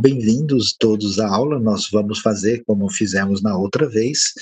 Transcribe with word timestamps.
Bem-vindos 0.00 0.76
todos 0.78 1.18
à 1.18 1.26
aula. 1.26 1.58
Nós 1.58 1.88
vamos 1.90 2.20
fazer 2.20 2.62
como 2.64 2.88
fizemos 2.88 3.42
na 3.42 3.56
outra 3.56 3.88
vez, 3.88 4.32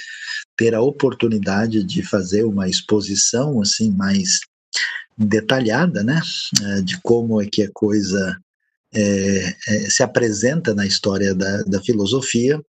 ter 0.55 0.75
a 0.75 0.83
oportunidade 0.83 1.83
de 1.83 2.03
fazer 2.03 2.45
uma 2.45 2.69
exposição 2.69 3.63
assim 3.63 3.91
mais 3.91 4.41
detalhada, 5.17 6.03
né, 6.03 6.21
eh, 6.63 6.83
de 6.83 7.01
como 7.01 7.41
é 7.41 7.47
que 7.47 7.63
a 7.63 7.71
coisa 7.73 8.39
é, 8.95 9.57
é, 9.69 9.91
se 9.91 10.03
apresenta 10.03 10.75
na 10.75 10.85
história 10.85 11.35
da, 11.35 11.63
da, 11.63 11.83
filosofia 11.83 12.61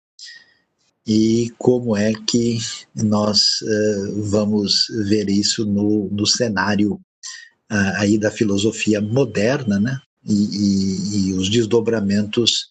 e 1.04 1.52
como 1.58 1.96
é 1.96 2.12
que 2.12 2.58
nós 2.94 3.60
uh, 3.62 4.22
vamos 4.22 4.86
ver 5.08 5.28
isso 5.28 5.64
no, 5.64 6.08
no 6.10 6.26
cenário 6.26 6.94
uh, 6.94 7.96
aí 7.96 8.16
da 8.16 8.30
filosofia 8.30 9.00
moderna, 9.00 9.80
né, 9.80 9.98
e, 10.24 10.34
e, 10.34 11.28
e 11.30 11.32
os 11.34 11.48
desdobramentos 11.48 12.68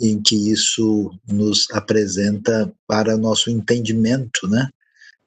em 0.00 0.20
que 0.20 0.50
isso 0.50 1.12
nos 1.26 1.66
apresenta 1.72 2.72
para 2.86 3.16
nosso 3.16 3.50
entendimento, 3.50 4.46
né, 4.48 4.68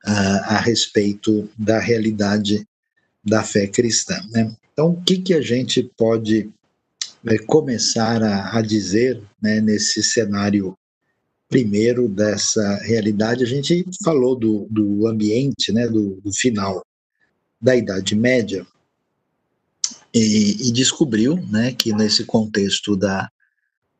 a, 0.05 0.55
a 0.55 0.59
respeito 0.59 1.49
da 1.57 1.79
realidade 1.79 2.65
da 3.23 3.43
fé 3.43 3.67
cristã. 3.67 4.19
Né? 4.31 4.55
Então, 4.71 4.91
o 4.91 5.01
que, 5.01 5.17
que 5.17 5.33
a 5.33 5.41
gente 5.41 5.83
pode 5.97 6.49
é, 7.25 7.37
começar 7.39 8.23
a, 8.23 8.57
a 8.57 8.61
dizer 8.61 9.21
né, 9.41 9.59
nesse 9.59 10.01
cenário 10.01 10.75
primeiro 11.49 12.07
dessa 12.07 12.77
realidade? 12.77 13.43
A 13.43 13.47
gente 13.47 13.85
falou 14.03 14.35
do, 14.35 14.67
do 14.69 15.07
ambiente, 15.07 15.71
né, 15.71 15.87
do, 15.87 16.21
do 16.21 16.33
final 16.33 16.83
da 17.61 17.75
Idade 17.75 18.15
Média, 18.15 18.65
e, 20.13 20.67
e, 20.67 20.71
descobriu 20.73 21.37
né, 21.47 21.71
que 21.73 21.93
nesse 21.93 22.25
contexto 22.25 22.97
da, 22.97 23.29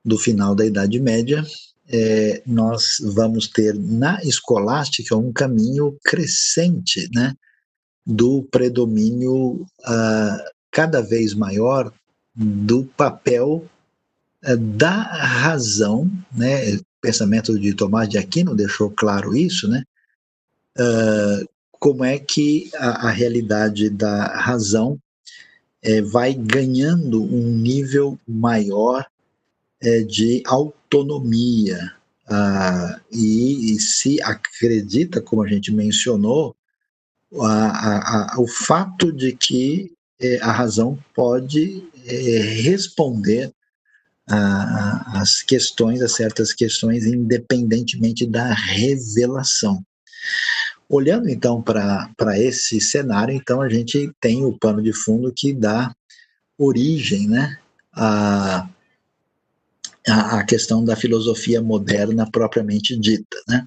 do 0.04 0.18
final 0.18 0.56
da 0.56 0.66
Idade 0.66 1.00
Média, 1.00 1.46
é, 1.88 2.42
nós 2.46 2.98
vamos 3.14 3.48
ter 3.48 3.74
na 3.78 4.22
escolástica 4.24 5.16
um 5.16 5.32
caminho 5.32 5.98
crescente 6.04 7.10
né, 7.14 7.34
do 8.06 8.44
predomínio 8.44 9.62
uh, 9.62 10.52
cada 10.72 11.02
vez 11.02 11.34
maior 11.34 11.92
do 12.34 12.86
papel 12.86 13.66
uh, 14.46 14.58
da 14.58 15.02
razão, 15.02 16.10
né, 16.32 16.76
o 16.76 16.86
pensamento 17.02 17.60
de 17.60 17.74
Tomás 17.74 18.08
de 18.08 18.18
Aquino 18.18 18.56
deixou 18.56 18.90
claro 18.90 19.36
isso, 19.36 19.68
né, 19.68 19.84
uh, 20.80 21.50
como 21.72 22.06
é 22.06 22.18
que 22.18 22.70
a, 22.76 23.08
a 23.08 23.10
realidade 23.10 23.90
da 23.90 24.28
razão 24.38 24.98
é, 25.84 26.00
vai 26.02 26.34
ganhando 26.34 27.24
um 27.24 27.58
nível 27.58 28.20
maior 28.28 29.06
é, 29.82 30.02
de 30.02 30.44
autonomia. 30.46 31.94
Ah, 32.30 33.02
e, 33.12 33.76
e, 33.76 33.80
se 33.80 34.22
acredita, 34.22 35.20
como 35.22 35.44
a 35.44 35.48
gente 35.48 35.72
mencionou, 35.72 36.56
a, 37.42 38.36
a, 38.36 38.40
o 38.40 38.48
fato 38.48 39.12
de 39.12 39.34
que 39.34 39.92
é, 40.20 40.40
a 40.42 40.52
razão 40.52 40.98
pode 41.14 41.84
é, 42.06 42.40
responder 42.62 43.52
às 44.28 45.42
questões, 45.42 46.02
a 46.02 46.08
certas 46.08 46.54
questões, 46.54 47.06
independentemente 47.06 48.26
da 48.26 48.54
revelação. 48.54 49.84
Olhando 50.88 51.30
então 51.30 51.62
para 51.62 52.40
esse 52.40 52.80
cenário, 52.80 53.34
então 53.34 53.62
a 53.62 53.68
gente 53.68 54.10
tem 54.22 54.46
o 54.46 54.58
pano 54.58 54.82
de 54.82 54.94
fundo 54.94 55.34
que 55.36 55.52
dá 55.54 55.94
origem 56.58 57.28
né, 57.28 57.58
a, 57.92 58.70
a, 60.08 60.40
a 60.40 60.46
questão 60.46 60.84
da 60.84 60.96
filosofia 60.96 61.62
moderna 61.62 62.30
propriamente 62.30 62.98
dita, 62.98 63.38
né? 63.48 63.66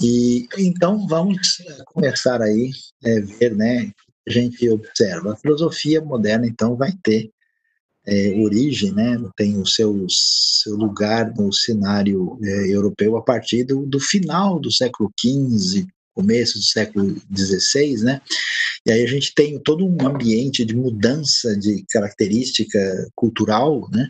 E 0.00 0.46
então 0.58 1.06
vamos 1.06 1.58
começar 1.86 2.40
aí 2.40 2.70
é, 3.04 3.20
ver, 3.20 3.54
né? 3.54 3.90
A 4.26 4.30
gente 4.30 4.68
observa 4.68 5.32
a 5.32 5.36
filosofia 5.36 6.00
moderna, 6.00 6.46
então 6.46 6.76
vai 6.76 6.92
ter 7.02 7.30
é, 8.06 8.30
origem, 8.38 8.92
né? 8.92 9.18
Tem 9.36 9.56
o 9.58 9.66
seu, 9.66 10.06
seu 10.08 10.76
lugar 10.76 11.32
no 11.34 11.52
cenário 11.52 12.38
é, 12.42 12.74
europeu 12.74 13.16
a 13.16 13.22
partir 13.22 13.64
do, 13.64 13.86
do 13.86 14.00
final 14.00 14.60
do 14.60 14.70
século 14.70 15.10
XV, 15.18 15.86
começo 16.14 16.58
do 16.58 16.64
século 16.64 17.16
XVI, 17.34 18.02
né? 18.02 18.20
E 18.84 18.90
aí 18.90 19.02
a 19.02 19.06
gente 19.06 19.32
tem 19.34 19.58
todo 19.60 19.86
um 19.86 20.06
ambiente 20.06 20.64
de 20.64 20.74
mudança 20.74 21.56
de 21.56 21.84
característica 21.90 23.08
cultural, 23.14 23.88
né? 23.92 24.08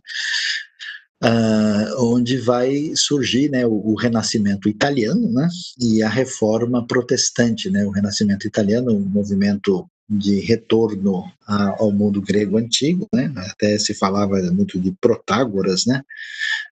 Uh, 1.22 2.04
onde 2.04 2.36
vai 2.36 2.92
surgir 2.96 3.48
né, 3.48 3.64
o, 3.64 3.72
o, 3.72 3.94
renascimento 3.94 4.68
italiano 4.68 5.32
né, 5.32 5.48
e 5.80 6.02
a 6.02 6.08
reforma 6.08 6.86
protestante. 6.86 7.70
Né, 7.70 7.84
o 7.84 7.90
renascimento 7.90 8.46
italiano, 8.46 8.92
um 8.92 9.00
movimento 9.00 9.86
de 10.08 10.40
retorno 10.40 11.24
a, 11.46 11.76
ao 11.78 11.92
mundo 11.92 12.20
grego 12.20 12.58
antigo, 12.58 13.08
né, 13.14 13.32
até 13.36 13.78
se 13.78 13.94
falava 13.94 14.36
muito 14.52 14.78
de 14.80 14.92
Protágoras, 15.00 15.86
né, 15.86 16.02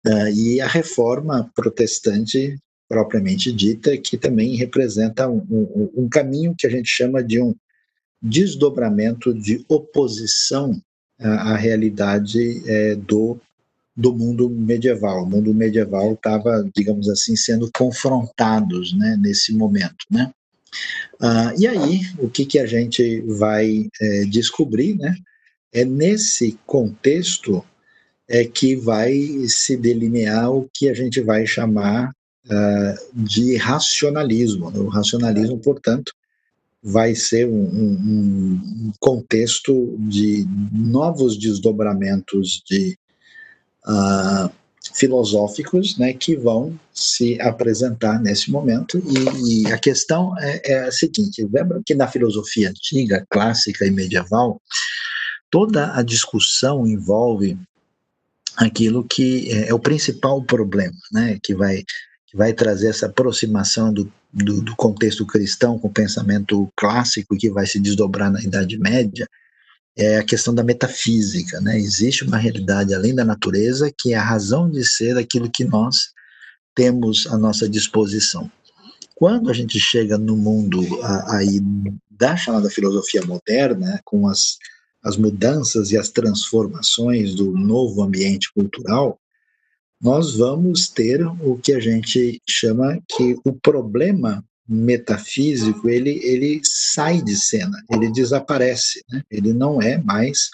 uh, 0.07 0.27
e 0.29 0.59
a 0.59 0.67
reforma 0.67 1.49
protestante 1.55 2.57
propriamente 2.89 3.51
dita, 3.51 3.95
que 3.97 4.17
também 4.17 4.55
representa 4.55 5.29
um, 5.29 5.45
um, 5.49 6.03
um 6.03 6.09
caminho 6.09 6.55
que 6.57 6.65
a 6.65 6.69
gente 6.71 6.89
chama 6.89 7.23
de 7.23 7.39
um 7.39 7.53
desdobramento 8.19 9.31
de 9.31 9.63
oposição 9.69 10.81
à, 11.19 11.53
à 11.53 11.55
realidade 11.55 12.63
é, 12.67 12.95
do 12.95 13.39
do 13.99 14.15
mundo 14.15 14.49
medieval. 14.49 15.23
O 15.23 15.25
mundo 15.25 15.53
medieval 15.53 16.13
estava, 16.13 16.65
digamos 16.73 17.09
assim, 17.09 17.35
sendo 17.35 17.69
confrontados 17.75 18.93
né, 18.93 19.17
nesse 19.19 19.53
momento. 19.53 20.05
Né? 20.09 20.31
Ah, 21.21 21.53
e 21.57 21.67
aí, 21.67 22.01
o 22.17 22.29
que, 22.29 22.45
que 22.45 22.59
a 22.59 22.65
gente 22.65 23.19
vai 23.27 23.89
é, 24.01 24.23
descobrir 24.23 24.95
né, 24.97 25.13
é 25.73 25.83
nesse 25.83 26.57
contexto 26.65 27.61
é 28.25 28.45
que 28.45 28.73
vai 28.73 29.13
se 29.47 29.75
delinear 29.75 30.49
o 30.49 30.69
que 30.73 30.87
a 30.87 30.93
gente 30.93 31.19
vai 31.19 31.45
chamar 31.45 32.09
ah, 32.49 32.95
de 33.13 33.57
racionalismo. 33.57 34.69
O 34.79 34.87
racionalismo, 34.87 35.59
portanto, 35.59 36.13
vai 36.81 37.13
ser 37.15 37.49
um, 37.49 37.63
um, 37.63 38.53
um 38.53 38.91
contexto 38.97 39.97
de 39.99 40.47
novos 40.71 41.37
desdobramentos 41.37 42.63
de 42.65 42.97
uh, 43.89 44.49
filosóficos 44.93 45.97
né, 45.97 46.13
que 46.13 46.35
vão 46.35 46.77
se 46.93 47.39
apresentar 47.41 48.21
nesse 48.21 48.51
momento. 48.51 48.99
E, 48.99 49.63
e 49.63 49.71
a 49.71 49.77
questão 49.77 50.37
é, 50.39 50.61
é, 50.71 50.79
a 50.87 50.91
seguinte: 50.91 51.47
lembra 51.51 51.81
que 51.85 51.95
na 51.95 52.07
filosofia 52.07 52.69
antiga, 52.69 53.25
clássica 53.29 53.85
e 53.85 53.91
medieval, 53.91 54.61
toda 55.49 55.95
a 55.95 56.03
discussão 56.03 56.85
envolve 56.85 57.57
aquilo 58.57 59.03
que 59.03 59.51
é, 59.51 59.69
é 59.69 59.73
o 59.73 59.79
principal 59.79 60.43
problema, 60.43 60.97
né, 61.11 61.39
que 61.41 61.55
vai 61.55 61.83
que 62.27 62.37
vai 62.37 62.53
trazer 62.53 62.89
essa 62.89 63.07
aproximação 63.07 63.91
do, 63.91 64.13
do, 64.31 64.61
do, 64.61 64.75
contexto 64.75 65.25
cristão 65.25 65.79
com 65.79 65.87
o 65.87 65.91
pensamento 65.91 66.71
clássico 66.77 67.35
que 67.35 67.49
vai 67.49 67.65
se 67.65 67.79
desdobrar 67.79 68.31
na 68.31 68.39
Idade 68.39 68.77
Média, 68.77 69.27
é 69.99 70.17
a 70.17 70.23
questão 70.23 70.55
da 70.55 70.63
metafísica, 70.63 71.59
né? 71.59 71.77
Existe 71.77 72.23
uma 72.23 72.37
realidade 72.37 72.95
além 72.95 73.13
da 73.13 73.25
natureza 73.25 73.91
que 73.95 74.13
é 74.13 74.17
a 74.17 74.23
razão 74.23 74.71
de 74.71 74.85
ser 74.85 75.15
daquilo 75.15 75.51
que 75.51 75.65
nós 75.65 76.13
temos 76.73 77.27
à 77.27 77.37
nossa 77.37 77.67
disposição. 77.67 78.49
Quando 79.13 79.49
a 79.49 79.53
gente 79.53 79.77
chega 79.77 80.17
no 80.17 80.37
mundo 80.37 80.79
aí 81.27 81.59
da 82.09 82.37
chamada 82.37 82.69
filosofia 82.69 83.21
moderna, 83.25 83.99
com 84.05 84.25
as, 84.25 84.57
as 85.03 85.17
mudanças 85.17 85.91
e 85.91 85.97
as 85.97 86.07
transformações 86.07 87.35
do 87.35 87.51
novo 87.51 88.01
ambiente 88.01 88.53
cultural, 88.53 89.19
nós 90.01 90.37
vamos 90.37 90.87
ter 90.87 91.25
o 91.25 91.57
que 91.57 91.73
a 91.73 91.79
gente 91.81 92.41
chama 92.47 92.97
que 93.05 93.35
o 93.43 93.51
problema 93.51 94.41
metafísico, 94.69 95.89
ele, 95.89 96.19
ele 96.23 96.61
sai 96.63 97.21
de 97.21 97.35
cena, 97.35 97.83
ele 97.89 98.11
desaparece, 98.11 99.03
né? 99.09 99.23
ele 99.31 99.51
não 99.51 99.81
é 99.81 99.97
mais 99.97 100.51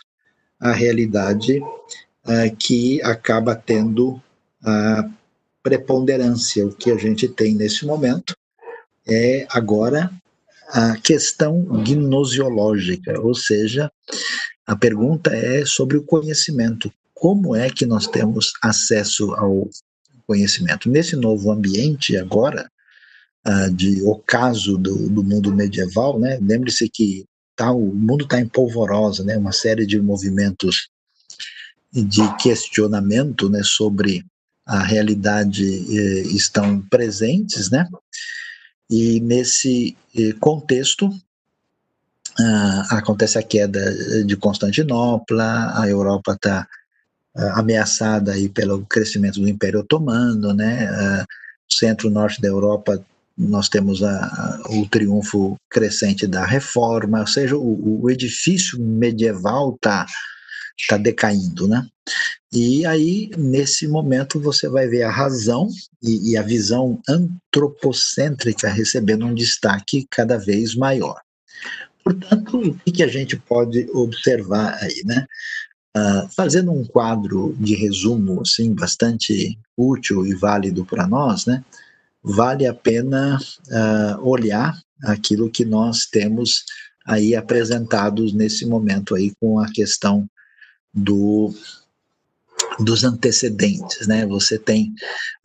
a 0.59 0.71
realidade 0.71 1.59
uh, 1.59 2.56
que 2.57 3.01
acaba 3.01 3.53
tendo 3.56 4.21
a 4.63 5.09
preponderância. 5.62 6.65
O 6.65 6.73
que 6.73 6.91
a 6.91 6.97
gente 6.97 7.27
tem 7.27 7.53
nesse 7.53 7.85
momento 7.85 8.33
é 9.06 9.45
agora 9.50 10.09
a 10.69 10.95
questão 10.97 11.62
gnosiológica, 11.83 13.19
ou 13.19 13.35
seja, 13.35 13.91
a 14.65 14.75
pergunta 14.75 15.35
é 15.35 15.65
sobre 15.65 15.97
o 15.97 16.03
conhecimento. 16.03 16.91
Como 17.13 17.56
é 17.56 17.69
que 17.69 17.85
nós 17.85 18.07
temos 18.07 18.53
acesso 18.63 19.33
ao 19.35 19.69
conhecimento? 20.25 20.89
Nesse 20.89 21.15
novo 21.15 21.51
ambiente 21.51 22.17
agora, 22.17 22.69
uh, 23.47 23.71
de 23.74 24.03
ocaso 24.03 24.77
do, 24.77 25.09
do 25.09 25.24
mundo 25.24 25.53
medieval, 25.53 26.19
né? 26.19 26.39
Lembre-se 26.42 26.89
que 26.89 27.25
tá, 27.56 27.71
o 27.71 27.94
mundo 27.94 28.25
está 28.25 28.39
em 28.39 28.47
polvorosa, 28.47 29.24
né? 29.24 29.38
Uma 29.38 29.51
série 29.51 29.86
de 29.86 30.00
movimentos 30.01 30.89
de 31.92 32.36
questionamento 32.38 33.50
né, 33.50 33.62
sobre 33.63 34.25
a 34.65 34.83
realidade 34.83 35.63
eh, 35.63 36.21
estão 36.24 36.81
presentes, 36.81 37.69
né? 37.69 37.88
E 38.89 39.19
nesse 39.21 39.95
eh, 40.18 40.33
contexto 40.39 41.09
ah, 42.38 42.88
acontece 42.91 43.38
a 43.38 43.44
queda 43.44 44.25
de 44.25 44.36
Constantinopla, 44.36 45.80
a 45.80 45.88
Europa 45.88 46.33
está 46.33 46.68
ah, 47.36 47.59
ameaçada 47.59 48.33
aí 48.33 48.50
pelo 48.50 48.86
crescimento 48.86 49.39
do 49.39 49.48
Império 49.48 49.81
Otomano, 49.81 50.53
né? 50.53 50.88
Ah, 50.89 51.25
Centro-norte 51.69 52.41
da 52.41 52.48
Europa 52.48 53.03
nós 53.37 53.67
temos 53.67 54.01
a, 54.01 54.25
a, 54.25 54.61
o 54.71 54.87
triunfo 54.87 55.57
crescente 55.69 56.25
da 56.25 56.45
reforma, 56.45 57.21
ou 57.21 57.27
seja, 57.27 57.57
o, 57.57 58.03
o 58.03 58.09
edifício 58.09 58.79
medieval 58.79 59.75
está 59.75 60.05
tá 60.87 60.97
decaindo, 60.97 61.67
né? 61.67 61.85
E 62.53 62.85
aí, 62.85 63.29
nesse 63.37 63.87
momento, 63.87 64.39
você 64.39 64.69
vai 64.69 64.87
ver 64.87 65.03
a 65.03 65.11
razão 65.11 65.67
e, 66.01 66.31
e 66.31 66.37
a 66.37 66.41
visão 66.41 67.01
antropocêntrica 67.07 68.69
recebendo 68.69 69.25
um 69.25 69.33
destaque 69.33 70.07
cada 70.09 70.38
vez 70.38 70.75
maior. 70.75 71.19
Portanto, 72.03 72.59
o 72.59 72.75
que, 72.75 72.91
que 72.91 73.03
a 73.03 73.07
gente 73.07 73.35
pode 73.35 73.89
observar 73.91 74.77
aí, 74.81 75.01
né? 75.05 75.25
Uh, 75.97 76.29
fazendo 76.35 76.71
um 76.71 76.85
quadro 76.85 77.55
de 77.57 77.73
resumo 77.73 78.41
assim 78.41 78.73
bastante 78.73 79.57
útil 79.77 80.25
e 80.25 80.35
válido 80.35 80.85
para 80.85 81.07
nós, 81.07 81.45
né? 81.45 81.63
Vale 82.25 82.66
a 82.66 82.74
pena 82.74 83.38
uh, 83.38 84.27
olhar 84.27 84.75
aquilo 85.04 85.51
que 85.51 85.63
nós 85.63 86.07
temos 86.07 86.63
aí 87.06 87.36
apresentados 87.36 88.33
nesse 88.33 88.66
momento 88.66 89.13
aí 89.13 89.31
com 89.39 89.60
a 89.60 89.72
questão 89.72 90.27
do 90.92 91.54
dos 92.80 93.04
antecedentes, 93.04 94.07
né? 94.07 94.25
Você 94.25 94.57
tem 94.57 94.94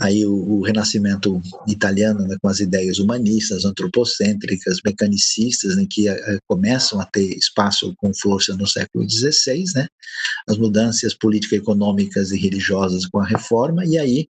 aí 0.01 0.25
o, 0.25 0.33
o 0.33 0.63
Renascimento 0.63 1.41
italiano 1.67 2.27
né, 2.27 2.37
com 2.41 2.49
as 2.49 2.61
ideias 2.61 2.99
humanistas, 2.99 3.65
antropocêntricas, 3.65 4.79
mecanicistas, 4.85 5.77
né, 5.77 5.87
que 5.89 6.11
uh, 6.11 6.17
começam 6.49 7.01
a 7.01 7.05
ter 7.05 7.37
espaço 7.37 7.95
com 7.99 8.13
força 8.15 8.57
no 8.57 8.67
século 8.67 9.09
XVI, 9.09 9.65
né? 9.75 9.87
As 10.49 10.57
mudanças 10.57 11.15
político-econômicas 11.15 12.33
e 12.33 12.39
religiosas 12.39 13.07
com 13.07 13.19
a 13.21 13.27
Reforma 13.27 13.85
e 13.85 13.99
aí 13.99 14.29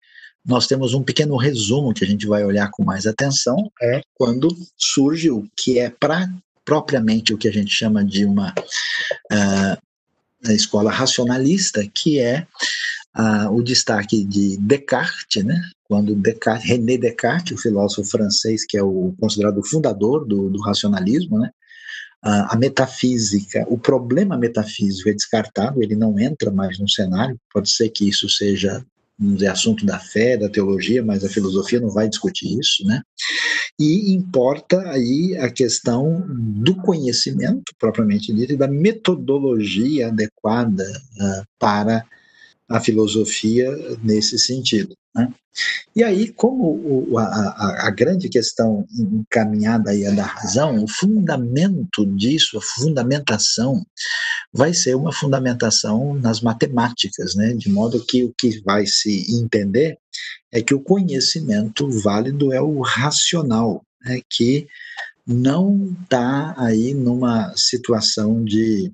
nós 0.44 0.66
temos 0.66 0.92
um 0.92 1.02
pequeno 1.02 1.36
resumo 1.36 1.94
que 1.94 2.04
a 2.04 2.06
gente 2.06 2.26
vai 2.26 2.44
olhar 2.44 2.70
com 2.70 2.84
mais 2.84 3.06
atenção 3.06 3.70
é 3.80 4.02
quando 4.14 4.48
surge 4.76 5.30
o 5.30 5.48
que 5.56 5.78
é 5.78 5.88
pra, 5.88 6.28
propriamente 6.64 7.32
o 7.32 7.38
que 7.38 7.48
a 7.48 7.52
gente 7.52 7.70
chama 7.70 8.04
de 8.04 8.24
uma 8.24 8.54
uh, 9.32 10.52
escola 10.52 10.90
racionalista, 10.90 11.86
que 11.92 12.20
é 12.20 12.46
ah, 13.14 13.48
o 13.48 13.62
destaque 13.62 14.24
de 14.24 14.56
Descartes, 14.58 15.44
né? 15.44 15.62
quando 15.84 16.16
Descartes, 16.16 16.68
René 16.68 16.98
Descartes, 16.98 17.56
o 17.56 17.62
filósofo 17.62 18.10
francês 18.10 18.66
que 18.66 18.76
é 18.76 18.82
o 18.82 19.14
considerado 19.20 19.58
o 19.58 19.64
fundador 19.64 20.26
do, 20.26 20.50
do 20.50 20.60
racionalismo, 20.60 21.38
né? 21.38 21.50
a 22.24 22.56
metafísica, 22.56 23.66
o 23.68 23.76
problema 23.76 24.36
metafísico 24.36 25.10
é 25.10 25.12
descartado, 25.12 25.82
ele 25.82 25.94
não 25.94 26.18
entra 26.18 26.50
mais 26.50 26.78
no 26.78 26.88
cenário, 26.88 27.38
pode 27.52 27.70
ser 27.70 27.90
que 27.90 28.08
isso 28.08 28.30
seja 28.30 28.82
vamos 29.18 29.36
dizer, 29.36 29.48
assunto 29.48 29.86
da 29.86 29.98
fé, 29.98 30.36
da 30.36 30.48
teologia, 30.48 31.04
mas 31.04 31.24
a 31.24 31.28
filosofia 31.28 31.80
não 31.80 31.90
vai 31.90 32.08
discutir 32.08 32.58
isso, 32.58 32.84
né? 32.84 33.02
E 33.78 34.12
importa 34.12 34.80
aí 34.90 35.36
a 35.36 35.50
questão 35.50 36.24
do 36.28 36.76
conhecimento, 36.76 37.72
propriamente 37.78 38.32
dito, 38.32 38.52
e 38.52 38.56
da 38.56 38.68
metodologia 38.68 40.08
adequada 40.08 40.84
uh, 40.84 41.44
para 41.58 42.04
a 42.68 42.80
filosofia 42.80 43.70
nesse 44.02 44.38
sentido. 44.38 44.96
Né? 45.14 45.32
E 45.94 46.02
aí, 46.02 46.32
como 46.32 46.64
o, 46.64 47.18
a, 47.18 47.86
a, 47.86 47.90
grande 47.90 48.28
questão 48.28 48.84
encaminhada 48.92 49.90
aí 49.90 50.04
é 50.04 50.12
da 50.12 50.24
razão, 50.24 50.82
o 50.82 50.88
fundamento 50.88 52.04
disso, 52.16 52.58
a 52.58 52.60
fundamentação, 52.60 53.86
vai 54.54 54.72
ser 54.72 54.94
uma 54.94 55.12
fundamentação 55.12 56.14
nas 56.14 56.40
matemáticas, 56.40 57.34
né? 57.34 57.52
de 57.54 57.68
modo 57.68 58.04
que 58.06 58.22
o 58.22 58.32
que 58.38 58.60
vai 58.60 58.86
se 58.86 59.26
entender 59.34 59.98
é 60.52 60.62
que 60.62 60.72
o 60.72 60.80
conhecimento 60.80 61.90
válido 61.90 62.52
é 62.52 62.62
o 62.62 62.80
racional, 62.80 63.84
né? 64.04 64.20
que 64.30 64.68
não 65.26 65.96
está 66.02 66.54
aí 66.56 66.94
numa 66.94 67.52
situação 67.56 68.44
de 68.44 68.92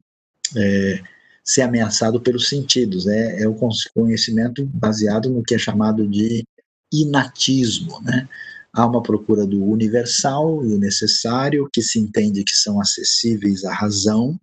é, 0.57 1.03
ser 1.45 1.63
ameaçado 1.63 2.19
pelos 2.21 2.49
sentidos. 2.49 3.07
É, 3.07 3.43
é 3.43 3.49
o 3.49 3.55
conhecimento 3.95 4.65
baseado 4.65 5.29
no 5.29 5.43
que 5.43 5.55
é 5.55 5.59
chamado 5.59 6.09
de 6.09 6.43
inatismo. 6.91 8.01
Né? 8.01 8.27
Há 8.73 8.87
uma 8.87 9.03
procura 9.03 9.47
do 9.47 9.63
universal 9.63 10.65
e 10.65 10.73
o 10.73 10.79
necessário, 10.79 11.69
que 11.71 11.83
se 11.83 11.99
entende 11.99 12.45
que 12.45 12.57
são 12.57 12.81
acessíveis 12.81 13.63
à 13.65 13.75
razão, 13.75 14.41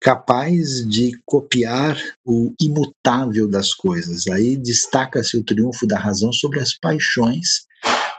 capaz 0.00 0.86
de 0.88 1.12
copiar 1.24 1.98
o 2.24 2.52
imutável 2.60 3.48
das 3.48 3.74
coisas. 3.74 4.26
Aí 4.28 4.56
destaca-se 4.56 5.36
o 5.36 5.42
triunfo 5.42 5.86
da 5.86 5.98
razão 5.98 6.32
sobre 6.32 6.60
as 6.60 6.74
paixões 6.74 7.66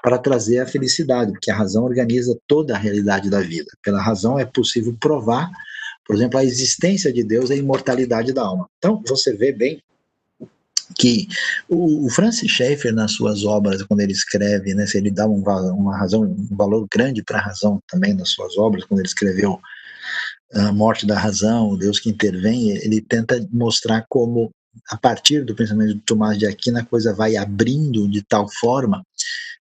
para 0.01 0.17
trazer 0.17 0.59
a 0.59 0.67
felicidade, 0.67 1.31
porque 1.31 1.51
a 1.51 1.55
razão 1.55 1.83
organiza 1.83 2.37
toda 2.47 2.75
a 2.75 2.79
realidade 2.79 3.29
da 3.29 3.41
vida. 3.41 3.69
Pela 3.83 4.01
razão 4.01 4.39
é 4.39 4.45
possível 4.45 4.95
provar 4.99 5.49
por 6.07 6.15
exemplo, 6.15 6.39
a 6.39 6.43
existência 6.45 7.11
de 7.11 7.21
Deus 7.21 7.51
é 7.51 7.55
a 7.55 7.57
imortalidade 7.57 8.31
da 8.31 8.41
alma. 8.41 8.69
Então, 8.77 9.03
você 9.05 9.33
vê 9.33 9.51
bem 9.51 9.83
que 10.95 11.27
o, 11.67 12.09
Francis 12.09 12.49
Schaeffer, 12.49 12.93
nas 12.93 13.11
suas 13.11 13.43
obras, 13.43 13.83
quando 13.83 13.99
ele 13.99 14.13
escreve, 14.13 14.73
né, 14.73 14.85
ele 14.95 15.11
dá 15.11 15.27
um, 15.27 15.43
uma 15.43 15.97
razão, 15.97 16.21
um 16.23 16.55
valor 16.55 16.87
grande 16.89 17.21
para 17.21 17.39
a 17.39 17.41
razão 17.41 17.83
também 17.89 18.13
nas 18.13 18.29
suas 18.29 18.57
obras, 18.57 18.85
quando 18.85 19.01
ele 19.01 19.07
escreveu 19.07 19.59
A 20.53 20.71
Morte 20.71 21.05
da 21.05 21.17
Razão, 21.17 21.69
o 21.69 21.77
Deus 21.77 21.99
que 21.99 22.09
Intervém, 22.09 22.71
ele 22.77 23.01
tenta 23.01 23.45
mostrar 23.51 24.05
como, 24.09 24.49
a 24.89 24.97
partir 24.97 25.43
do 25.43 25.55
pensamento 25.55 25.95
de 25.95 26.01
Tomás 26.01 26.37
de 26.37 26.45
Aquino, 26.45 26.79
a 26.79 26.85
coisa 26.85 27.13
vai 27.13 27.35
abrindo 27.35 28.07
de 28.07 28.21
tal 28.21 28.47
forma 28.49 29.03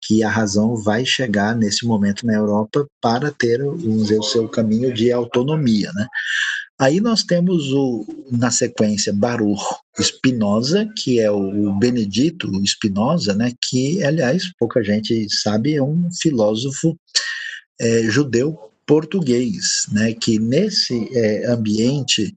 que 0.04 0.24
a 0.24 0.30
razão 0.30 0.76
vai 0.76 1.06
chegar 1.06 1.56
nesse 1.56 1.86
momento 1.86 2.26
na 2.26 2.34
Europa 2.34 2.88
para 3.00 3.32
ter 3.32 3.60
dizer, 3.78 4.20
o 4.20 4.24
seu 4.24 4.48
caminho 4.48 4.92
de 4.94 5.12
autonomia. 5.12 5.92
Né? 5.94 6.08
Aí 6.80 7.00
nós 7.00 7.24
temos 7.24 7.72
o, 7.72 8.06
na 8.32 8.50
sequência 8.50 9.14
Baruch 9.14 9.64
Spinoza, 10.00 10.90
que 10.98 11.20
é 11.20 11.30
o 11.30 11.74
Benedito 11.78 12.50
Spinoza, 12.66 13.36
né, 13.36 13.54
que, 13.62 14.04
aliás, 14.04 14.52
pouca 14.58 14.84
gente 14.84 15.28
sabe, 15.30 15.76
é 15.76 15.84
um 15.84 16.10
filósofo 16.20 16.98
é, 17.80 18.04
judeu 18.04 18.71
português, 18.86 19.88
né, 19.92 20.14
que 20.14 20.40
nesse 20.40 21.10
é, 21.16 21.48
ambiente 21.48 22.36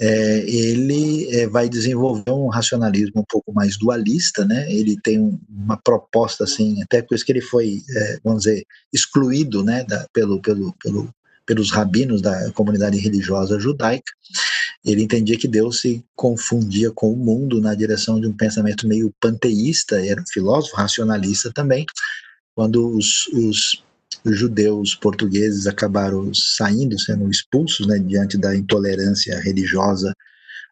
é, 0.00 0.38
ele 0.50 1.28
é, 1.36 1.46
vai 1.46 1.68
desenvolver 1.68 2.30
um 2.30 2.48
racionalismo 2.48 3.20
um 3.20 3.24
pouco 3.28 3.52
mais 3.52 3.76
dualista, 3.76 4.44
né? 4.44 4.70
Ele 4.72 4.98
tem 5.00 5.20
um, 5.20 5.38
uma 5.48 5.76
proposta 5.76 6.44
assim, 6.44 6.82
até 6.82 7.00
por 7.00 7.14
isso 7.14 7.24
que 7.24 7.30
ele 7.30 7.40
foi, 7.40 7.80
é, 7.88 8.18
vamos 8.24 8.42
dizer, 8.42 8.66
excluído, 8.92 9.62
né, 9.62 9.84
da, 9.84 10.06
pelo, 10.12 10.40
pelo, 10.42 10.74
pelo, 10.82 11.14
pelos 11.46 11.70
rabinos 11.70 12.20
da 12.20 12.50
comunidade 12.52 12.98
religiosa 12.98 13.58
judaica. 13.60 14.12
Ele 14.84 15.02
entendia 15.02 15.38
que 15.38 15.48
Deus 15.48 15.80
se 15.80 16.04
confundia 16.16 16.90
com 16.90 17.12
o 17.12 17.16
mundo 17.16 17.60
na 17.60 17.74
direção 17.74 18.20
de 18.20 18.26
um 18.26 18.36
pensamento 18.36 18.88
meio 18.88 19.14
panteísta, 19.20 20.04
era 20.04 20.20
um 20.20 20.26
filósofo 20.26 20.76
racionalista 20.76 21.52
também. 21.52 21.86
Quando 22.54 22.88
os, 22.96 23.28
os 23.28 23.83
os 23.83 23.83
judeus 24.32 24.94
portugueses 24.94 25.66
acabaram 25.66 26.32
saindo, 26.34 26.98
sendo 26.98 27.28
expulsos, 27.30 27.86
né, 27.86 27.98
diante 27.98 28.38
da 28.38 28.54
intolerância 28.56 29.38
religiosa 29.40 30.14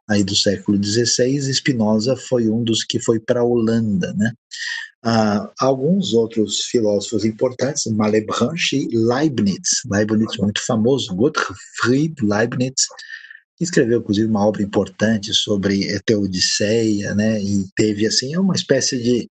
aí 0.09 0.25
do 0.25 0.35
século 0.35 0.83
XVI, 0.83 1.53
Spinoza 1.53 2.17
foi 2.17 2.49
um 2.49 2.63
dos 2.63 2.85
que 2.85 2.99
foi 2.99 3.21
para 3.21 3.41
a 3.41 3.45
Holanda, 3.45 4.13
né? 4.15 4.33
Ah, 5.05 5.51
alguns 5.59 6.13
outros 6.13 6.63
filósofos 6.63 7.25
importantes, 7.25 7.87
Malebranche 7.87 8.89
e 8.91 8.97
Leibniz, 8.97 9.83
Leibniz 9.91 10.37
muito 10.39 10.65
famoso, 10.65 11.15
Gottfried 11.15 12.15
Leibniz, 12.23 12.87
escreveu 13.61 13.99
inclusive 13.99 14.29
uma 14.29 14.47
obra 14.47 14.63
importante 14.63 15.33
sobre 15.35 15.99
Teodiceia, 16.05 17.15
né? 17.15 17.41
E 17.41 17.67
teve 17.77 18.07
assim 18.07 18.37
uma 18.37 18.55
espécie 18.55 19.01
de 19.03 19.29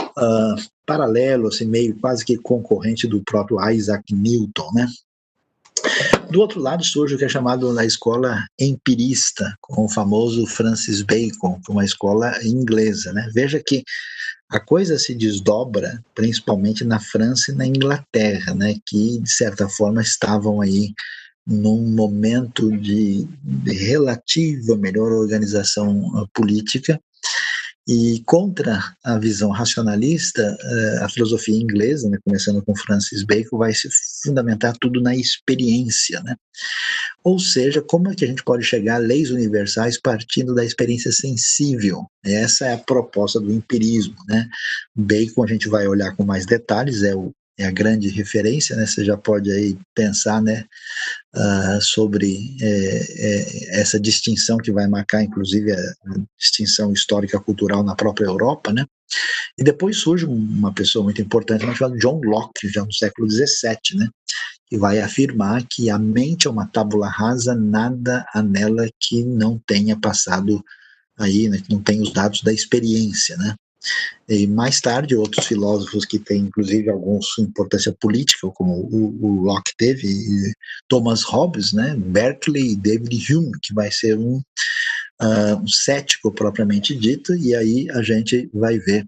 uh, 0.00 0.56
paralelo, 0.86 1.48
assim, 1.48 1.64
meio 1.64 1.94
quase 1.98 2.24
que 2.24 2.36
concorrente 2.36 3.06
do 3.06 3.22
próprio 3.22 3.58
Isaac 3.70 4.14
Newton, 4.14 4.70
né? 4.74 4.88
Do 6.30 6.40
outro 6.40 6.60
lado 6.60 6.84
surge 6.84 7.14
o 7.14 7.18
que 7.18 7.24
é 7.24 7.28
chamado 7.28 7.72
na 7.72 7.84
escola 7.84 8.44
empirista, 8.58 9.54
com 9.60 9.84
o 9.84 9.88
famoso 9.88 10.46
Francis 10.46 11.02
Bacon, 11.02 11.60
uma 11.68 11.84
escola 11.84 12.32
inglesa. 12.44 13.12
Né? 13.12 13.30
Veja 13.32 13.62
que 13.64 13.82
a 14.50 14.60
coisa 14.60 14.98
se 14.98 15.14
desdobra 15.14 16.02
principalmente 16.14 16.84
na 16.84 17.00
França 17.00 17.50
e 17.50 17.54
na 17.54 17.66
Inglaterra, 17.66 18.54
né? 18.54 18.74
que 18.86 19.18
de 19.20 19.30
certa 19.30 19.68
forma 19.68 20.02
estavam 20.02 20.60
aí 20.60 20.92
num 21.46 21.80
momento 21.80 22.70
de, 22.76 23.26
de 23.42 23.72
relativa 23.72 24.76
melhor 24.76 25.12
organização 25.12 26.28
política, 26.34 27.00
e 27.88 28.22
contra 28.26 28.94
a 29.02 29.18
visão 29.18 29.48
racionalista, 29.48 30.42
eh, 30.42 30.98
a 31.02 31.08
filosofia 31.08 31.56
inglesa, 31.56 32.10
né, 32.10 32.18
começando 32.22 32.62
com 32.62 32.76
Francis 32.76 33.22
Bacon, 33.24 33.56
vai 33.56 33.72
se 33.72 33.88
fundamentar 34.22 34.76
tudo 34.78 35.00
na 35.00 35.16
experiência. 35.16 36.20
Né? 36.22 36.36
Ou 37.24 37.38
seja, 37.38 37.80
como 37.80 38.10
é 38.10 38.14
que 38.14 38.26
a 38.26 38.28
gente 38.28 38.44
pode 38.44 38.62
chegar 38.62 38.96
a 38.96 38.98
leis 38.98 39.30
universais 39.30 39.98
partindo 39.98 40.54
da 40.54 40.62
experiência 40.62 41.10
sensível? 41.10 42.04
Essa 42.22 42.66
é 42.66 42.74
a 42.74 42.78
proposta 42.78 43.40
do 43.40 43.50
empirismo. 43.50 44.16
Né? 44.28 44.46
Bacon 44.94 45.44
a 45.44 45.46
gente 45.46 45.66
vai 45.66 45.86
olhar 45.86 46.14
com 46.14 46.24
mais 46.24 46.44
detalhes, 46.44 47.02
é 47.02 47.14
o 47.14 47.32
é 47.58 47.66
a 47.66 47.70
grande 47.72 48.08
referência, 48.08 48.76
né? 48.76 48.86
Você 48.86 49.04
já 49.04 49.16
pode 49.16 49.50
aí 49.50 49.76
pensar, 49.94 50.40
né, 50.40 50.64
uh, 51.34 51.82
sobre 51.82 52.56
é, 52.60 52.66
é, 52.66 53.80
essa 53.80 53.98
distinção 53.98 54.58
que 54.58 54.70
vai 54.70 54.86
marcar, 54.86 55.22
inclusive, 55.22 55.72
a, 55.72 55.94
distinção 56.38 56.92
histórica 56.92 57.40
cultural 57.40 57.82
na 57.82 57.96
própria 57.96 58.26
Europa, 58.26 58.72
né? 58.72 58.86
E 59.58 59.64
depois 59.64 59.96
surge 59.96 60.24
uma 60.24 60.72
pessoa 60.72 61.02
muito 61.02 61.20
importante, 61.20 61.64
chamada 61.76 61.98
John 61.98 62.20
Locke, 62.22 62.68
já 62.68 62.84
no 62.84 62.92
século 62.92 63.28
XVII, 63.28 63.96
né? 63.96 64.08
Que 64.68 64.78
vai 64.78 65.00
afirmar 65.00 65.66
que 65.68 65.90
a 65.90 65.98
mente 65.98 66.46
é 66.46 66.50
uma 66.50 66.66
tábula 66.66 67.08
rasa, 67.08 67.54
nada 67.54 68.24
há 68.32 68.42
nela 68.42 68.88
que 69.00 69.24
não 69.24 69.58
tenha 69.66 69.98
passado 69.98 70.62
aí, 71.18 71.48
né, 71.48 71.58
que 71.58 71.72
não 71.72 71.82
tenha 71.82 72.02
os 72.02 72.12
dados 72.12 72.42
da 72.42 72.52
experiência, 72.52 73.36
né? 73.36 73.56
E 74.28 74.46
mais 74.46 74.80
tarde, 74.80 75.16
outros 75.16 75.46
filósofos 75.46 76.04
que 76.04 76.18
têm, 76.18 76.42
inclusive, 76.42 76.90
alguns 76.90 77.38
importância 77.38 77.92
política, 77.98 78.48
como 78.50 78.74
o, 78.74 79.18
o 79.24 79.42
Locke 79.42 79.72
teve, 79.76 80.52
Thomas 80.86 81.22
Hobbes, 81.22 81.72
né, 81.72 81.94
Berkeley 81.96 82.72
e 82.72 82.76
David 82.76 83.34
Hume, 83.34 83.52
que 83.62 83.72
vai 83.72 83.90
ser 83.90 84.18
um, 84.18 84.36
uh, 85.22 85.56
um 85.62 85.66
cético 85.66 86.30
propriamente 86.30 86.94
dito, 86.94 87.34
e 87.34 87.54
aí 87.54 87.90
a 87.90 88.02
gente 88.02 88.50
vai 88.52 88.78
ver 88.78 89.06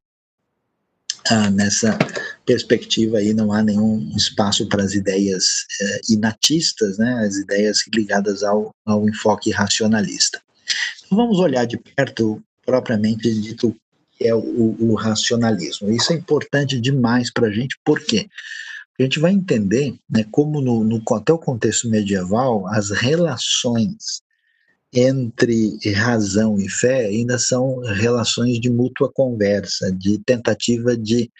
uh, 1.30 1.50
nessa 1.50 1.98
perspectiva 2.46 3.18
aí 3.18 3.34
não 3.34 3.52
há 3.52 3.62
nenhum 3.62 4.10
espaço 4.16 4.66
para 4.68 4.82
as 4.82 4.94
ideias 4.94 5.44
uh, 5.82 6.12
inatistas, 6.12 6.96
né, 6.96 7.24
as 7.26 7.36
ideias 7.36 7.84
ligadas 7.94 8.42
ao, 8.42 8.74
ao 8.86 9.06
enfoque 9.06 9.50
racionalista. 9.50 10.40
Então, 11.04 11.18
vamos 11.18 11.38
olhar 11.38 11.66
de 11.66 11.76
perto 11.76 12.42
propriamente 12.64 13.32
dito 13.34 13.76
é 14.20 14.34
o, 14.34 14.76
o 14.78 14.94
racionalismo. 14.94 15.90
Isso 15.90 16.12
é 16.12 16.16
importante 16.16 16.80
demais 16.80 17.32
para 17.32 17.48
a 17.48 17.52
gente, 17.52 17.76
por 17.84 18.00
quê? 18.00 18.28
A 18.98 19.02
gente 19.02 19.18
vai 19.18 19.32
entender 19.32 19.94
né, 20.10 20.26
como, 20.30 20.60
no, 20.60 20.84
no, 20.84 21.02
até 21.14 21.32
o 21.32 21.38
contexto 21.38 21.88
medieval, 21.88 22.66
as 22.68 22.90
relações 22.90 24.20
entre 24.92 25.78
razão 25.94 26.58
e 26.58 26.68
fé 26.68 27.06
ainda 27.06 27.38
são 27.38 27.78
relações 27.78 28.60
de 28.60 28.68
mútua 28.68 29.10
conversa, 29.10 29.90
de 29.92 30.18
tentativa 30.18 30.96
de 30.96 31.30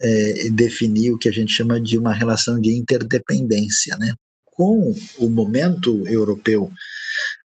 é, 0.00 0.48
definir 0.50 1.12
o 1.12 1.18
que 1.18 1.28
a 1.28 1.32
gente 1.32 1.52
chama 1.52 1.80
de 1.80 1.96
uma 1.96 2.12
relação 2.12 2.60
de 2.60 2.74
interdependência. 2.74 3.96
Né? 3.98 4.12
Com 4.44 4.94
o 5.18 5.28
momento 5.28 6.06
europeu 6.08 6.72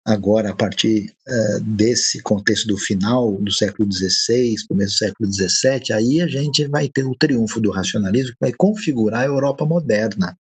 agora 0.06 0.50
a 0.50 0.56
partir 0.56 1.14
uh, 1.28 1.60
desse 1.62 2.22
contexto 2.22 2.68
do 2.68 2.78
final 2.78 3.34
do 3.34 3.52
século 3.52 3.92
XVI, 3.92 4.56
começo 4.68 4.94
do 4.94 4.98
século 4.98 5.32
XVII, 5.32 5.94
aí 5.94 6.22
a 6.22 6.28
gente 6.28 6.66
vai 6.68 6.90
ter 6.90 7.06
o 7.06 7.16
triunfo 7.16 7.60
do 7.60 7.72
racionalismo 7.72 8.32
que 8.32 8.42
vai 8.42 8.54
configurar 8.54 9.22
a 9.22 9.28
Europa 9.28 9.66
moderna 9.66 10.38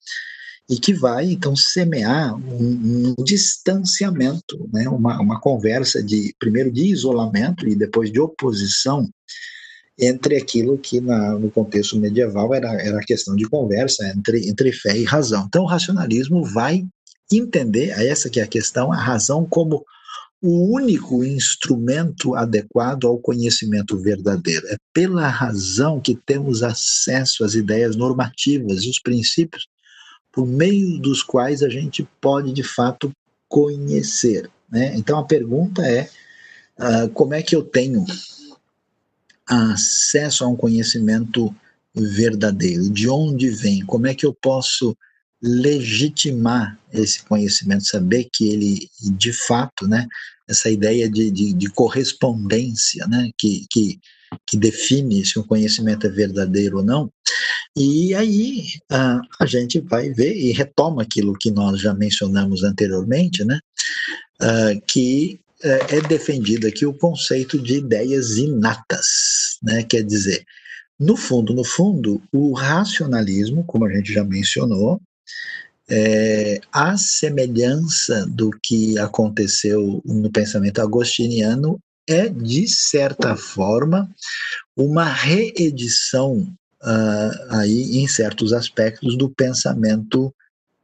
e 0.71 0.77
que 0.77 0.93
vai 0.93 1.33
então 1.33 1.57
semear 1.57 2.37
um, 2.37 3.15
um 3.19 3.25
distanciamento, 3.25 4.69
né, 4.73 4.88
uma, 4.88 5.21
uma 5.21 5.41
conversa 5.41 6.03
de 6.03 6.35
primeiro 6.38 6.71
de 6.71 6.87
isolamento 6.87 7.67
e 7.67 7.75
depois 7.75 8.12
de 8.12 8.21
oposição 8.21 9.09
entre 9.99 10.37
aquilo 10.37 10.79
que 10.79 11.00
na, 11.00 11.37
no 11.37 11.50
contexto 11.50 11.99
medieval 11.99 12.55
era, 12.55 12.71
era 12.81 13.00
questão 13.00 13.35
de 13.35 13.49
conversa 13.49 14.07
entre, 14.17 14.49
entre 14.49 14.71
fé 14.71 14.97
e 14.97 15.05
razão. 15.05 15.47
Então 15.49 15.65
o 15.65 15.67
racionalismo 15.67 16.45
vai 16.45 16.85
entender, 17.37 17.90
essa 17.90 18.30
que 18.30 18.40
é 18.40 18.42
a 18.42 18.49
questão, 18.49 18.92
a 18.92 18.97
razão 18.97 19.44
como 19.44 19.85
o 20.40 20.73
único 20.73 21.25
instrumento 21.25 22.35
adequado 22.35 23.06
ao 23.06 23.18
conhecimento 23.18 23.99
verdadeiro. 23.99 24.66
É 24.68 24.76
pela 24.92 25.26
razão 25.28 26.00
que 26.00 26.14
temos 26.14 26.62
acesso 26.62 27.44
às 27.44 27.54
ideias 27.54 27.97
normativas 27.97 28.85
e 28.85 28.90
os 28.90 29.00
princípios 29.00 29.66
por 30.32 30.47
meio 30.47 30.99
dos 31.00 31.23
quais 31.23 31.62
a 31.62 31.68
gente 31.68 32.08
pode, 32.20 32.52
de 32.52 32.62
fato, 32.62 33.11
conhecer. 33.49 34.49
Né? 34.70 34.94
Então 34.97 35.18
a 35.18 35.25
pergunta 35.25 35.82
é: 35.82 36.08
uh, 36.78 37.08
como 37.11 37.35
é 37.35 37.42
que 37.42 37.56
eu 37.56 37.62
tenho 37.62 38.04
acesso 39.47 40.44
a 40.44 40.49
um 40.49 40.54
conhecimento 40.54 41.54
verdadeiro? 41.92 42.88
De 42.88 43.08
onde 43.08 43.50
vem? 43.50 43.85
Como 43.85 44.06
é 44.06 44.14
que 44.14 44.25
eu 44.25 44.32
posso 44.32 44.97
legitimar 45.42 46.78
esse 46.92 47.23
conhecimento, 47.23 47.87
saber 47.87 48.28
que 48.33 48.49
ele, 48.49 48.88
de 49.16 49.33
fato, 49.33 49.87
né, 49.87 50.07
essa 50.49 50.71
ideia 50.71 51.09
de, 51.09 51.30
de, 51.30 51.52
de 51.52 51.71
correspondência, 51.71 53.07
né, 53.07 53.30
que, 53.38 53.66
que, 53.71 54.00
que 54.47 54.57
define 54.57 55.25
se 55.25 55.38
um 55.38 55.42
conhecimento 55.42 56.07
é 56.07 56.11
verdadeiro 56.11 56.78
ou 56.78 56.85
não, 56.85 57.12
e 57.76 58.14
aí 58.14 58.64
a, 58.90 59.21
a 59.40 59.47
gente 59.47 59.80
vai 59.80 60.11
ver 60.11 60.35
e 60.35 60.52
retoma 60.52 61.02
aquilo 61.02 61.38
que 61.38 61.50
nós 61.50 61.80
já 61.80 61.95
mencionamos 61.95 62.64
anteriormente, 62.64 63.45
né, 63.45 63.61
uh, 64.42 64.80
que 64.87 65.38
uh, 65.62 65.95
é 65.95 66.00
defendido 66.00 66.66
aqui 66.66 66.85
o 66.85 66.95
conceito 66.95 67.61
de 67.61 67.76
ideias 67.76 68.37
inatas, 68.37 69.59
né, 69.62 69.85
quer 69.85 70.02
dizer, 70.02 70.45
no 70.99 71.16
fundo, 71.16 71.54
no 71.54 71.62
fundo, 71.62 72.21
o 72.33 72.52
racionalismo, 72.52 73.62
como 73.64 73.87
a 73.87 73.92
gente 73.92 74.12
já 74.12 74.25
mencionou, 74.25 75.00
é, 75.90 76.61
a 76.73 76.97
semelhança 76.97 78.26
do 78.26 78.50
que 78.62 78.99
aconteceu 78.99 80.02
no 80.04 80.30
pensamento 80.30 80.80
agostiniano 80.80 81.80
é, 82.06 82.28
de 82.28 82.66
certa 82.68 83.37
forma, 83.37 84.11
uma 84.76 85.04
reedição 85.04 86.38
uh, 86.82 87.54
aí 87.54 87.99
em 87.99 88.08
certos 88.08 88.52
aspectos 88.52 89.16
do 89.16 89.28
pensamento 89.30 90.35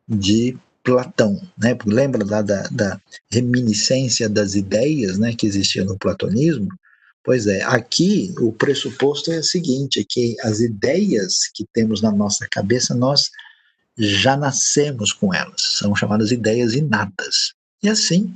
de 0.06 0.56
Platão, 0.82 1.40
né? 1.58 1.74
Lembra 1.86 2.26
lá 2.26 2.42
da, 2.42 2.64
da 2.64 3.00
reminiscência 3.32 4.28
das 4.28 4.54
ideias, 4.54 5.18
né, 5.18 5.34
que 5.34 5.46
existia 5.46 5.82
no 5.82 5.98
platonismo? 5.98 6.68
Pois 7.24 7.46
é, 7.46 7.62
aqui 7.62 8.34
o 8.38 8.52
pressuposto 8.52 9.32
é 9.32 9.38
o 9.38 9.42
seguinte, 9.42 10.00
é 10.00 10.04
que 10.06 10.36
as 10.42 10.60
ideias 10.60 11.48
que 11.54 11.64
temos 11.72 12.02
na 12.02 12.12
nossa 12.12 12.46
cabeça 12.50 12.94
nós 12.94 13.30
já 13.96 14.36
nascemos 14.36 15.12
com 15.12 15.32
elas, 15.32 15.60
são 15.60 15.94
chamadas 15.94 16.30
ideias 16.30 16.74
inatas. 16.74 17.54
E 17.82 17.88
assim, 17.88 18.34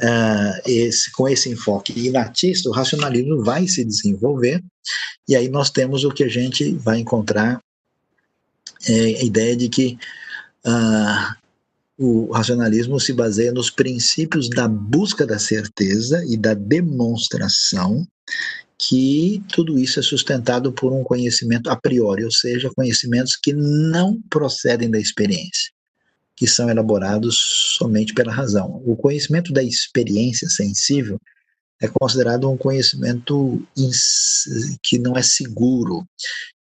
uh, 0.00 0.60
esse, 0.66 1.10
com 1.12 1.28
esse 1.28 1.50
enfoque 1.50 1.92
inatista, 2.06 2.68
o 2.68 2.72
racionalismo 2.72 3.42
vai 3.42 3.66
se 3.68 3.84
desenvolver, 3.84 4.62
e 5.28 5.36
aí 5.36 5.48
nós 5.48 5.70
temos 5.70 6.04
o 6.04 6.10
que 6.10 6.24
a 6.24 6.28
gente 6.28 6.74
vai 6.76 6.98
encontrar, 6.98 7.60
é, 8.88 8.92
a 8.92 9.24
ideia 9.24 9.56
de 9.56 9.68
que 9.68 9.98
uh, 10.66 11.36
o 11.98 12.30
racionalismo 12.30 13.00
se 13.00 13.12
baseia 13.12 13.52
nos 13.52 13.70
princípios 13.70 14.48
da 14.48 14.68
busca 14.68 15.26
da 15.26 15.38
certeza 15.38 16.24
e 16.28 16.36
da 16.36 16.54
demonstração 16.54 18.06
que 18.78 19.42
tudo 19.48 19.78
isso 19.78 19.98
é 19.98 20.02
sustentado 20.02 20.72
por 20.72 20.92
um 20.92 21.02
conhecimento 21.02 21.68
a 21.68 21.76
priori, 21.76 22.24
ou 22.24 22.30
seja, 22.30 22.70
conhecimentos 22.74 23.36
que 23.36 23.52
não 23.52 24.20
procedem 24.30 24.88
da 24.88 25.00
experiência, 25.00 25.72
que 26.36 26.46
são 26.46 26.70
elaborados 26.70 27.36
somente 27.76 28.14
pela 28.14 28.32
razão. 28.32 28.80
O 28.86 28.96
conhecimento 28.96 29.52
da 29.52 29.62
experiência 29.62 30.48
sensível 30.48 31.20
é 31.80 31.88
considerado 31.88 32.48
um 32.50 32.56
conhecimento 32.56 33.60
que 34.82 34.98
não 34.98 35.16
é 35.16 35.22
seguro, 35.22 36.04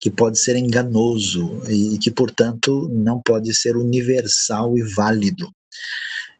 que 0.00 0.10
pode 0.10 0.38
ser 0.38 0.56
enganoso 0.56 1.62
e 1.68 1.98
que, 1.98 2.10
portanto, 2.10 2.88
não 2.92 3.20
pode 3.20 3.54
ser 3.54 3.76
universal 3.76 4.76
e 4.76 4.82
válido. 4.82 5.50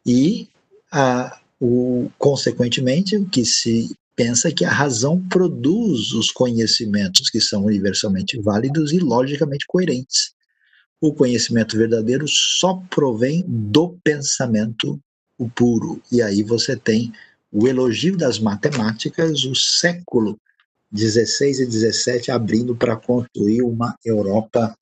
E, 0.05 0.49
a, 0.91 1.39
o, 1.59 2.09
consequentemente, 2.17 3.17
o 3.17 3.25
que 3.25 3.45
se 3.45 3.95
pensa 4.15 4.51
que 4.51 4.63
a 4.63 4.71
razão 4.71 5.21
produz 5.27 6.11
os 6.11 6.31
conhecimentos 6.31 7.29
que 7.29 7.41
são 7.41 7.65
universalmente 7.65 8.39
válidos 8.41 8.91
e 8.93 8.99
logicamente 8.99 9.65
coerentes. 9.67 10.33
O 11.01 11.13
conhecimento 11.13 11.77
verdadeiro 11.77 12.25
só 12.27 12.81
provém 12.89 13.43
do 13.47 13.97
pensamento 14.03 14.99
puro. 15.53 16.01
E 16.11 16.21
aí 16.21 16.41
você 16.41 16.75
tem 16.75 17.11
o 17.51 17.67
elogio 17.67 18.17
das 18.17 18.39
matemáticas, 18.39 19.43
o 19.43 19.53
século 19.53 20.39
XVI 20.95 21.61
e 21.61 21.71
XVII 21.71 22.31
abrindo 22.31 22.75
para 22.75 22.95
construir 22.95 23.61
uma 23.61 23.95
Europa 24.03 24.73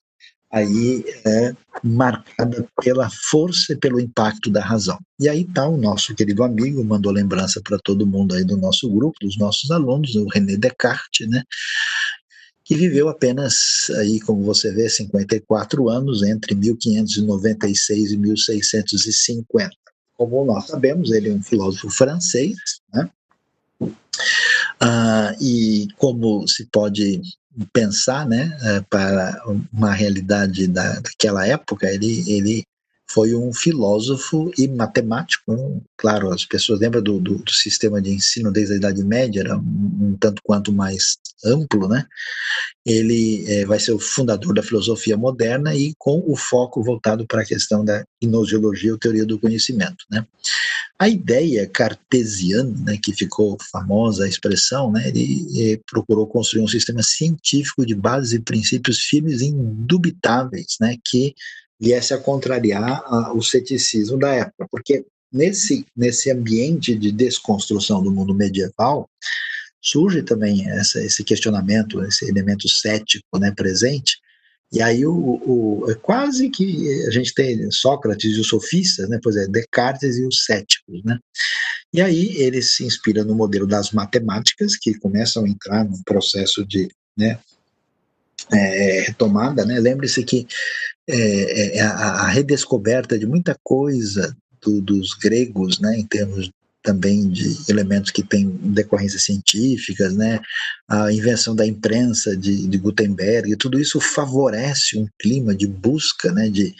aí 0.54 1.04
é 1.26 1.52
marcada 1.82 2.66
pela 2.80 3.10
força 3.10 3.72
e 3.72 3.76
pelo 3.76 3.98
impacto 4.00 4.48
da 4.50 4.62
razão. 4.62 4.98
E 5.18 5.28
aí 5.28 5.42
está 5.42 5.66
o 5.68 5.76
nosso 5.76 6.14
querido 6.14 6.44
amigo, 6.44 6.84
mandou 6.84 7.10
lembrança 7.10 7.60
para 7.60 7.78
todo 7.78 8.06
mundo 8.06 8.34
aí 8.34 8.44
do 8.44 8.56
nosso 8.56 8.88
grupo, 8.88 9.18
dos 9.20 9.36
nossos 9.36 9.70
alunos, 9.72 10.14
o 10.14 10.28
René 10.28 10.56
Descartes, 10.56 11.28
né? 11.28 11.42
que 12.64 12.74
viveu 12.74 13.08
apenas 13.08 13.90
aí, 13.98 14.18
como 14.20 14.42
você 14.42 14.72
vê, 14.72 14.88
54 14.88 15.88
anos 15.90 16.22
entre 16.22 16.54
1596 16.54 18.12
e 18.12 18.16
1650. 18.16 19.70
Como 20.16 20.44
nós 20.44 20.68
sabemos, 20.68 21.10
ele 21.10 21.28
é 21.28 21.32
um 21.32 21.42
filósofo 21.42 21.90
francês, 21.90 22.56
né? 22.92 23.10
Ah, 24.80 25.34
e 25.40 25.88
como 25.98 26.46
se 26.48 26.66
pode 26.66 27.20
pensar, 27.72 28.26
né, 28.26 28.56
eh, 28.62 28.84
para 28.90 29.40
uma 29.72 29.92
realidade 29.92 30.66
da, 30.66 31.00
daquela 31.00 31.46
época, 31.46 31.86
ele, 31.88 32.24
ele 32.30 32.64
foi 33.10 33.34
um 33.34 33.52
filósofo 33.52 34.50
e 34.56 34.66
matemático. 34.66 35.82
Claro, 35.96 36.32
as 36.32 36.44
pessoas 36.44 36.80
lembram 36.80 37.02
do, 37.02 37.20
do, 37.20 37.38
do, 37.38 37.52
sistema 37.52 38.00
de 38.00 38.10
ensino 38.10 38.50
desde 38.50 38.74
a 38.74 38.76
Idade 38.76 39.04
Média, 39.04 39.40
era 39.40 39.56
um, 39.56 39.60
um 40.00 40.16
tanto 40.18 40.42
quanto 40.42 40.72
mais 40.72 41.16
amplo, 41.44 41.88
né? 41.88 42.06
Ele 42.84 43.44
é, 43.46 43.64
vai 43.66 43.78
ser 43.78 43.92
o 43.92 43.98
fundador 43.98 44.54
da 44.54 44.62
filosofia 44.62 45.16
moderna 45.16 45.74
e 45.74 45.94
com 45.98 46.22
o 46.26 46.36
foco 46.36 46.82
voltado 46.82 47.26
para 47.26 47.42
a 47.42 47.46
questão 47.46 47.84
da 47.84 48.04
gnoseologia, 48.22 48.92
ou 48.92 48.98
teoria 48.98 49.24
do 49.24 49.38
conhecimento, 49.38 50.04
né? 50.10 50.26
A 50.98 51.08
ideia 51.08 51.66
cartesiana, 51.66 52.72
né, 52.84 52.98
que 53.02 53.12
ficou 53.12 53.58
famosa 53.70 54.24
a 54.24 54.28
expressão, 54.28 54.92
né, 54.92 55.08
ele, 55.08 55.44
ele 55.58 55.82
procurou 55.90 56.24
construir 56.24 56.62
um 56.62 56.68
sistema 56.68 57.02
científico 57.02 57.84
de 57.84 57.96
bases 57.96 58.32
e 58.32 58.38
princípios 58.38 59.00
firmes 59.00 59.40
e 59.40 59.46
indubitáveis, 59.46 60.76
né, 60.80 60.96
que 61.04 61.34
viesse 61.80 62.14
a 62.14 62.18
contrariar 62.18 63.02
a, 63.06 63.32
o 63.32 63.42
ceticismo 63.42 64.18
da 64.18 64.32
época, 64.34 64.66
porque 64.70 65.04
nesse, 65.32 65.84
nesse 65.96 66.30
ambiente 66.30 66.94
de 66.94 67.10
desconstrução 67.10 68.02
do 68.02 68.10
mundo 68.10 68.34
medieval, 68.34 69.08
surge 69.82 70.22
também 70.22 70.68
essa, 70.70 71.02
esse 71.02 71.22
questionamento, 71.22 72.02
esse 72.04 72.26
elemento 72.28 72.68
cético 72.68 73.38
né, 73.38 73.50
presente, 73.50 74.16
e 74.72 74.82
aí 74.82 75.06
o, 75.06 75.14
o, 75.14 75.90
é 75.90 75.94
quase 75.94 76.50
que 76.50 77.04
a 77.06 77.10
gente 77.10 77.32
tem 77.32 77.70
Sócrates 77.70 78.36
e 78.36 78.40
os 78.40 78.48
sofistas, 78.48 79.08
né, 79.08 79.20
pois 79.22 79.36
é, 79.36 79.46
Descartes 79.46 80.16
e 80.16 80.26
os 80.26 80.44
céticos, 80.44 81.00
né? 81.04 81.18
E 81.92 82.00
aí 82.00 82.36
ele 82.38 82.60
se 82.60 82.84
inspira 82.84 83.22
no 83.22 83.36
modelo 83.36 83.68
das 83.68 83.92
matemáticas, 83.92 84.76
que 84.76 84.98
começam 84.98 85.44
a 85.44 85.48
entrar 85.48 85.84
num 85.84 86.02
processo 86.04 86.66
de 86.66 86.88
né, 87.16 87.38
é, 88.52 89.00
retomada, 89.06 89.64
né? 89.64 89.78
Lembre-se 89.80 90.22
que 90.24 90.46
é, 91.08 91.78
é, 91.78 91.80
a, 91.80 91.90
a, 91.90 92.28
redescoberta 92.28 93.18
de 93.18 93.26
muita 93.26 93.56
coisa 93.62 94.34
do, 94.62 94.80
dos 94.80 95.12
gregos, 95.14 95.78
né, 95.78 95.98
em 95.98 96.06
termos 96.06 96.50
também 96.82 97.28
de 97.28 97.56
elementos 97.68 98.10
que 98.10 98.22
têm 98.22 98.48
decorrências 98.48 99.22
científicas, 99.22 100.14
né, 100.14 100.40
a 100.88 101.12
invenção 101.12 101.54
da 101.54 101.66
imprensa 101.66 102.36
de, 102.36 102.66
de 102.66 102.78
Gutenberg, 102.78 103.56
tudo 103.56 103.78
isso 103.78 104.00
favorece 104.00 104.98
um 104.98 105.06
clima 105.18 105.54
de 105.54 105.66
busca, 105.66 106.32
né, 106.32 106.48
de, 106.48 106.74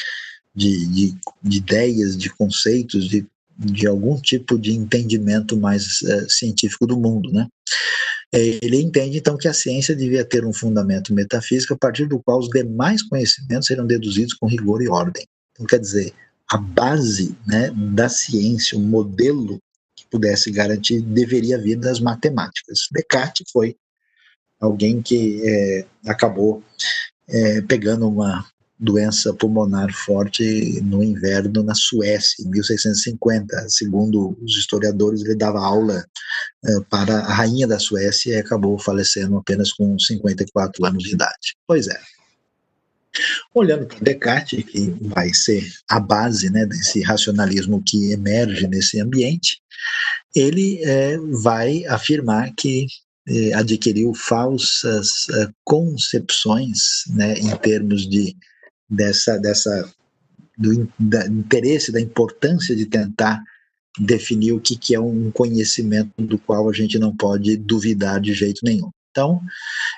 de, 0.55 0.87
de, 0.87 1.15
de 1.43 1.57
ideias, 1.59 2.17
de 2.17 2.31
conceitos, 2.31 3.09
de, 3.09 3.27
de 3.59 3.87
algum 3.87 4.19
tipo 4.21 4.59
de 4.59 4.73
entendimento 4.73 5.57
mais 5.57 6.01
uh, 6.03 6.31
científico 6.31 6.87
do 6.87 6.99
mundo, 6.99 7.31
né. 7.33 7.47
É, 8.35 8.59
ele 8.61 8.83
entende 8.83 9.19
então 9.19 9.37
que 9.37 9.47
a 9.47 9.55
ciência 9.55 9.95
devia 9.95 10.25
ter 10.25 10.45
um 10.45 10.53
fundamento 10.53 11.15
metafísico 11.15 11.75
a 11.75 11.79
partir 11.79 12.07
do 12.07 12.21
qual 12.21 12.41
os 12.41 12.49
demais 12.49 13.01
conhecimentos 13.01 13.69
serão 13.69 13.87
deduzidos 13.87 14.35
com 14.35 14.49
rigor 14.49 14.83
e 14.83 14.89
ordem. 14.89 15.25
Então, 15.53 15.65
quer 15.65 15.79
dizer, 15.79 16.13
a 16.51 16.57
base 16.59 17.37
né, 17.47 17.73
da 17.95 18.09
ciência, 18.09 18.77
o 18.77 18.81
modelo 18.81 19.61
que 19.95 20.05
pudesse 20.11 20.51
garantir, 20.51 21.01
deveria 21.01 21.57
vir 21.57 21.77
das 21.77 22.01
matemáticas. 22.01 22.89
Descartes 22.91 23.47
foi 23.53 23.77
alguém 24.61 25.01
que 25.01 25.41
é, 25.45 25.87
acabou 26.05 26.61
é, 27.29 27.61
pegando 27.63 28.09
uma 28.09 28.45
doença 28.79 29.33
pulmonar 29.33 29.93
forte 29.93 30.81
no 30.83 31.03
inverno 31.03 31.63
na 31.63 31.75
Suécia, 31.75 32.45
em 32.45 32.51
1650. 32.51 33.69
Segundo 33.69 34.37
os 34.43 34.57
historiadores, 34.57 35.23
ele 35.23 35.37
dava 35.37 35.61
aula 35.61 36.05
eh, 36.65 36.81
para 36.91 37.19
a 37.21 37.33
rainha 37.33 37.67
da 37.67 37.79
Suécia 37.79 38.35
e 38.35 38.39
acabou 38.39 38.79
falecendo 38.79 39.37
apenas 39.37 39.73
com 39.73 39.99
54 39.99 40.85
anos 40.85 41.03
de 41.03 41.15
idade. 41.15 41.57
Pois 41.67 41.89
é. 41.89 42.01
Olhando 43.55 43.87
para 43.87 44.01
Descartes, 44.01 44.65
que 44.65 44.93
vai 45.03 45.33
ser 45.33 45.65
a 45.89 46.01
base 46.01 46.51
né, 46.51 46.67
desse 46.67 47.01
racionalismo 47.01 47.81
que 47.81 48.11
emerge 48.11 48.67
nesse 48.67 49.01
ambiente, 49.01 49.61
ele 50.35 50.83
é, 50.83 51.17
vai 51.43 51.85
afirmar 51.87 52.53
que 52.57 52.87
é, 53.29 53.55
adquiriu 53.55 54.13
falsas 54.15 55.29
concepções 55.63 57.05
né, 57.11 57.35
em 57.35 57.57
termos 57.57 58.09
de 58.09 58.37
dessa, 58.89 59.39
dessa 59.39 59.91
do 60.57 60.89
da, 60.99 61.27
interesse, 61.27 61.93
da 61.93 62.01
importância 62.01 62.75
de 62.77 62.87
tentar 62.87 63.43
definir 63.99 64.53
o 64.53 64.61
que, 64.61 64.77
que 64.77 64.95
é 64.95 65.01
um 65.01 65.31
conhecimento 65.31 66.11
do 66.19 66.39
qual 66.39 66.69
a 66.69 66.73
gente 66.73 66.99
não 66.99 67.15
pode 67.15 67.57
duvidar 67.57 68.21
de 68.21 68.33
jeito 68.33 68.61
nenhum. 68.65 68.91
Então, 69.15 69.41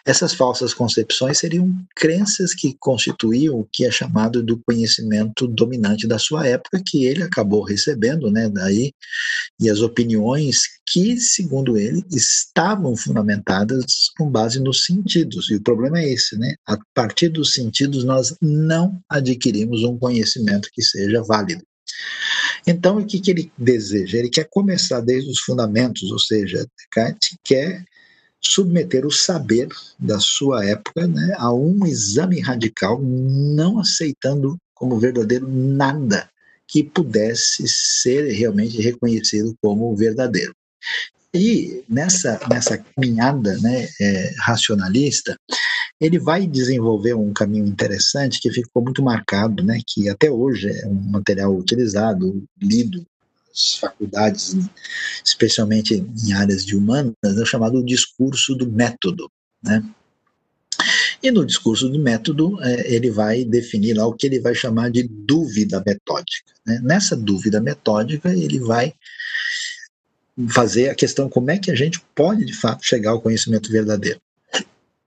essas 0.04 0.34
falsas 0.34 0.74
concepções 0.74 1.38
seriam 1.38 1.74
crenças 1.96 2.52
que 2.52 2.76
constituíam 2.78 3.58
o 3.58 3.66
que 3.72 3.86
é 3.86 3.90
chamado 3.90 4.42
do 4.42 4.60
conhecimento 4.60 5.48
dominante 5.48 6.06
da 6.06 6.18
sua 6.18 6.46
época, 6.46 6.82
que 6.86 7.06
ele 7.06 7.22
acabou 7.22 7.62
recebendo, 7.62 8.30
né, 8.30 8.46
daí, 8.50 8.92
e 9.58 9.70
as 9.70 9.80
opiniões 9.80 10.64
que, 10.86 11.16
segundo 11.16 11.78
ele, 11.78 12.04
estavam 12.10 12.94
fundamentadas 12.94 14.10
com 14.18 14.30
base 14.30 14.60
nos 14.60 14.84
sentidos. 14.84 15.50
E 15.50 15.56
o 15.56 15.62
problema 15.62 15.98
é 15.98 16.12
esse, 16.12 16.36
né? 16.38 16.54
A 16.68 16.76
partir 16.92 17.30
dos 17.30 17.54
sentidos 17.54 18.04
nós 18.04 18.36
não 18.42 19.00
adquirimos 19.08 19.82
um 19.82 19.98
conhecimento 19.98 20.68
que 20.70 20.82
seja 20.82 21.22
válido. 21.22 21.64
Então, 22.66 22.98
o 22.98 23.06
que, 23.06 23.18
que 23.18 23.30
ele 23.30 23.50
deseja? 23.56 24.18
Ele 24.18 24.28
quer 24.28 24.46
começar 24.50 25.00
desde 25.00 25.30
os 25.30 25.40
fundamentos, 25.40 26.10
ou 26.10 26.18
seja, 26.18 26.66
Descartes 26.76 27.38
quer 27.42 27.82
submeter 28.46 29.06
o 29.06 29.10
saber 29.10 29.68
da 29.98 30.18
sua 30.18 30.64
época 30.64 31.06
né, 31.06 31.34
a 31.36 31.52
um 31.52 31.86
exame 31.86 32.40
radical, 32.40 33.00
não 33.02 33.78
aceitando 33.78 34.56
como 34.74 34.98
verdadeiro 34.98 35.48
nada 35.48 36.28
que 36.68 36.82
pudesse 36.82 37.66
ser 37.68 38.32
realmente 38.32 38.80
reconhecido 38.80 39.54
como 39.62 39.94
verdadeiro. 39.94 40.52
E 41.32 41.84
nessa, 41.88 42.40
nessa 42.48 42.78
caminhada 42.78 43.58
né, 43.58 43.88
é, 44.00 44.34
racionalista, 44.38 45.36
ele 46.00 46.18
vai 46.18 46.46
desenvolver 46.46 47.14
um 47.14 47.32
caminho 47.32 47.66
interessante 47.66 48.40
que 48.40 48.50
ficou 48.50 48.82
muito 48.82 49.02
marcado, 49.02 49.62
né, 49.62 49.80
que 49.86 50.08
até 50.08 50.30
hoje 50.30 50.68
é 50.70 50.86
um 50.86 50.94
material 50.94 51.54
utilizado, 51.54 52.44
lido 52.60 53.04
faculdades, 53.80 54.56
especialmente 55.24 55.94
em 55.94 56.32
áreas 56.32 56.64
de 56.64 56.76
humanas, 56.76 57.14
é 57.24 57.42
o 57.42 57.46
chamado 57.46 57.84
discurso 57.84 58.54
do 58.54 58.70
método, 58.70 59.30
né? 59.62 59.82
E 61.22 61.30
no 61.30 61.44
discurso 61.44 61.88
do 61.88 61.98
método, 61.98 62.62
é, 62.62 62.94
ele 62.94 63.10
vai 63.10 63.44
definir 63.44 63.94
lá 63.94 64.06
o 64.06 64.12
que 64.12 64.26
ele 64.26 64.38
vai 64.38 64.54
chamar 64.54 64.90
de 64.90 65.02
dúvida 65.02 65.82
metódica. 65.84 66.52
Né? 66.64 66.80
Nessa 66.82 67.16
dúvida 67.16 67.60
metódica, 67.60 68.30
ele 68.32 68.60
vai 68.60 68.92
fazer 70.50 70.90
a 70.90 70.94
questão 70.94 71.28
como 71.28 71.50
é 71.50 71.58
que 71.58 71.70
a 71.70 71.74
gente 71.74 72.00
pode, 72.14 72.44
de 72.44 72.52
fato, 72.52 72.84
chegar 72.84 73.12
ao 73.12 73.22
conhecimento 73.22 73.72
verdadeiro. 73.72 74.20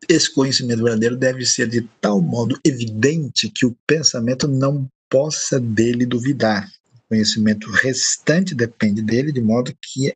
Esse 0.08 0.34
conhecimento 0.34 0.82
verdadeiro 0.82 1.16
deve 1.16 1.46
ser 1.46 1.70
de 1.70 1.88
tal 2.02 2.20
modo 2.20 2.60
evidente 2.66 3.48
que 3.48 3.66
o 3.66 3.78
pensamento 3.86 4.48
não 4.48 4.90
possa 5.08 5.60
dele 5.60 6.06
duvidar 6.06 6.68
conhecimento 7.10 7.70
restante 7.72 8.54
depende 8.54 9.02
dele, 9.02 9.32
de 9.32 9.42
modo 9.42 9.76
que 9.82 10.14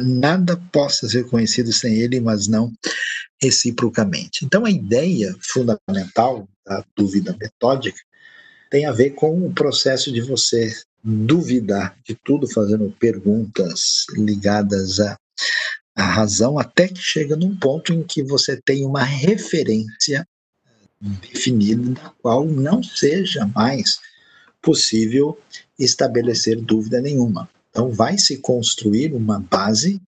nada 0.00 0.56
possa 0.72 1.08
ser 1.08 1.24
conhecido 1.26 1.72
sem 1.72 1.94
ele, 1.94 2.20
mas 2.20 2.46
não 2.46 2.72
reciprocamente. 3.40 4.44
Então, 4.44 4.64
a 4.64 4.70
ideia 4.70 5.34
fundamental 5.40 6.48
da 6.66 6.84
dúvida 6.96 7.36
metódica 7.40 7.98
tem 8.70 8.84
a 8.84 8.92
ver 8.92 9.10
com 9.10 9.46
o 9.46 9.52
processo 9.52 10.12
de 10.12 10.20
você 10.20 10.74
duvidar 11.02 11.96
de 12.04 12.14
tudo, 12.14 12.46
fazendo 12.48 12.94
perguntas 12.98 14.04
ligadas 14.12 15.00
à, 15.00 15.16
à 15.96 16.04
razão, 16.04 16.58
até 16.58 16.88
que 16.88 17.00
chega 17.00 17.36
num 17.36 17.56
ponto 17.56 17.92
em 17.92 18.02
que 18.02 18.22
você 18.22 18.60
tem 18.60 18.84
uma 18.84 19.04
referência 19.04 20.26
definida, 21.00 21.92
da 21.92 22.12
qual 22.20 22.44
não 22.44 22.82
seja 22.82 23.46
mais 23.54 24.00
possível 24.60 25.38
estabelecer 25.78 26.60
dúvida 26.60 27.00
nenhuma. 27.00 27.48
Então, 27.70 27.90
vai 27.90 28.18
se 28.18 28.38
construir 28.38 29.12
uma 29.12 29.38
base 29.38 30.00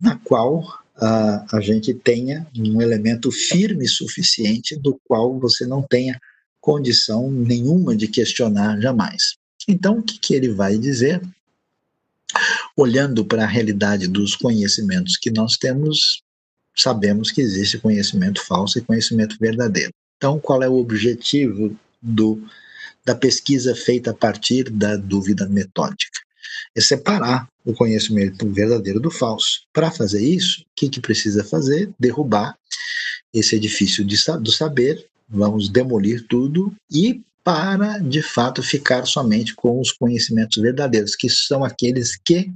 na 0.00 0.16
qual 0.16 0.60
uh, 0.60 1.44
a 1.52 1.60
gente 1.60 1.92
tenha 1.92 2.46
um 2.56 2.80
elemento 2.80 3.30
firme 3.30 3.86
suficiente 3.86 4.76
do 4.76 4.98
qual 5.04 5.38
você 5.38 5.66
não 5.66 5.82
tenha 5.82 6.18
condição 6.60 7.30
nenhuma 7.30 7.94
de 7.96 8.08
questionar 8.08 8.80
jamais. 8.80 9.36
Então, 9.68 9.98
o 9.98 10.02
que, 10.02 10.18
que 10.18 10.34
ele 10.34 10.48
vai 10.48 10.78
dizer? 10.78 11.20
Olhando 12.76 13.24
para 13.24 13.44
a 13.44 13.48
realidade 13.48 14.08
dos 14.08 14.34
conhecimentos 14.34 15.16
que 15.16 15.30
nós 15.30 15.56
temos, 15.56 16.22
sabemos 16.74 17.30
que 17.30 17.40
existe 17.40 17.78
conhecimento 17.78 18.40
falso 18.44 18.78
e 18.78 18.82
conhecimento 18.82 19.36
verdadeiro. 19.38 19.92
Então, 20.16 20.38
qual 20.38 20.62
é 20.62 20.68
o 20.68 20.78
objetivo 20.78 21.76
do, 22.00 22.42
da 23.04 23.14
pesquisa 23.14 23.74
feita 23.74 24.10
a 24.10 24.14
partir 24.14 24.70
da 24.70 24.96
dúvida 24.96 25.48
metódica? 25.48 26.20
É 26.74 26.80
separar 26.80 27.48
o 27.64 27.72
conhecimento 27.72 28.48
verdadeiro 28.50 29.00
do 29.00 29.10
falso. 29.10 29.62
Para 29.72 29.90
fazer 29.90 30.22
isso, 30.22 30.62
o 30.62 30.64
que, 30.76 30.88
que 30.88 31.00
precisa 31.00 31.44
fazer? 31.44 31.90
Derrubar 31.98 32.56
esse 33.32 33.56
edifício 33.56 34.04
de, 34.04 34.16
do 34.40 34.52
saber, 34.52 35.06
vamos 35.28 35.68
demolir 35.68 36.26
tudo 36.28 36.74
e 36.90 37.22
para, 37.44 37.98
de 37.98 38.22
fato, 38.22 38.62
ficar 38.62 39.04
somente 39.06 39.54
com 39.54 39.80
os 39.80 39.90
conhecimentos 39.90 40.62
verdadeiros, 40.62 41.16
que 41.16 41.28
são 41.28 41.64
aqueles 41.64 42.16
que 42.16 42.50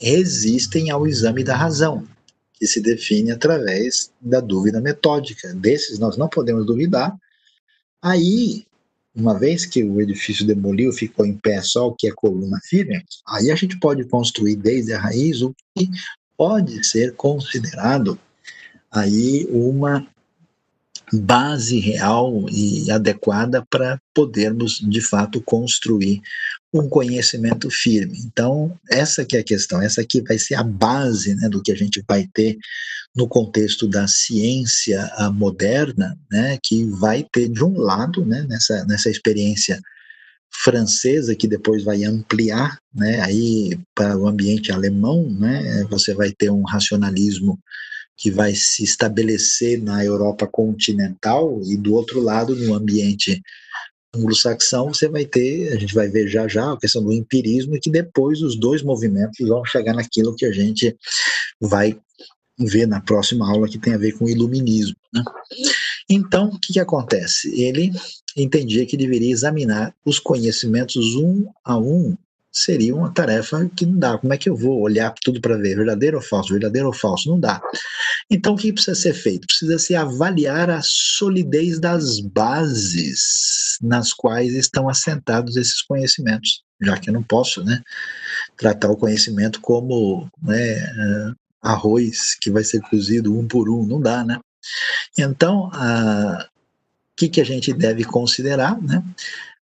resistem 0.00 0.90
ao 0.90 1.06
exame 1.06 1.44
da 1.44 1.56
razão, 1.56 2.06
que 2.54 2.66
se 2.66 2.80
define 2.80 3.32
através 3.32 4.10
da 4.20 4.40
dúvida 4.40 4.80
metódica. 4.80 5.52
Desses 5.54 5.98
nós 5.98 6.16
não 6.16 6.28
podemos 6.28 6.64
duvidar. 6.64 7.14
Aí, 8.00 8.64
uma 9.18 9.38
vez 9.38 9.66
que 9.66 9.82
o 9.82 10.00
edifício 10.00 10.46
demoliu, 10.46 10.92
ficou 10.92 11.26
em 11.26 11.34
pé 11.34 11.60
só 11.60 11.88
o 11.88 11.94
que 11.94 12.06
é 12.06 12.12
coluna 12.12 12.58
firme, 12.64 13.02
aí 13.26 13.50
a 13.50 13.56
gente 13.56 13.78
pode 13.78 14.04
construir 14.04 14.56
desde 14.56 14.92
a 14.92 15.00
raiz 15.00 15.42
o 15.42 15.54
que 15.76 15.88
pode 16.36 16.86
ser 16.86 17.14
considerado 17.16 18.18
aí 18.90 19.46
uma 19.50 20.06
base 21.12 21.78
real 21.78 22.46
e 22.50 22.90
adequada 22.90 23.64
para 23.70 24.00
podermos 24.14 24.78
de 24.80 25.00
fato 25.00 25.40
construir 25.40 26.20
um 26.72 26.88
conhecimento 26.88 27.70
firme. 27.70 28.18
Então, 28.26 28.78
essa 28.90 29.24
que 29.24 29.36
é 29.36 29.40
a 29.40 29.44
questão, 29.44 29.80
essa 29.80 30.02
aqui 30.02 30.20
vai 30.20 30.38
ser 30.38 30.54
a 30.54 30.62
base 30.62 31.34
né, 31.34 31.48
do 31.48 31.62
que 31.62 31.72
a 31.72 31.76
gente 31.76 32.04
vai 32.06 32.28
ter 32.32 32.58
no 33.16 33.26
contexto 33.26 33.88
da 33.88 34.06
ciência 34.06 35.10
moderna, 35.34 36.16
né, 36.30 36.58
que 36.62 36.84
vai 36.84 37.26
ter 37.32 37.48
de 37.48 37.64
um 37.64 37.78
lado, 37.78 38.24
né, 38.24 38.44
nessa, 38.48 38.84
nessa 38.84 39.08
experiência 39.08 39.80
francesa 40.50 41.34
que 41.34 41.48
depois 41.48 41.82
vai 41.82 42.04
ampliar, 42.04 42.78
né, 42.94 43.20
aí 43.20 43.78
para 43.94 44.16
o 44.16 44.28
ambiente 44.28 44.70
alemão, 44.70 45.28
né, 45.30 45.84
você 45.90 46.14
vai 46.14 46.32
ter 46.32 46.50
um 46.50 46.62
racionalismo 46.62 47.58
que 48.18 48.32
vai 48.32 48.52
se 48.52 48.82
estabelecer 48.82 49.80
na 49.80 50.04
Europa 50.04 50.46
continental 50.46 51.60
e 51.64 51.76
do 51.76 51.94
outro 51.94 52.20
lado 52.20 52.54
no 52.56 52.74
ambiente 52.74 53.40
anglo-saxão 54.14 54.92
você 54.92 55.08
vai 55.08 55.24
ter, 55.24 55.72
a 55.72 55.76
gente 55.78 55.94
vai 55.94 56.08
ver 56.08 56.28
já 56.28 56.48
já 56.48 56.72
a 56.72 56.78
questão 56.78 57.02
do 57.02 57.12
empirismo 57.12 57.76
e 57.76 57.80
que 57.80 57.90
depois 57.90 58.42
os 58.42 58.58
dois 58.58 58.82
movimentos 58.82 59.46
vão 59.46 59.64
chegar 59.64 59.94
naquilo 59.94 60.34
que 60.34 60.44
a 60.44 60.52
gente 60.52 60.96
vai 61.60 61.96
ver 62.58 62.88
na 62.88 63.00
próxima 63.00 63.48
aula 63.48 63.68
que 63.68 63.78
tem 63.78 63.94
a 63.94 63.98
ver 63.98 64.12
com 64.18 64.24
o 64.24 64.28
iluminismo. 64.28 64.96
Né? 65.14 65.22
Então, 66.10 66.48
o 66.48 66.58
que, 66.58 66.72
que 66.72 66.80
acontece? 66.80 67.48
Ele 67.60 67.92
entendia 68.36 68.84
que 68.84 68.96
deveria 68.96 69.30
examinar 69.30 69.94
os 70.04 70.18
conhecimentos 70.18 71.14
um 71.14 71.46
a 71.64 71.78
um 71.78 72.16
seria 72.58 72.94
uma 72.94 73.12
tarefa 73.12 73.68
que 73.76 73.86
não 73.86 73.98
dá. 73.98 74.18
Como 74.18 74.32
é 74.32 74.38
que 74.38 74.48
eu 74.48 74.56
vou 74.56 74.80
olhar 74.80 75.12
tudo 75.22 75.40
para 75.40 75.56
ver 75.56 75.76
verdadeiro 75.76 76.16
ou 76.16 76.22
falso, 76.22 76.52
verdadeiro 76.52 76.88
ou 76.88 76.92
falso? 76.92 77.28
Não 77.28 77.38
dá. 77.38 77.60
Então, 78.30 78.54
o 78.54 78.56
que 78.56 78.72
precisa 78.72 78.94
ser 78.94 79.14
feito? 79.14 79.46
Precisa 79.46 79.78
se 79.78 79.94
avaliar 79.94 80.70
a 80.70 80.80
solidez 80.82 81.78
das 81.78 82.20
bases 82.20 83.78
nas 83.80 84.12
quais 84.12 84.54
estão 84.54 84.88
assentados 84.88 85.56
esses 85.56 85.82
conhecimentos, 85.82 86.62
já 86.82 86.96
que 86.98 87.10
eu 87.10 87.14
não 87.14 87.22
posso, 87.22 87.62
né, 87.64 87.80
tratar 88.56 88.90
o 88.90 88.96
conhecimento 88.96 89.60
como 89.60 90.28
né, 90.42 90.78
eh, 90.78 91.32
arroz 91.62 92.36
que 92.40 92.50
vai 92.50 92.64
ser 92.64 92.80
cozido 92.82 93.36
um 93.38 93.46
por 93.46 93.68
um, 93.68 93.84
não 93.86 94.00
dá, 94.00 94.24
né? 94.24 94.38
Então, 95.18 95.68
o 95.68 96.46
que, 97.16 97.28
que 97.28 97.40
a 97.40 97.44
gente 97.44 97.72
deve 97.72 98.04
considerar, 98.04 98.80
né? 98.80 99.02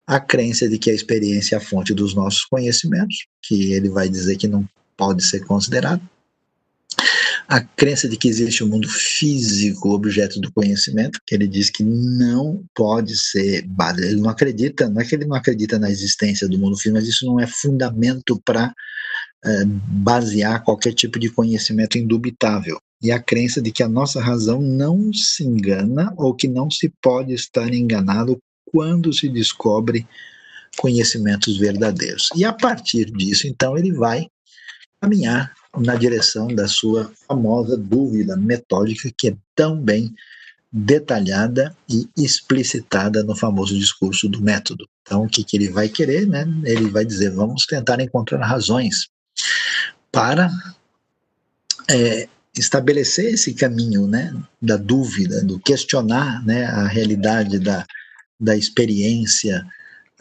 A 0.08 0.20
crença 0.20 0.70
de 0.70 0.78
que 0.78 0.92
a 0.92 0.94
experiência 0.94 1.56
é 1.56 1.58
a 1.58 1.62
fonte 1.62 1.94
dos 1.94 2.14
nossos 2.14 2.46
conhecimentos, 2.46 3.26
que 3.44 3.74
ele 3.74 3.90
vai 3.90 4.08
dizer 4.08 4.38
que 4.38 4.48
não 4.48 4.68
pode 4.96 5.24
ser 5.24 5.44
considerado. 5.46 6.02
A 7.48 7.62
crença 7.62 8.10
de 8.10 8.18
que 8.18 8.28
existe 8.28 8.64
um 8.64 8.68
mundo 8.68 8.90
físico, 8.90 9.94
objeto 9.94 10.40
do 10.40 10.52
conhecimento, 10.52 11.20
que 11.28 11.36
ele 11.36 11.48
diz 11.48 11.70
que 11.70 11.84
não 11.84 12.64
pode 12.74 13.16
ser. 13.18 13.68
Ele 13.98 14.22
não 14.22 14.30
acredita, 14.30 14.90
não 14.90 15.02
é 15.02 15.06
que 15.06 15.14
ele 15.14 15.26
não 15.26 15.36
acredita 15.36 15.78
na 15.78 15.90
existência 15.92 16.48
do 16.48 16.58
mundo 16.58 16.76
físico, 16.76 16.96
mas 16.96 17.08
isso 17.08 17.26
não 17.26 17.40
é 17.40 17.46
fundamento 17.46 18.42
para 18.44 18.74
é, 19.46 19.64
basear 19.66 20.64
qualquer 20.64 20.94
tipo 20.94 21.20
de 21.20 21.30
conhecimento 21.30 22.00
indubitável. 22.00 22.80
E 23.02 23.12
a 23.12 23.20
crença 23.20 23.62
de 23.62 23.72
que 23.72 23.84
a 23.84 23.90
nossa 23.90 24.20
razão 24.20 24.60
não 24.60 25.14
se 25.14 25.44
engana 25.44 26.12
ou 26.18 26.34
que 26.34 26.48
não 26.48 26.72
se 26.72 26.92
pode 27.00 27.34
estar 27.34 27.72
enganado 27.72 28.40
quando 28.66 29.14
se 29.14 29.30
descobre 29.30 30.08
conhecimentos 30.78 31.58
verdadeiros. 31.58 32.30
E 32.36 32.44
a 32.44 32.54
partir 32.54 33.06
disso, 33.06 33.48
então, 33.48 33.78
ele 33.78 33.94
vai 33.94 34.28
caminhar 35.00 35.54
na 35.78 35.96
direção 35.96 36.48
da 36.48 36.68
sua 36.68 37.12
famosa 37.28 37.78
dúvida 37.78 38.36
metódica, 38.36 39.12
que 39.18 39.30
é 39.30 39.38
tão 39.56 39.80
bem 39.80 40.14
detalhada 40.72 41.76
e 41.90 42.08
explicitada 42.18 43.24
no 43.24 43.36
famoso 43.36 43.78
discurso 43.78 44.28
do 44.28 44.42
método. 44.42 44.88
Então, 45.02 45.24
o 45.24 45.30
que, 45.30 45.44
que 45.44 45.56
ele 45.56 45.70
vai 45.70 45.88
querer? 45.88 46.28
Né? 46.28 46.46
Ele 46.66 46.90
vai 46.90 47.06
dizer: 47.06 47.32
vamos 47.32 47.66
tentar 47.66 48.02
encontrar 48.02 48.46
razões 48.46 49.08
para 50.12 50.50
é, 51.90 52.28
estabelecer 52.58 53.34
esse 53.34 53.54
caminho 53.54 54.08
né, 54.08 54.34
da 54.62 54.78
dúvida, 54.78 55.44
do 55.44 55.60
questionar 55.60 56.44
né, 56.46 56.66
a 56.66 56.88
realidade 56.88 57.60
da, 57.60 57.86
da 58.40 58.56
experiência 58.56 59.66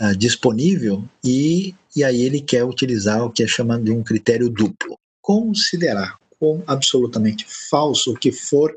uh, 0.01 0.17
disponível 0.17 1.05
e, 1.23 1.75
e 1.95 2.05
aí 2.05 2.23
ele 2.23 2.41
quer 2.41 2.65
utilizar 2.65 3.25
o 3.25 3.31
que 3.31 3.43
é 3.43 3.47
chamado 3.47 3.85
de 3.85 3.93
um 3.93 4.03
critério 4.03 4.49
duplo. 4.49 4.99
Considerar 5.21 6.19
como 6.39 6.63
absolutamente 6.67 7.47
falso 7.71 8.13
o 8.13 8.19
que 8.19 8.31
for 8.31 8.75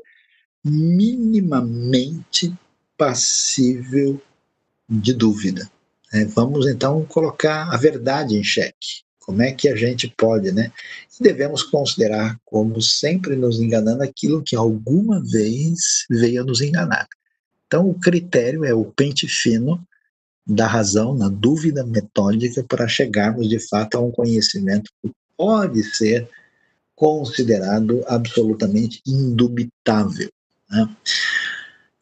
minimamente 0.64 2.52
passível 2.96 4.20
de 4.88 5.12
dúvida. 5.12 5.70
É, 6.12 6.24
vamos 6.24 6.66
então 6.66 7.04
colocar 7.04 7.72
a 7.72 7.76
verdade 7.76 8.36
em 8.36 8.42
xeque. 8.42 9.02
Como 9.20 9.42
é 9.42 9.52
que 9.52 9.68
a 9.68 9.76
gente 9.76 10.12
pode, 10.16 10.50
né? 10.50 10.72
E 11.20 11.22
devemos 11.22 11.62
considerar 11.62 12.40
como 12.46 12.80
sempre 12.80 13.36
nos 13.36 13.60
enganando 13.60 14.02
aquilo 14.02 14.42
que 14.42 14.56
alguma 14.56 15.22
vez 15.22 16.06
veio 16.08 16.44
nos 16.44 16.62
enganar. 16.62 17.06
Então, 17.68 17.88
o 17.88 17.94
critério 17.94 18.64
é 18.64 18.74
o 18.74 18.86
pente 18.86 19.28
fino 19.28 19.80
da 20.46 20.66
razão, 20.66 21.14
na 21.14 21.28
dúvida 21.28 21.84
metódica, 21.84 22.64
para 22.66 22.88
chegarmos 22.88 23.48
de 23.48 23.58
fato 23.68 23.96
a 23.96 24.00
um 24.00 24.10
conhecimento 24.10 24.90
que 25.02 25.12
pode 25.36 25.84
ser 25.84 26.26
considerado 26.96 28.02
absolutamente 28.08 29.02
indubitável. 29.06 30.30
Né? 30.70 30.96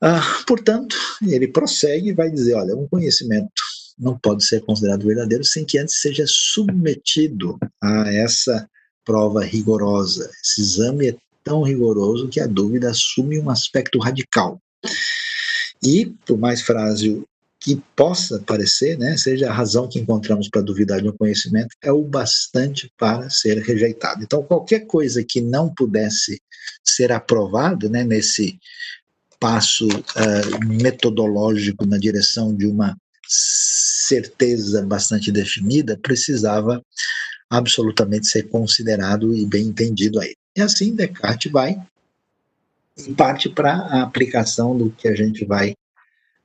Ah, 0.00 0.42
portanto, 0.46 0.96
ele 1.26 1.48
prossegue 1.48 2.10
e 2.10 2.14
vai 2.14 2.30
dizer: 2.30 2.54
olha, 2.54 2.76
um 2.76 2.86
conhecimento 2.86 3.50
não 3.98 4.16
pode 4.16 4.44
ser 4.44 4.60
considerado 4.60 5.06
verdadeiro 5.06 5.42
sem 5.42 5.64
que 5.64 5.78
antes 5.78 6.00
seja 6.00 6.24
submetido 6.28 7.58
a 7.82 8.12
essa 8.12 8.68
prova 9.04 9.42
rigorosa. 9.42 10.30
Esse 10.44 10.60
exame 10.60 11.08
é 11.08 11.16
tão 11.42 11.62
rigoroso 11.62 12.28
que 12.28 12.40
a 12.40 12.46
dúvida 12.46 12.90
assume 12.90 13.38
um 13.38 13.50
aspecto 13.50 13.98
radical. 13.98 14.60
E, 15.82 16.06
por 16.26 16.38
mais 16.38 16.62
frágil 16.62 17.26
que 17.58 17.82
possa 17.96 18.38
parecer, 18.40 18.96
né, 18.98 19.16
seja 19.16 19.50
a 19.50 19.52
razão 19.52 19.88
que 19.88 19.98
encontramos 19.98 20.48
para 20.48 20.60
duvidar 20.60 21.00
de 21.00 21.08
um 21.08 21.16
conhecimento, 21.16 21.74
é 21.82 21.90
o 21.90 22.02
bastante 22.02 22.90
para 22.96 23.28
ser 23.28 23.58
rejeitado. 23.58 24.22
Então, 24.22 24.42
qualquer 24.42 24.86
coisa 24.86 25.24
que 25.24 25.40
não 25.40 25.72
pudesse 25.74 26.40
ser 26.84 27.10
aprovada 27.10 27.88
né, 27.88 28.04
nesse 28.04 28.58
passo 29.40 29.88
uh, 29.88 30.66
metodológico 30.66 31.84
na 31.84 31.98
direção 31.98 32.54
de 32.54 32.66
uma 32.66 32.96
certeza 33.28 34.82
bastante 34.86 35.32
definida, 35.32 35.98
precisava 36.00 36.80
absolutamente 37.50 38.28
ser 38.28 38.44
considerado 38.44 39.34
e 39.34 39.44
bem 39.44 39.66
entendido 39.66 40.20
aí. 40.20 40.34
E 40.56 40.60
assim 40.60 40.94
Descartes 40.94 41.50
vai 41.50 41.76
em 42.98 43.14
parte 43.14 43.48
para 43.48 43.72
a 43.72 44.02
aplicação 44.02 44.76
do 44.76 44.90
que 44.90 45.08
a 45.08 45.14
gente 45.14 45.44
vai 45.44 45.74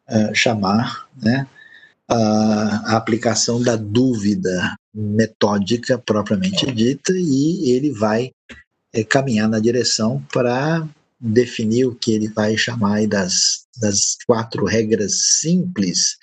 uh, 0.09 0.33
chamar 0.33 1.07
né, 1.21 1.47
a, 2.07 2.93
a 2.93 2.97
aplicação 2.97 3.61
da 3.61 3.75
dúvida 3.75 4.75
metódica 4.93 5.97
propriamente 5.97 6.69
dita, 6.71 7.13
e 7.15 7.71
ele 7.71 7.91
vai 7.91 8.31
é, 8.93 9.03
caminhar 9.03 9.47
na 9.47 9.59
direção 9.59 10.21
para 10.33 10.85
definir 11.19 11.85
o 11.85 11.95
que 11.95 12.11
ele 12.11 12.27
vai 12.27 12.57
chamar 12.57 13.07
das 13.07 13.61
das 13.79 14.17
quatro 14.25 14.65
regras 14.65 15.39
simples 15.39 16.17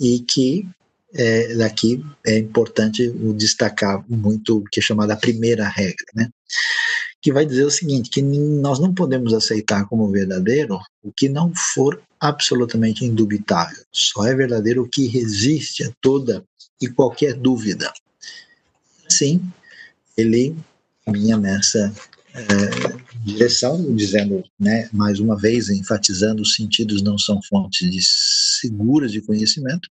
e 0.00 0.20
que 0.20 0.66
é, 1.14 1.54
daqui 1.54 2.04
é 2.26 2.38
importante 2.38 3.08
destacar 3.34 4.04
muito 4.08 4.58
o 4.58 4.64
que 4.64 4.80
é 4.80 4.82
chamada 4.82 5.14
a 5.14 5.16
primeira 5.16 5.68
regra, 5.68 6.06
né? 6.14 6.28
Que 7.26 7.32
vai 7.32 7.44
dizer 7.44 7.64
o 7.64 7.70
seguinte, 7.72 8.08
que 8.08 8.22
nós 8.22 8.78
não 8.78 8.94
podemos 8.94 9.34
aceitar 9.34 9.84
como 9.88 10.08
verdadeiro 10.08 10.78
o 11.02 11.10
que 11.10 11.28
não 11.28 11.52
for 11.52 12.00
absolutamente 12.20 13.04
indubitável. 13.04 13.82
Só 13.90 14.24
é 14.24 14.32
verdadeiro 14.32 14.84
o 14.84 14.88
que 14.88 15.08
resiste 15.08 15.82
a 15.82 15.92
toda 16.00 16.44
e 16.80 16.86
qualquer 16.86 17.34
dúvida. 17.34 17.92
Sim, 19.08 19.42
ele 20.16 20.54
caminha 21.04 21.36
nessa 21.36 21.92
é, 22.32 22.42
direção, 23.24 23.92
dizendo, 23.96 24.44
né, 24.56 24.88
mais 24.92 25.18
uma 25.18 25.36
vez, 25.36 25.68
enfatizando 25.68 26.42
os 26.42 26.54
sentidos 26.54 27.02
não 27.02 27.18
são 27.18 27.42
fontes 27.42 27.90
de 27.90 28.00
seguras 28.00 29.10
de 29.10 29.20
conhecimento, 29.20 29.88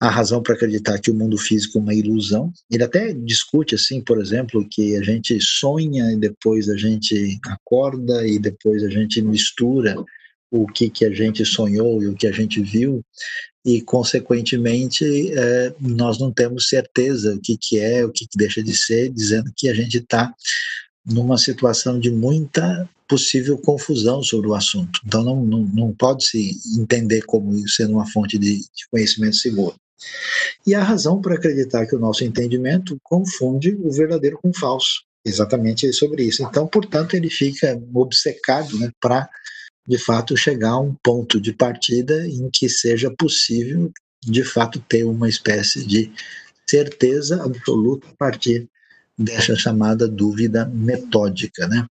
a 0.00 0.08
razão 0.08 0.42
para 0.42 0.54
acreditar 0.54 0.98
que 0.98 1.10
o 1.10 1.14
mundo 1.14 1.38
físico 1.38 1.78
é 1.78 1.80
uma 1.80 1.94
ilusão. 1.94 2.52
Ele 2.70 2.84
até 2.84 3.12
discute, 3.12 3.74
assim, 3.74 4.00
por 4.00 4.20
exemplo, 4.20 4.66
que 4.70 4.96
a 4.96 5.02
gente 5.02 5.38
sonha 5.40 6.12
e 6.12 6.16
depois 6.16 6.68
a 6.68 6.76
gente 6.76 7.38
acorda 7.46 8.26
e 8.26 8.38
depois 8.38 8.82
a 8.82 8.88
gente 8.88 9.20
mistura 9.22 9.96
o 10.50 10.66
que, 10.66 10.90
que 10.90 11.04
a 11.06 11.10
gente 11.10 11.44
sonhou 11.46 12.02
e 12.02 12.08
o 12.08 12.14
que 12.14 12.26
a 12.26 12.32
gente 12.32 12.60
viu, 12.60 13.02
e, 13.64 13.80
consequentemente, 13.80 15.04
é, 15.32 15.74
nós 15.80 16.18
não 16.18 16.32
temos 16.32 16.68
certeza 16.68 17.34
o 17.34 17.40
que, 17.40 17.56
que 17.56 17.78
é, 17.78 18.04
o 18.04 18.10
que, 18.10 18.26
que 18.26 18.36
deixa 18.36 18.62
de 18.62 18.76
ser, 18.76 19.08
dizendo 19.10 19.50
que 19.56 19.68
a 19.68 19.74
gente 19.74 19.98
está 19.98 20.34
numa 21.06 21.38
situação 21.38 21.98
de 21.98 22.10
muita 22.10 22.88
possível 23.12 23.58
confusão 23.58 24.22
sobre 24.22 24.48
o 24.48 24.54
assunto. 24.54 24.98
Então, 25.04 25.22
não, 25.22 25.44
não, 25.44 25.60
não 25.74 25.92
pode 25.92 26.24
se 26.24 26.56
entender 26.78 27.20
como 27.26 27.54
isso 27.54 27.76
sendo 27.76 27.92
uma 27.92 28.10
fonte 28.10 28.38
de, 28.38 28.56
de 28.56 28.88
conhecimento 28.90 29.36
seguro. 29.36 29.76
E 30.66 30.74
a 30.74 30.82
razão 30.82 31.20
para 31.20 31.34
acreditar 31.34 31.84
que 31.84 31.94
o 31.94 31.98
nosso 31.98 32.24
entendimento 32.24 32.96
confunde 33.02 33.74
o 33.74 33.92
verdadeiro 33.92 34.38
com 34.40 34.48
o 34.48 34.58
falso. 34.58 35.02
Exatamente 35.22 35.92
sobre 35.92 36.24
isso. 36.24 36.42
Então, 36.42 36.66
portanto, 36.66 37.14
ele 37.14 37.28
fica 37.28 37.78
obcecado 37.94 38.78
né, 38.78 38.90
para, 38.98 39.28
de 39.86 39.98
fato, 39.98 40.34
chegar 40.34 40.70
a 40.70 40.80
um 40.80 40.94
ponto 41.04 41.38
de 41.38 41.52
partida 41.52 42.26
em 42.26 42.48
que 42.50 42.66
seja 42.66 43.12
possível, 43.16 43.92
de 44.24 44.42
fato, 44.42 44.80
ter 44.88 45.04
uma 45.04 45.28
espécie 45.28 45.84
de 45.84 46.10
certeza 46.66 47.44
absoluta 47.44 48.08
a 48.08 48.16
partir 48.16 48.66
dessa 49.22 49.56
chamada 49.56 50.08
dúvida 50.08 50.66
metódica. 50.66 51.66
Né? 51.68 51.86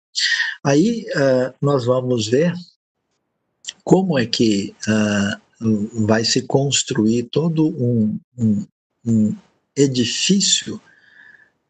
Aí 0.63 1.05
uh, 1.15 1.53
nós 1.61 1.85
vamos 1.85 2.27
ver 2.27 2.53
como 3.83 4.17
é 4.17 4.25
que 4.25 4.75
uh, 4.87 6.05
vai 6.05 6.23
se 6.23 6.43
construir 6.43 7.23
todo 7.31 7.67
um, 7.67 8.19
um, 8.37 8.65
um 9.05 9.35
edifício 9.75 10.79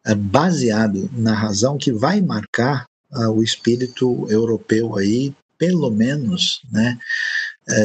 uh, 0.06 0.14
baseado 0.14 1.10
na 1.12 1.34
razão 1.34 1.78
que 1.78 1.92
vai 1.92 2.20
marcar 2.20 2.86
o 3.34 3.42
espírito 3.42 4.26
europeu 4.30 4.96
aí, 4.96 5.34
pelo 5.58 5.90
menos, 5.90 6.62
né, 6.72 6.98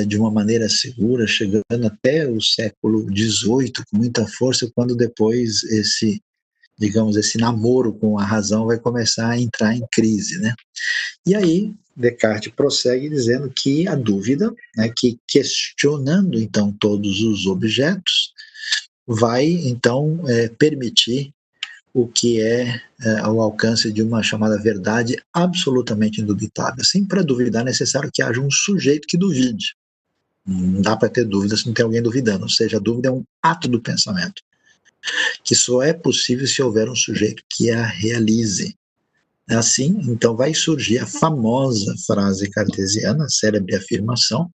de 0.08 0.18
uma 0.18 0.32
maneira 0.32 0.70
segura, 0.70 1.28
chegando 1.28 1.86
até 1.86 2.26
o 2.26 2.40
século 2.40 3.06
XVIII 3.13 3.74
com 3.92 3.98
muita 3.98 4.26
força, 4.26 4.72
quando 4.74 4.96
depois 4.96 5.63
esse 5.66 6.22
digamos, 6.78 7.16
esse 7.16 7.38
namoro 7.38 7.94
com 7.94 8.20
a 8.20 8.24
razão 8.24 8.68
vai 8.68 8.78
começar 8.78 9.30
a 9.30 9.40
entrar 9.40 9.76
em 9.76 9.86
crise, 9.92 10.40
né? 10.40 10.54
E 11.26 11.36
aí 11.36 11.74
Descartes 11.96 12.54
prossegue 12.56 13.10
dizendo 13.10 13.50
que 13.50 13.88
a 13.88 13.96
dúvida, 13.96 14.54
né, 14.76 14.94
que 14.96 15.20
questionando 15.28 16.40
então 16.40 16.72
todos 16.72 17.22
os 17.22 17.48
objetos, 17.48 18.32
vai 19.08 19.46
então 19.48 20.24
é, 20.28 20.48
permitir 20.50 21.34
o 21.94 22.08
que 22.08 22.40
é, 22.40 22.80
é 23.02 23.28
o 23.28 23.42
alcance 23.42 23.92
de 23.92 24.04
uma 24.04 24.22
chamada 24.22 24.62
verdade 24.62 25.18
absolutamente 25.34 26.22
indubitável. 26.22 26.82
Assim, 26.82 27.04
para 27.04 27.24
duvidar 27.24 27.63
é 27.63 27.66
necessário 27.66 28.12
que 28.13 28.22
haja 28.22 28.40
um 28.40 28.52
sujeito 28.52 29.08
que 29.08 29.18
duvide. 29.18 29.74
Não 30.46 30.82
dá 30.82 30.96
para 30.96 31.10
ter 31.10 31.26
dúvida 31.26 31.58
se 31.58 31.66
não 31.66 31.74
tem 31.74 31.84
alguém 31.84 32.02
duvidando, 32.02 32.44
ou 32.44 32.50
seja, 32.50 32.78
a 32.78 32.80
dúvida 32.80 33.10
é 33.10 33.12
um 33.12 33.24
ato 33.42 33.68
do 33.68 33.82
pensamento 33.82 34.42
que 35.43 35.56
só 35.56 35.82
é 35.82 35.93
possível 35.93 36.48
se 36.48 36.62
houver 36.62 36.89
um 36.89 36.96
sujeito 36.96 37.43
que 37.50 37.70
a 37.72 37.84
realize. 37.86 38.76
Assim, 39.50 39.98
então 40.10 40.36
vai 40.36 40.54
surgir 40.54 41.00
a 41.00 41.08
famosa 41.08 41.96
frase 42.06 42.50
cartesiana, 42.50 43.30
célebre 43.30 43.76
afirmação, 43.76 44.50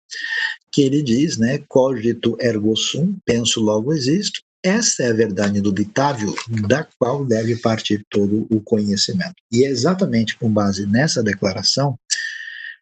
que 0.72 0.82
ele 0.82 1.00
diz, 1.00 1.36
né, 1.36 1.62
cogito 1.68 2.36
ergo 2.40 2.76
sum, 2.76 3.16
penso 3.24 3.60
logo 3.60 3.92
existo, 3.92 4.40
essa 4.62 5.04
é 5.04 5.10
a 5.10 5.14
verdade 5.14 5.58
indubitável 5.58 6.34
da 6.68 6.86
qual 6.98 7.24
deve 7.24 7.56
partir 7.56 8.04
todo 8.10 8.46
o 8.50 8.60
conhecimento. 8.60 9.36
E 9.50 9.64
é 9.64 9.68
exatamente 9.68 10.36
com 10.36 10.52
base 10.52 10.86
nessa 10.86 11.22
declaração 11.22 11.98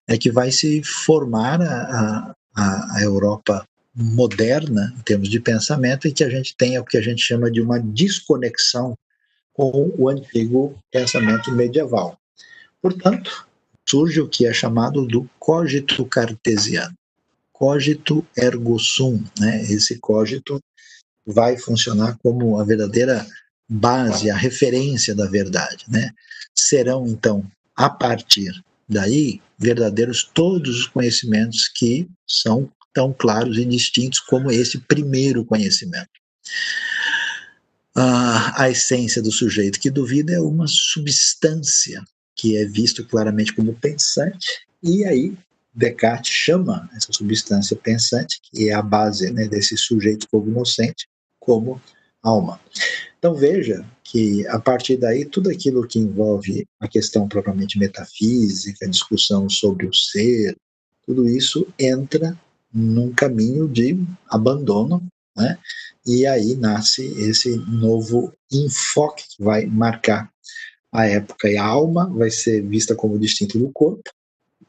é 0.09 0.17
que 0.17 0.31
vai 0.31 0.51
se 0.51 0.83
formar 0.83 1.61
a, 1.61 2.35
a, 2.57 2.97
a 2.97 3.03
Europa 3.03 3.65
moderna, 3.99 4.95
em 4.97 5.03
termos 5.03 5.29
de 5.29 5.41
pensamento, 5.41 6.07
e 6.07 6.13
que 6.13 6.23
a 6.23 6.31
gente 6.31 6.55
tenha 6.57 6.81
o 6.81 6.85
que 6.85 6.97
a 6.97 7.03
gente 7.03 7.21
chama 7.21 7.51
de 7.51 7.61
uma 7.61 7.81
desconexão 7.81 8.97
com 9.53 9.93
o 9.99 10.09
antigo 10.09 10.79
pensamento 10.93 11.51
medieval. 11.51 12.17
Portanto, 12.81 13.45
surge 13.89 14.21
o 14.21 14.29
que 14.29 14.47
é 14.47 14.53
chamado 14.53 15.05
do 15.05 15.29
cogito 15.41 16.05
cartesiano. 16.05 16.95
Cogito 17.53 18.25
ergo 18.37 18.79
sum, 18.79 19.21
né? 19.41 19.63
Esse 19.63 19.99
cogito 19.99 20.61
vai 21.27 21.59
funcionar 21.59 22.17
como 22.23 22.61
a 22.61 22.65
verdadeira 22.65 23.27
base, 23.69 24.31
a 24.31 24.37
referência 24.37 25.13
da 25.13 25.27
verdade, 25.27 25.85
né? 25.89 26.13
Serão 26.55 27.07
então 27.09 27.45
a 27.75 27.91
partir 27.91 28.63
daí 28.89 29.41
verdadeiros 29.59 30.23
todos 30.23 30.81
os 30.81 30.87
conhecimentos 30.87 31.69
que 31.69 32.09
são 32.27 32.71
tão 32.99 33.13
claros 33.13 33.57
e 33.57 33.65
distintos 33.65 34.19
como 34.19 34.51
esse 34.51 34.77
primeiro 34.81 35.45
conhecimento. 35.45 36.11
Ah, 37.95 38.65
a 38.65 38.71
essência 38.71 39.23
do 39.23 39.31
sujeito 39.31 39.79
que 39.79 39.89
duvida 39.89 40.33
é 40.33 40.41
uma 40.41 40.67
substância 40.67 42.03
que 42.35 42.57
é 42.57 42.65
visto 42.65 43.05
claramente 43.05 43.55
como 43.55 43.73
pensante, 43.73 44.49
e 44.83 45.05
aí 45.05 45.33
Descartes 45.73 46.33
chama 46.33 46.91
essa 46.93 47.13
substância 47.13 47.77
pensante, 47.77 48.41
que 48.43 48.69
é 48.69 48.73
a 48.73 48.83
base 48.83 49.31
né, 49.31 49.47
desse 49.47 49.77
sujeito 49.77 50.27
cognoscente, 50.29 51.07
como 51.39 51.81
alma. 52.21 52.61
Então 53.17 53.33
veja 53.33 53.87
que 54.03 54.45
a 54.49 54.59
partir 54.59 54.97
daí 54.97 55.25
tudo 55.25 55.51
aquilo 55.51 55.87
que 55.87 56.01
envolve 56.01 56.67
a 56.81 56.89
questão 56.89 57.29
propriamente 57.29 57.79
metafísica, 57.79 58.89
discussão 58.89 59.49
sobre 59.49 59.87
o 59.87 59.95
ser, 59.95 60.57
tudo 61.07 61.29
isso 61.29 61.65
entra 61.79 62.37
num 62.73 63.13
caminho 63.13 63.69
de 63.69 63.99
abandono, 64.29 65.07
né? 65.37 65.59
E 66.07 66.27
aí 66.27 66.55
nasce 66.55 67.03
esse 67.21 67.57
novo 67.57 68.33
enfoque 68.51 69.25
que 69.29 69.43
vai 69.43 69.67
marcar 69.67 70.31
a 70.93 71.07
época. 71.07 71.51
E 71.51 71.57
a 71.57 71.65
alma 71.65 72.09
vai 72.09 72.31
ser 72.31 72.63
vista 72.63 72.95
como 72.95 73.19
distinta 73.19 73.59
do 73.59 73.71
corpo, 73.73 74.11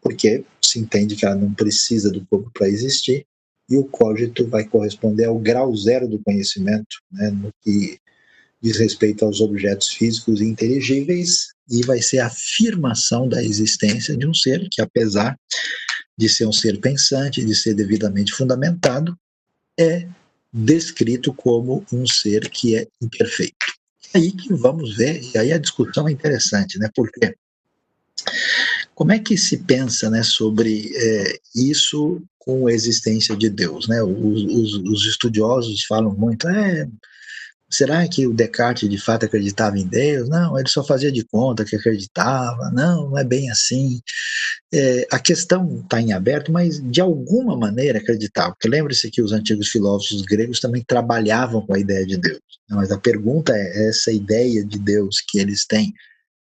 porque 0.01 0.43
se 0.61 0.79
entende 0.79 1.15
que 1.15 1.25
ela 1.25 1.35
não 1.35 1.53
precisa 1.53 2.11
do 2.11 2.25
corpo 2.27 2.51
para 2.53 2.67
existir, 2.67 3.25
e 3.69 3.77
o 3.77 3.83
cogito 3.83 4.47
vai 4.47 4.65
corresponder 4.65 5.25
ao 5.25 5.37
grau 5.37 5.75
zero 5.75 6.07
do 6.07 6.19
conhecimento, 6.19 6.97
né, 7.11 7.29
no 7.29 7.51
que 7.61 7.99
diz 8.61 8.77
respeito 8.77 9.23
aos 9.23 9.39
objetos 9.39 9.89
físicos 9.89 10.41
inteligíveis, 10.41 11.49
e 11.69 11.85
vai 11.85 12.01
ser 12.01 12.19
a 12.19 12.27
afirmação 12.27 13.29
da 13.29 13.43
existência 13.43 14.17
de 14.17 14.27
um 14.27 14.33
ser 14.33 14.67
que, 14.71 14.81
apesar 14.81 15.37
de 16.19 16.27
ser 16.27 16.45
um 16.45 16.51
ser 16.51 16.77
pensante, 16.81 17.45
de 17.45 17.55
ser 17.55 17.73
devidamente 17.73 18.33
fundamentado, 18.33 19.17
é 19.79 20.05
descrito 20.51 21.33
como 21.33 21.85
um 21.93 22.05
ser 22.05 22.49
que 22.49 22.75
é 22.75 22.85
imperfeito. 23.01 23.65
Aí 24.13 24.33
que 24.33 24.53
vamos 24.53 24.97
ver, 24.97 25.21
e 25.33 25.37
aí 25.37 25.53
a 25.53 25.57
discussão 25.57 26.09
é 26.09 26.11
interessante, 26.11 26.77
né? 26.77 26.89
Porque 26.93 27.33
como 28.93 29.13
é 29.13 29.19
que 29.19 29.37
se 29.37 29.59
pensa 29.59 30.09
né, 30.09 30.21
sobre 30.21 30.91
é, 30.93 31.39
isso 31.55 32.21
com 32.37 32.67
a 32.67 32.73
existência 32.73 33.33
de 33.33 33.49
Deus? 33.49 33.87
Né? 33.87 34.03
Os, 34.03 34.43
os, 34.43 34.73
os 34.73 35.05
estudiosos 35.05 35.85
falam 35.85 36.13
muito, 36.13 36.49
é, 36.49 36.85
Será 37.71 38.07
que 38.07 38.25
o 38.25 38.33
Descartes 38.33 38.89
de 38.89 38.97
fato 38.97 39.25
acreditava 39.25 39.77
em 39.77 39.85
Deus? 39.85 40.27
Não, 40.27 40.57
ele 40.57 40.67
só 40.67 40.83
fazia 40.83 41.11
de 41.11 41.23
conta 41.23 41.63
que 41.63 41.75
acreditava. 41.75 42.71
Não, 42.71 43.09
não 43.09 43.17
é 43.17 43.23
bem 43.23 43.51
assim. 43.51 44.01
É, 44.73 45.07
a 45.11 45.19
questão 45.19 45.81
está 45.81 46.01
em 46.01 46.11
aberto, 46.11 46.51
mas 46.51 46.81
de 46.81 46.99
alguma 46.99 47.55
maneira 47.55 47.99
acreditava. 47.99 48.53
Porque 48.53 48.67
lembre-se 48.67 49.11
que 49.11 49.21
os 49.21 49.31
antigos 49.31 49.69
filósofos 49.69 50.23
gregos 50.23 50.59
também 50.59 50.83
trabalhavam 50.85 51.61
com 51.61 51.75
a 51.75 51.79
ideia 51.79 52.05
de 52.05 52.17
Deus. 52.17 52.39
Mas 52.71 52.91
a 52.91 52.97
pergunta 52.97 53.53
é: 53.55 53.89
essa 53.89 54.11
ideia 54.11 54.65
de 54.65 54.79
Deus 54.79 55.17
que 55.27 55.37
eles 55.39 55.65
têm 55.65 55.93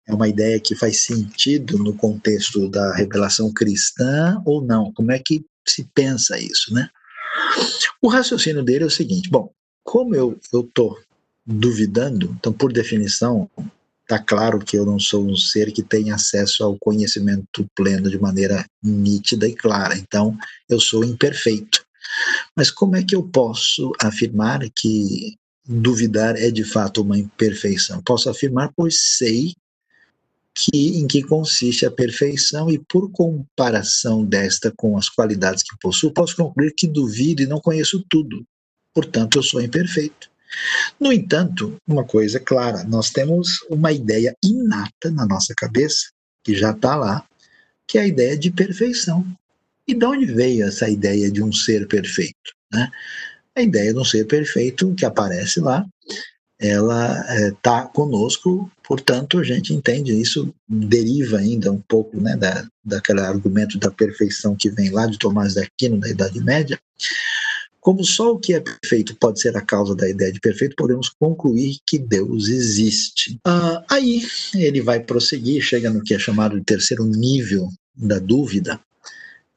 é 0.07 0.13
uma 0.13 0.29
ideia 0.29 0.59
que 0.59 0.75
faz 0.75 1.01
sentido 1.01 1.77
no 1.77 1.93
contexto 1.93 2.69
da 2.69 2.95
revelação 2.95 3.51
cristã 3.51 4.41
ou 4.45 4.63
não? 4.63 4.93
Como 4.93 5.11
é 5.11 5.19
que 5.19 5.43
se 5.67 5.85
pensa 5.93 6.39
isso, 6.39 6.73
né? 6.73 6.89
O 8.01 8.07
raciocínio 8.07 8.63
dele 8.63 8.85
é 8.85 8.87
o 8.87 8.91
seguinte: 8.91 9.29
bom, 9.29 9.51
como 9.83 10.15
eu 10.15 10.37
estou 10.41 10.97
duvidando, 11.47 12.35
então, 12.37 12.51
por 12.51 12.73
definição, 12.73 13.49
está 14.01 14.19
claro 14.19 14.59
que 14.59 14.77
eu 14.77 14.85
não 14.85 14.99
sou 14.99 15.25
um 15.25 15.35
ser 15.35 15.71
que 15.71 15.81
tem 15.81 16.11
acesso 16.11 16.63
ao 16.63 16.77
conhecimento 16.77 17.65
pleno 17.73 18.09
de 18.09 18.19
maneira 18.19 18.65
nítida 18.83 19.47
e 19.47 19.55
clara, 19.55 19.97
então 19.97 20.37
eu 20.69 20.79
sou 20.79 21.05
imperfeito. 21.05 21.85
Mas 22.55 22.69
como 22.69 22.97
é 22.97 23.03
que 23.03 23.15
eu 23.15 23.23
posso 23.23 23.91
afirmar 24.01 24.59
que 24.75 25.37
duvidar 25.65 26.35
é 26.35 26.51
de 26.51 26.63
fato 26.63 27.01
uma 27.01 27.17
imperfeição? 27.17 28.01
Posso 28.01 28.29
afirmar, 28.29 28.71
pois 28.75 29.17
sei 29.17 29.53
que, 30.53 30.99
em 30.99 31.07
que 31.07 31.21
consiste 31.21 31.85
a 31.85 31.91
perfeição 31.91 32.69
e, 32.69 32.79
por 32.79 33.11
comparação 33.11 34.25
desta 34.25 34.73
com 34.75 34.97
as 34.97 35.07
qualidades 35.07 35.63
que 35.63 35.77
possuo, 35.79 36.11
posso 36.11 36.35
concluir 36.35 36.73
que 36.75 36.87
duvido 36.87 37.41
e 37.41 37.47
não 37.47 37.59
conheço 37.59 38.03
tudo. 38.09 38.45
Portanto, 38.93 39.37
eu 39.37 39.43
sou 39.43 39.61
imperfeito. 39.61 40.29
No 40.99 41.11
entanto, 41.11 41.75
uma 41.87 42.03
coisa 42.03 42.37
é 42.37 42.41
clara: 42.41 42.83
nós 42.83 43.09
temos 43.09 43.61
uma 43.69 43.91
ideia 43.91 44.35
inata 44.43 45.11
na 45.11 45.25
nossa 45.25 45.53
cabeça, 45.55 46.09
que 46.43 46.55
já 46.55 46.71
está 46.71 46.95
lá, 46.95 47.25
que 47.87 47.97
é 47.97 48.01
a 48.01 48.07
ideia 48.07 48.37
de 48.37 48.51
perfeição. 48.51 49.25
E 49.87 49.93
de 49.93 50.05
onde 50.05 50.25
veio 50.25 50.67
essa 50.67 50.89
ideia 50.89 51.31
de 51.31 51.41
um 51.41 51.51
ser 51.51 51.87
perfeito? 51.87 52.53
Né? 52.71 52.89
A 53.55 53.61
ideia 53.61 53.93
de 53.93 53.99
um 53.99 54.05
ser 54.05 54.25
perfeito 54.25 54.93
que 54.95 55.05
aparece 55.05 55.59
lá 55.59 55.85
ela 56.59 57.23
está 57.49 57.83
é, 57.83 57.95
conosco, 57.95 58.69
portanto 58.83 59.37
a 59.37 59.43
gente 59.43 59.73
entende 59.73 60.19
isso 60.19 60.53
deriva 60.67 61.37
ainda 61.37 61.71
um 61.71 61.79
pouco 61.79 62.19
né, 62.19 62.35
da, 62.35 62.67
daquele 62.83 63.21
argumento 63.21 63.77
da 63.77 63.91
perfeição 63.91 64.55
que 64.55 64.69
vem 64.69 64.89
lá 64.89 65.05
de 65.05 65.19
Tomás 65.19 65.53
de 65.53 65.61
Aquino 65.61 65.97
na 65.97 66.09
Idade 66.09 66.39
Média. 66.39 66.79
Como 67.87 68.03
só 68.03 68.33
o 68.33 68.37
que 68.37 68.53
é 68.53 68.59
perfeito 68.59 69.15
pode 69.15 69.39
ser 69.39 69.55
a 69.55 69.61
causa 69.61 69.95
da 69.95 70.09
ideia 70.09 70.29
de 70.29 70.41
perfeito, 70.41 70.75
podemos 70.75 71.07
concluir 71.07 71.77
que 71.87 71.97
Deus 71.97 72.49
existe. 72.49 73.39
Ah, 73.45 73.81
aí 73.89 74.27
ele 74.55 74.81
vai 74.81 74.99
prosseguir, 74.99 75.61
chega 75.61 75.89
no 75.89 76.03
que 76.03 76.13
é 76.13 76.19
chamado 76.19 76.59
de 76.59 76.65
terceiro 76.65 77.05
nível 77.05 77.69
da 77.95 78.19
dúvida, 78.19 78.77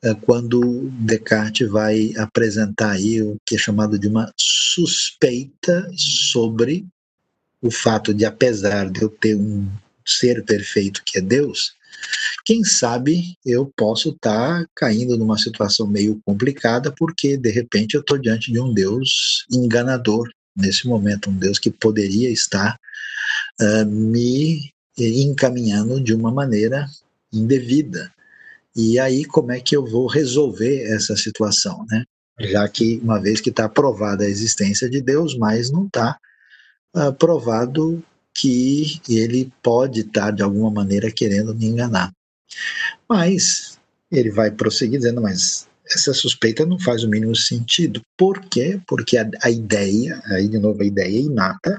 é 0.01 0.15
quando 0.15 0.89
Descartes 1.01 1.69
vai 1.69 2.13
apresentar 2.19 2.93
aí 2.93 3.21
o 3.21 3.37
que 3.45 3.57
é 3.57 3.59
chamado 3.59 3.99
de 3.99 4.07
uma 4.07 4.33
suspeita 4.39 5.91
sobre 5.97 6.87
o 7.61 7.69
fato 7.69 8.15
de, 8.15 8.25
apesar 8.25 8.89
de 8.89 9.03
eu 9.03 9.09
ter 9.09 9.35
um 9.35 9.69
ser 10.07 10.45
perfeito 10.45 11.03
que 11.05 11.19
é 11.19 11.21
Deus, 11.21 11.75
quem 12.45 12.65
sabe 12.65 13.37
eu 13.45 13.71
posso 13.77 14.11
estar 14.11 14.63
tá 14.63 14.67
caindo 14.75 15.17
numa 15.17 15.39
situação 15.39 15.87
meio 15.87 16.21
complicada, 16.25 16.93
porque 16.97 17.37
de 17.37 17.51
repente 17.51 17.95
eu 17.95 18.01
estou 18.01 18.19
diante 18.19 18.53
de 18.53 18.61
um 18.61 18.73
Deus 18.73 19.45
enganador 19.51 20.29
nesse 20.57 20.87
momento, 20.87 21.31
um 21.31 21.37
Deus 21.37 21.59
que 21.59 21.71
poderia 21.71 22.31
estar 22.31 22.77
uh, 23.61 23.87
me 23.87 24.73
encaminhando 24.99 26.01
de 26.01 26.15
uma 26.15 26.31
maneira 26.31 26.87
indevida. 27.33 28.13
E 28.75 28.99
aí, 28.99 29.25
como 29.25 29.53
é 29.53 29.61
que 29.61 29.77
eu 29.77 29.85
vou 29.85 30.07
resolver 30.07 30.85
essa 30.85 31.17
situação, 31.17 31.85
né? 31.89 32.05
Já 32.39 32.67
que, 32.69 32.99
uma 33.03 33.21
vez 33.21 33.41
que 33.41 33.51
está 33.51 33.69
provada 33.69 34.25
a 34.25 34.29
existência 34.29 34.89
de 34.89 35.01
Deus, 35.01 35.37
mas 35.37 35.71
não 35.71 35.87
está 35.87 36.17
uh, 36.97 37.13
provado 37.13 38.03
que 38.35 39.01
ele 39.09 39.53
pode 39.63 40.01
estar, 40.01 40.27
tá, 40.27 40.31
de 40.31 40.43
alguma 40.43 40.71
maneira, 40.71 41.11
querendo 41.11 41.55
me 41.55 41.67
enganar. 41.67 42.11
Mas 43.09 43.79
ele 44.11 44.31
vai 44.31 44.51
prosseguir 44.51 44.99
dizendo, 44.99 45.21
mas 45.21 45.69
essa 45.87 46.13
suspeita 46.13 46.65
não 46.65 46.79
faz 46.79 47.03
o 47.03 47.09
mínimo 47.09 47.35
sentido. 47.35 48.01
Por 48.17 48.41
quê? 48.43 48.81
Porque 48.87 49.17
a, 49.17 49.29
a 49.43 49.51
ideia, 49.51 50.21
aí 50.27 50.49
de 50.49 50.59
novo 50.59 50.83
a 50.83 50.87
ideia 50.87 51.21
inata, 51.21 51.79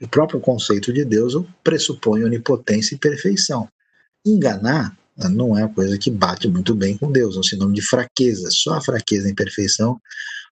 o 0.00 0.08
próprio 0.08 0.40
conceito 0.40 0.92
de 0.92 1.04
Deus 1.04 1.34
pressupõe 1.62 2.24
onipotência 2.24 2.94
e 2.94 2.98
perfeição. 2.98 3.68
Enganar 4.24 4.96
não 5.28 5.56
é 5.58 5.64
uma 5.64 5.74
coisa 5.74 5.98
que 5.98 6.10
bate 6.10 6.48
muito 6.48 6.74
bem 6.74 6.96
com 6.96 7.12
Deus, 7.12 7.36
é 7.36 7.40
um 7.40 7.42
sinônimo 7.42 7.74
de 7.74 7.82
fraqueza. 7.82 8.48
Só 8.50 8.74
a 8.74 8.80
fraqueza 8.80 9.26
e 9.26 9.28
a 9.28 9.32
imperfeição 9.32 10.00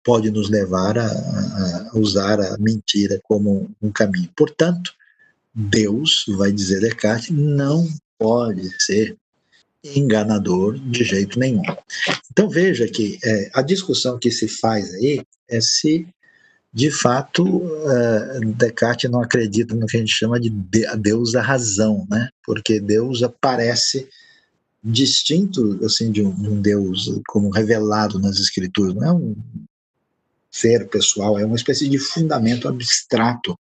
pode 0.04 0.30
nos 0.30 0.50
levar 0.50 0.98
a, 0.98 1.08
a 1.08 1.98
usar 1.98 2.40
a 2.40 2.58
mentira 2.60 3.20
como 3.24 3.70
um 3.82 3.92
caminho. 3.92 4.30
Portanto, 4.36 4.94
Deus, 5.54 6.26
vai 6.38 6.52
dizer 6.52 6.80
Descartes, 6.82 7.32
não 7.32 7.88
pode 8.18 8.70
ser 8.84 9.18
enganador 9.84 10.78
de 10.78 11.04
jeito 11.04 11.40
nenhum. 11.40 11.64
Então 12.32 12.50
veja 12.50 12.88
que 12.88 13.18
é, 13.24 13.50
a 13.54 13.62
discussão 13.62 14.20
que 14.20 14.32
se 14.32 14.48
faz 14.48 14.94
aí 14.94 15.24
é 15.50 15.60
se 15.60 16.08
de 16.74 16.90
fato 16.90 17.44
uh, 17.44 18.40
Descartes 18.56 19.10
não 19.10 19.22
acredita 19.22 19.76
no 19.76 19.86
que 19.86 19.98
a 19.98 20.00
gente 20.00 20.14
chama 20.14 20.40
de 20.40 20.50
Deus 20.50 21.34
da 21.34 21.42
razão, 21.42 22.08
né? 22.10 22.30
Porque 22.46 22.80
Deus 22.80 23.22
aparece 23.24 24.08
distinto 24.84 25.80
assim 25.84 26.12
de 26.12 26.22
um, 26.22 26.34
de 26.34 26.50
um, 26.50 26.62
Deus 26.62 27.20
como 27.28 27.50
revelado 27.50 28.20
nas 28.20 28.40
escrituras, 28.40 28.96
não 28.96 29.06
é 29.06 29.12
um 29.12 29.36
ser 30.50 30.88
pessoal, 30.88 31.38
é 31.38 31.46
uma 31.46 31.56
espécie 31.56 31.88
de 31.88 32.00
fundamento 32.00 32.68
abstrato 32.68 33.58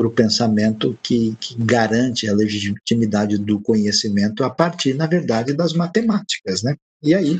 para 0.00 0.08
o 0.08 0.10
pensamento 0.10 0.98
que, 1.02 1.36
que, 1.38 1.54
garante 1.58 2.26
a 2.26 2.32
legitimidade 2.32 3.36
do 3.36 3.60
conhecimento 3.60 4.42
a 4.42 4.48
partir, 4.48 4.94
na 4.94 5.06
verdade, 5.06 5.52
das 5.52 5.74
matemáticas, 5.74 6.62
né? 6.62 6.74
E 7.02 7.14
aí, 7.14 7.38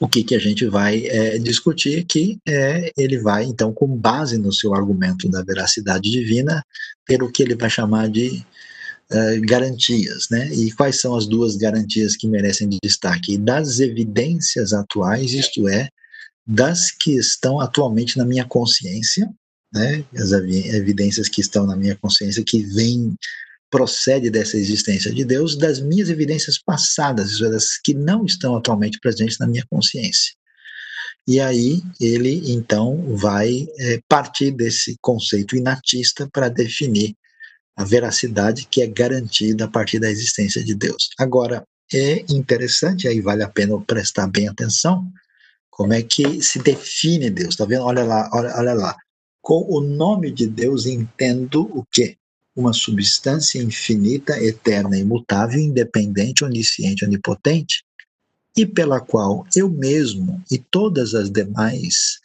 o 0.00 0.08
que, 0.08 0.24
que 0.24 0.34
a 0.34 0.38
gente 0.40 0.66
vai 0.66 1.06
é, 1.06 1.38
discutir 1.38 2.00
aqui 2.00 2.38
é, 2.48 2.90
ele 2.98 3.20
vai, 3.20 3.44
então, 3.44 3.72
com 3.72 3.86
base 3.86 4.36
no 4.36 4.52
seu 4.52 4.74
argumento 4.74 5.28
da 5.28 5.44
veracidade 5.44 6.10
divina, 6.10 6.60
ter 7.06 7.22
o 7.22 7.30
que 7.30 7.44
ele 7.44 7.54
vai 7.54 7.70
chamar 7.70 8.08
de 8.08 8.44
uh, 9.12 9.46
garantias, 9.46 10.26
né? 10.28 10.52
E 10.52 10.72
quais 10.72 11.00
são 11.00 11.14
as 11.14 11.24
duas 11.24 11.54
garantias 11.54 12.16
que 12.16 12.26
merecem 12.26 12.68
destaque? 12.82 13.38
Das 13.38 13.78
evidências 13.78 14.72
atuais, 14.72 15.32
isto 15.32 15.68
é, 15.68 15.88
das 16.44 16.90
que 16.90 17.12
estão 17.12 17.60
atualmente 17.60 18.18
na 18.18 18.24
minha 18.24 18.44
consciência, 18.44 19.32
né, 19.72 20.04
as 20.14 20.32
evidências 20.32 21.28
que 21.28 21.40
estão 21.40 21.66
na 21.66 21.76
minha 21.76 21.96
consciência, 21.96 22.44
que 22.44 22.62
vêm, 22.62 23.16
procede 23.70 24.28
dessa 24.28 24.58
existência 24.58 25.12
de 25.12 25.24
Deus, 25.24 25.56
das 25.56 25.80
minhas 25.80 26.10
evidências 26.10 26.58
passadas, 26.58 27.30
isso 27.30 27.44
é, 27.46 27.50
das 27.50 27.78
que 27.78 27.94
não 27.94 28.26
estão 28.26 28.54
atualmente 28.54 29.00
presentes 29.00 29.38
na 29.38 29.46
minha 29.46 29.64
consciência. 29.70 30.34
E 31.26 31.40
aí 31.40 31.80
ele 32.00 32.52
então 32.52 33.16
vai 33.16 33.66
é, 33.78 34.00
partir 34.08 34.50
desse 34.50 34.96
conceito 35.00 35.56
inatista 35.56 36.28
para 36.30 36.48
definir 36.48 37.14
a 37.76 37.84
veracidade 37.84 38.66
que 38.70 38.82
é 38.82 38.86
garantida 38.86 39.64
a 39.64 39.68
partir 39.68 39.98
da 39.98 40.10
existência 40.10 40.62
de 40.62 40.74
Deus. 40.74 41.08
Agora, 41.18 41.64
é 41.94 42.24
interessante, 42.30 43.08
aí 43.08 43.20
vale 43.20 43.42
a 43.42 43.48
pena 43.48 43.80
prestar 43.80 44.26
bem 44.26 44.48
atenção, 44.48 45.10
como 45.70 45.94
é 45.94 46.02
que 46.02 46.42
se 46.42 46.58
define 46.58 47.30
Deus? 47.30 47.56
Tá 47.56 47.64
vendo? 47.64 47.84
Olha 47.84 48.04
lá, 48.04 48.28
olha, 48.34 48.54
olha 48.56 48.74
lá. 48.74 48.96
Com 49.42 49.66
o 49.68 49.80
nome 49.80 50.30
de 50.30 50.46
Deus 50.46 50.86
entendo 50.86 51.62
o 51.76 51.84
quê? 51.84 52.16
Uma 52.54 52.72
substância 52.72 53.60
infinita, 53.60 54.40
eterna, 54.42 54.96
imutável, 54.96 55.58
independente, 55.58 56.44
onisciente, 56.44 57.04
onipotente, 57.04 57.82
e 58.56 58.64
pela 58.64 59.00
qual 59.00 59.46
eu 59.56 59.68
mesmo 59.68 60.42
e 60.50 60.58
todas 60.58 61.14
as 61.14 61.30
demais 61.30 62.20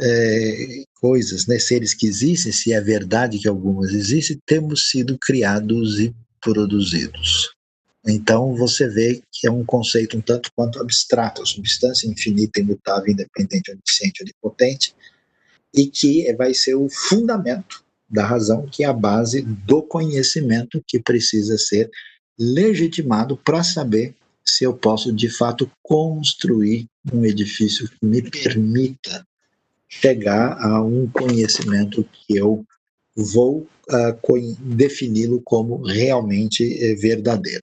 é, 0.00 0.84
coisas, 1.00 1.46
né, 1.46 1.58
seres 1.58 1.94
que 1.94 2.06
existem, 2.06 2.52
se 2.52 2.72
é 2.72 2.80
verdade 2.80 3.38
que 3.38 3.48
algumas 3.48 3.90
existem, 3.92 4.40
temos 4.46 4.88
sido 4.90 5.18
criados 5.18 5.98
e 5.98 6.14
produzidos. 6.40 7.50
Então 8.06 8.54
você 8.54 8.88
vê 8.88 9.22
que 9.30 9.46
é 9.46 9.50
um 9.50 9.64
conceito 9.64 10.16
um 10.16 10.20
tanto 10.20 10.50
quanto 10.54 10.80
abstrato, 10.80 11.44
substância 11.44 12.08
infinita, 12.08 12.60
imutável, 12.60 13.12
independente, 13.12 13.72
onisciente, 13.72 14.22
onipotente, 14.22 14.94
e 15.74 15.86
que 15.86 16.32
vai 16.34 16.52
ser 16.54 16.74
o 16.74 16.88
fundamento 16.88 17.82
da 18.08 18.26
razão, 18.26 18.66
que 18.66 18.82
é 18.82 18.86
a 18.86 18.92
base 18.92 19.42
do 19.42 19.82
conhecimento 19.82 20.82
que 20.86 20.98
precisa 20.98 21.56
ser 21.56 21.90
legitimado 22.38 23.36
para 23.36 23.62
saber 23.62 24.14
se 24.44 24.64
eu 24.64 24.74
posso 24.74 25.12
de 25.12 25.28
fato 25.28 25.70
construir 25.82 26.86
um 27.12 27.24
edifício 27.24 27.88
que 27.88 28.04
me 28.04 28.22
permita 28.22 29.24
chegar 29.88 30.58
a 30.60 30.82
um 30.82 31.08
conhecimento 31.08 32.04
que 32.12 32.36
eu 32.36 32.64
vou 33.14 33.66
uh, 33.90 34.56
defini-lo 34.60 35.40
como 35.42 35.82
realmente 35.82 36.62
eh, 36.62 36.94
verdadeiro. 36.94 37.62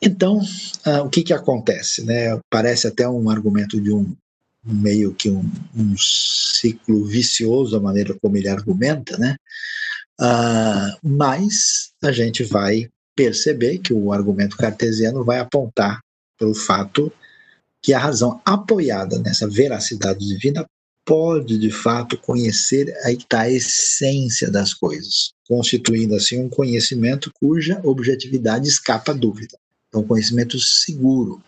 Então, 0.00 0.38
uh, 0.38 1.04
o 1.04 1.08
que, 1.08 1.22
que 1.22 1.32
acontece? 1.32 2.04
Né? 2.04 2.38
Parece 2.50 2.86
até 2.86 3.08
um 3.08 3.30
argumento 3.30 3.80
de 3.80 3.92
um 3.92 4.14
meio 4.64 5.14
que 5.14 5.30
um, 5.30 5.50
um 5.74 5.96
ciclo 5.98 7.04
vicioso, 7.04 7.76
a 7.76 7.80
maneira 7.80 8.16
como 8.20 8.36
ele 8.36 8.48
argumenta, 8.48 9.18
né? 9.18 9.36
Uh, 10.20 10.96
mas 11.02 11.92
a 12.02 12.12
gente 12.12 12.44
vai 12.44 12.88
perceber 13.16 13.78
que 13.78 13.92
o 13.92 14.12
argumento 14.12 14.56
cartesiano 14.56 15.24
vai 15.24 15.38
apontar 15.38 16.00
pelo 16.38 16.54
fato 16.54 17.12
que 17.82 17.92
a 17.92 17.98
razão 17.98 18.40
apoiada 18.44 19.18
nessa 19.18 19.48
veracidade 19.48 20.26
divina 20.26 20.64
pode, 21.04 21.58
de 21.58 21.70
fato, 21.70 22.16
conhecer 22.16 22.88
está 23.06 23.40
a 23.40 23.50
essência 23.50 24.48
das 24.50 24.72
coisas, 24.72 25.32
constituindo 25.48 26.14
assim 26.14 26.38
um 26.38 26.48
conhecimento 26.48 27.32
cuja 27.40 27.80
objetividade 27.82 28.68
escapa 28.68 29.10
à 29.10 29.14
dúvida. 29.14 29.58
É 29.92 29.98
um 29.98 30.04
conhecimento 30.04 30.58
seguro, 30.60 31.42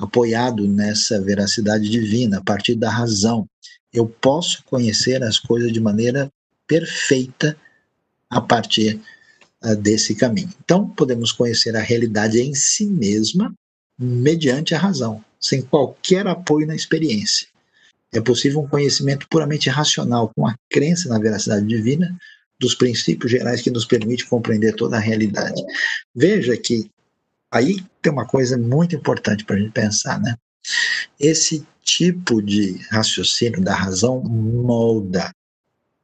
apoiado 0.00 0.66
nessa 0.66 1.20
veracidade 1.20 1.88
divina, 1.88 2.38
a 2.38 2.42
partir 2.42 2.74
da 2.74 2.90
razão. 2.90 3.46
Eu 3.92 4.06
posso 4.06 4.64
conhecer 4.64 5.22
as 5.22 5.38
coisas 5.38 5.72
de 5.72 5.80
maneira 5.80 6.30
perfeita 6.66 7.56
a 8.30 8.40
partir 8.40 9.00
uh, 9.62 9.76
desse 9.76 10.14
caminho. 10.14 10.50
Então, 10.64 10.88
podemos 10.88 11.32
conhecer 11.32 11.76
a 11.76 11.80
realidade 11.80 12.40
em 12.40 12.54
si 12.54 12.86
mesma 12.86 13.52
mediante 13.98 14.74
a 14.74 14.78
razão, 14.78 15.22
sem 15.38 15.60
qualquer 15.60 16.26
apoio 16.26 16.66
na 16.66 16.74
experiência. 16.74 17.46
É 18.12 18.20
possível 18.20 18.60
um 18.60 18.68
conhecimento 18.68 19.26
puramente 19.28 19.68
racional, 19.68 20.32
com 20.34 20.46
a 20.46 20.54
crença 20.70 21.08
na 21.08 21.18
veracidade 21.18 21.66
divina 21.66 22.16
dos 22.58 22.74
princípios 22.74 23.30
gerais 23.30 23.62
que 23.62 23.70
nos 23.70 23.84
permite 23.84 24.26
compreender 24.26 24.74
toda 24.74 24.96
a 24.96 25.00
realidade. 25.00 25.62
Veja 26.14 26.56
que 26.56 26.90
aí 27.50 27.84
tem 28.00 28.12
uma 28.12 28.26
coisa 28.26 28.56
muito 28.56 28.94
importante 28.94 29.44
para 29.44 29.56
a 29.56 29.58
gente 29.58 29.72
pensar, 29.72 30.20
né? 30.20 30.36
Esse 31.18 31.66
tipo 31.82 32.40
de 32.40 32.78
raciocínio 32.90 33.60
da 33.60 33.74
razão 33.74 34.22
molda 34.22 35.32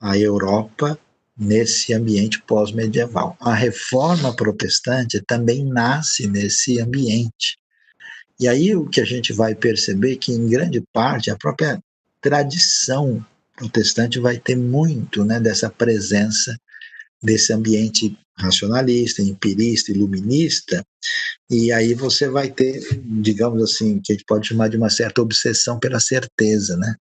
a 0.00 0.18
Europa 0.18 0.98
nesse 1.36 1.92
ambiente 1.92 2.42
pós-medieval. 2.42 3.36
A 3.40 3.54
reforma 3.54 4.34
protestante 4.34 5.22
também 5.26 5.64
nasce 5.64 6.26
nesse 6.26 6.80
ambiente. 6.80 7.58
E 8.40 8.48
aí 8.48 8.74
o 8.74 8.86
que 8.86 9.00
a 9.00 9.04
gente 9.04 9.32
vai 9.32 9.54
perceber 9.54 10.14
é 10.14 10.16
que 10.16 10.32
em 10.32 10.48
grande 10.48 10.82
parte 10.92 11.30
a 11.30 11.36
própria 11.36 11.78
tradição 12.20 13.24
protestante 13.56 14.18
vai 14.18 14.38
ter 14.38 14.56
muito 14.56 15.24
né, 15.24 15.40
dessa 15.40 15.70
presença 15.70 16.56
desse 17.22 17.52
ambiente 17.52 18.16
racionalista, 18.38 19.22
empirista, 19.22 19.90
iluminista, 19.90 20.84
e 21.50 21.70
aí 21.72 21.94
você 21.94 22.28
vai 22.28 22.50
ter, 22.50 22.80
digamos 23.04 23.62
assim, 23.62 24.00
que 24.00 24.12
a 24.12 24.14
gente 24.16 24.24
pode 24.26 24.48
chamar 24.48 24.68
de 24.68 24.76
uma 24.76 24.90
certa 24.90 25.22
obsessão 25.22 25.78
pela 25.78 26.00
certeza, 26.00 26.76
né? 26.76 26.94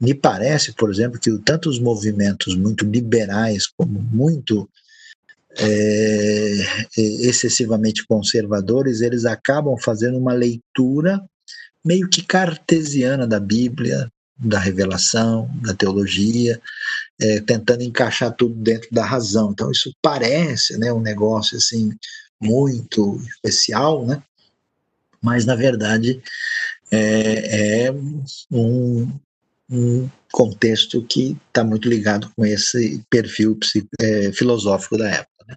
Me 0.00 0.14
parece, 0.14 0.72
por 0.74 0.90
exemplo, 0.90 1.18
que 1.18 1.36
tanto 1.38 1.68
os 1.68 1.78
movimentos 1.78 2.56
muito 2.56 2.84
liberais 2.84 3.66
como 3.66 4.00
muito 4.00 4.68
é, 5.58 6.56
excessivamente 6.96 8.06
conservadores, 8.06 9.00
eles 9.00 9.24
acabam 9.24 9.76
fazendo 9.76 10.16
uma 10.16 10.32
leitura 10.32 11.20
meio 11.84 12.08
que 12.08 12.22
cartesiana 12.22 13.26
da 13.26 13.40
Bíblia, 13.40 14.10
da 14.38 14.58
revelação, 14.58 15.50
da 15.62 15.74
teologia, 15.74 16.60
é, 17.20 17.40
tentando 17.40 17.82
encaixar 17.82 18.32
tudo 18.34 18.54
dentro 18.54 18.88
da 18.92 19.04
razão. 19.04 19.50
Então 19.50 19.70
isso 19.70 19.92
parece, 20.00 20.78
né, 20.78 20.92
um 20.92 21.00
negócio 21.00 21.56
assim 21.56 21.90
muito 22.40 23.20
especial, 23.28 24.06
né? 24.06 24.22
Mas 25.22 25.44
na 25.44 25.54
verdade 25.54 26.22
é, 26.90 27.86
é 27.86 27.92
um, 28.50 29.12
um, 29.70 30.08
contexto 30.30 31.02
que 31.02 31.36
está 31.48 31.64
muito 31.64 31.88
ligado 31.88 32.30
com 32.36 32.44
esse 32.44 33.02
perfil 33.10 33.58
é, 34.00 34.32
filosófico 34.32 34.96
da 34.96 35.10
época. 35.10 35.44
Né? 35.46 35.56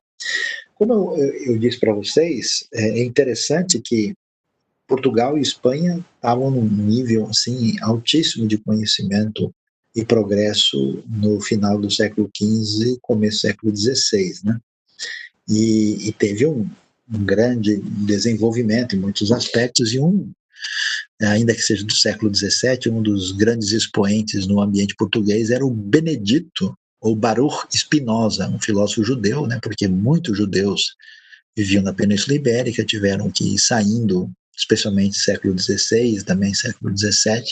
Como 0.75 1.15
eu, 1.15 1.53
eu 1.53 1.57
disse 1.59 1.79
para 1.79 1.93
vocês, 1.93 2.67
é, 2.73 2.99
é 2.99 3.03
interessante 3.03 3.79
que 3.79 4.13
Portugal 4.87 5.37
e 5.37 5.41
Espanha 5.41 6.03
estavam 6.15 6.51
num 6.51 6.67
nível 6.67 7.27
assim 7.27 7.75
altíssimo 7.81 8.47
de 8.47 8.57
conhecimento 8.57 9.53
e 9.95 10.03
progresso 10.03 11.03
no 11.07 11.39
final 11.39 11.79
do 11.79 11.89
século 11.89 12.29
XV 12.35 12.97
começo 13.01 13.37
do 13.37 13.41
século 13.41 13.77
XVI, 13.77 14.33
né? 14.43 14.59
E, 15.49 16.07
e 16.07 16.11
teve 16.13 16.45
um, 16.45 16.69
um, 17.11 17.25
grande 17.25 17.77
desenvolvimento 17.77 18.95
em 18.95 18.99
muitos 18.99 19.31
aspectos 19.31 19.93
e 19.93 19.99
um, 19.99 20.31
ainda 21.21 21.53
que 21.53 21.61
seja 21.61 21.83
do 21.83 21.93
século 21.93 22.33
XVII, 22.33 22.91
um 22.91 23.01
dos 23.01 23.31
grandes 23.31 23.71
expoentes 23.71 24.47
no 24.47 24.61
ambiente 24.61 24.95
português 24.95 25.49
era 25.49 25.65
o 25.65 25.71
Benedito 25.71 26.75
ou 26.99 27.15
Baruch 27.15 27.65
Spinoza, 27.75 28.47
um 28.47 28.59
filósofo 28.59 29.03
judeu, 29.03 29.47
né? 29.47 29.59
Porque 29.61 29.87
muitos 29.87 30.37
judeus 30.37 30.95
viviam 31.57 31.83
na 31.83 31.93
Península 31.93 32.35
Ibérica, 32.35 32.85
tiveram 32.85 33.31
que 33.31 33.55
ir 33.55 33.59
saindo 33.59 34.31
especialmente 34.55 35.17
século 35.17 35.57
XVI, 35.57 36.23
também 36.23 36.53
século 36.53 36.95
XVII, 36.95 37.43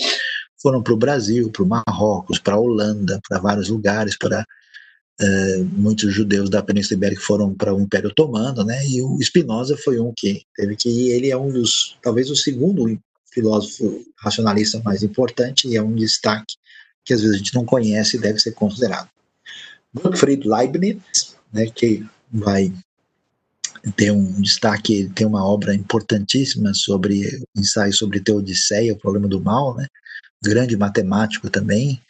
foram 0.61 0.83
para 0.83 0.93
o 0.93 0.97
Brasil, 0.97 1.49
para 1.49 1.63
o 1.63 1.67
Marrocos, 1.67 2.39
para 2.39 2.55
a 2.55 2.59
Holanda, 2.59 3.19
para 3.27 3.39
vários 3.39 3.69
lugares, 3.69 4.17
para 4.17 4.45
uh, 5.21 5.65
muitos 5.73 6.13
judeus 6.13 6.49
da 6.49 6.63
Península 6.63 6.97
Ibérica 6.97 7.21
foram 7.21 7.53
para 7.53 7.73
o 7.73 7.81
Império 7.81 8.09
Otomano, 8.09 8.63
né? 8.63 8.85
E 8.87 9.01
o 9.01 9.17
Spinoza 9.21 9.77
foi 9.77 9.99
um 9.99 10.13
que 10.15 10.43
teve 10.55 10.75
que 10.75 10.89
ir. 10.89 11.11
Ele 11.11 11.29
é 11.29 11.37
um 11.37 11.51
dos, 11.51 11.97
talvez 12.01 12.29
o 12.29 12.35
segundo 12.35 12.99
filósofo 13.31 14.03
racionalista 14.17 14.81
mais 14.83 15.03
importante 15.03 15.67
e 15.67 15.75
é 15.75 15.81
um 15.81 15.95
destaque 15.95 16.55
que 17.05 17.13
às 17.13 17.21
vezes 17.21 17.35
a 17.35 17.37
gente 17.37 17.55
não 17.55 17.65
conhece 17.65 18.17
e 18.17 18.19
deve 18.19 18.39
ser 18.39 18.51
considerado. 18.51 19.09
Gottfried 19.93 20.47
Leibniz, 20.47 21.35
né, 21.51 21.67
que 21.67 22.05
vai 22.31 22.71
tem 23.95 24.11
um 24.11 24.41
destaque, 24.41 24.93
ele 24.93 25.09
tem 25.09 25.25
uma 25.25 25.45
obra 25.45 25.73
importantíssima 25.73 26.73
sobre 26.73 27.41
ensaio 27.55 27.93
sobre 27.93 28.19
Teodiceia, 28.19 28.93
o 28.93 28.97
problema 28.99 29.27
do 29.27 29.39
mal, 29.39 29.75
né? 29.75 29.87
Grande 30.43 30.75
matemático 30.75 31.49
também 31.49 32.01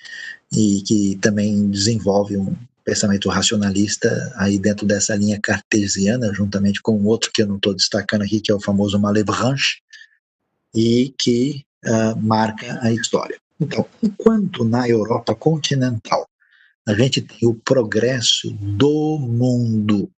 e 0.51 0.82
que 0.82 1.18
também 1.22 1.70
desenvolve 1.70 2.38
um 2.38 2.55
pensamento 2.90 3.30
racionalista 3.30 4.34
aí 4.36 4.58
dentro 4.58 4.84
dessa 4.84 5.16
linha 5.16 5.40
cartesiana, 5.40 6.34
juntamente 6.34 6.82
com 6.82 7.04
outro 7.06 7.30
que 7.32 7.44
eu 7.44 7.48
não 7.48 7.58
estou 7.58 7.76
destacando 7.76 8.24
aqui, 8.24 8.42
que 8.42 8.52
é 8.52 8.56
o 8.56 8.60
famoso 8.60 9.00
Malebranche, 9.00 9.78
e 10.74 11.14
que 11.20 11.64
uh, 11.86 12.20
marca 12.20 12.80
a 12.82 12.92
história. 12.92 13.38
Então, 13.62 13.86
enquanto 14.02 14.66
na 14.66 14.90
Europa 14.90 15.36
continental 15.36 16.28
a 16.88 16.94
gente 16.96 17.22
tem 17.22 17.48
o 17.48 17.54
progresso 17.54 18.50
do 18.54 19.20
mundo 19.20 20.10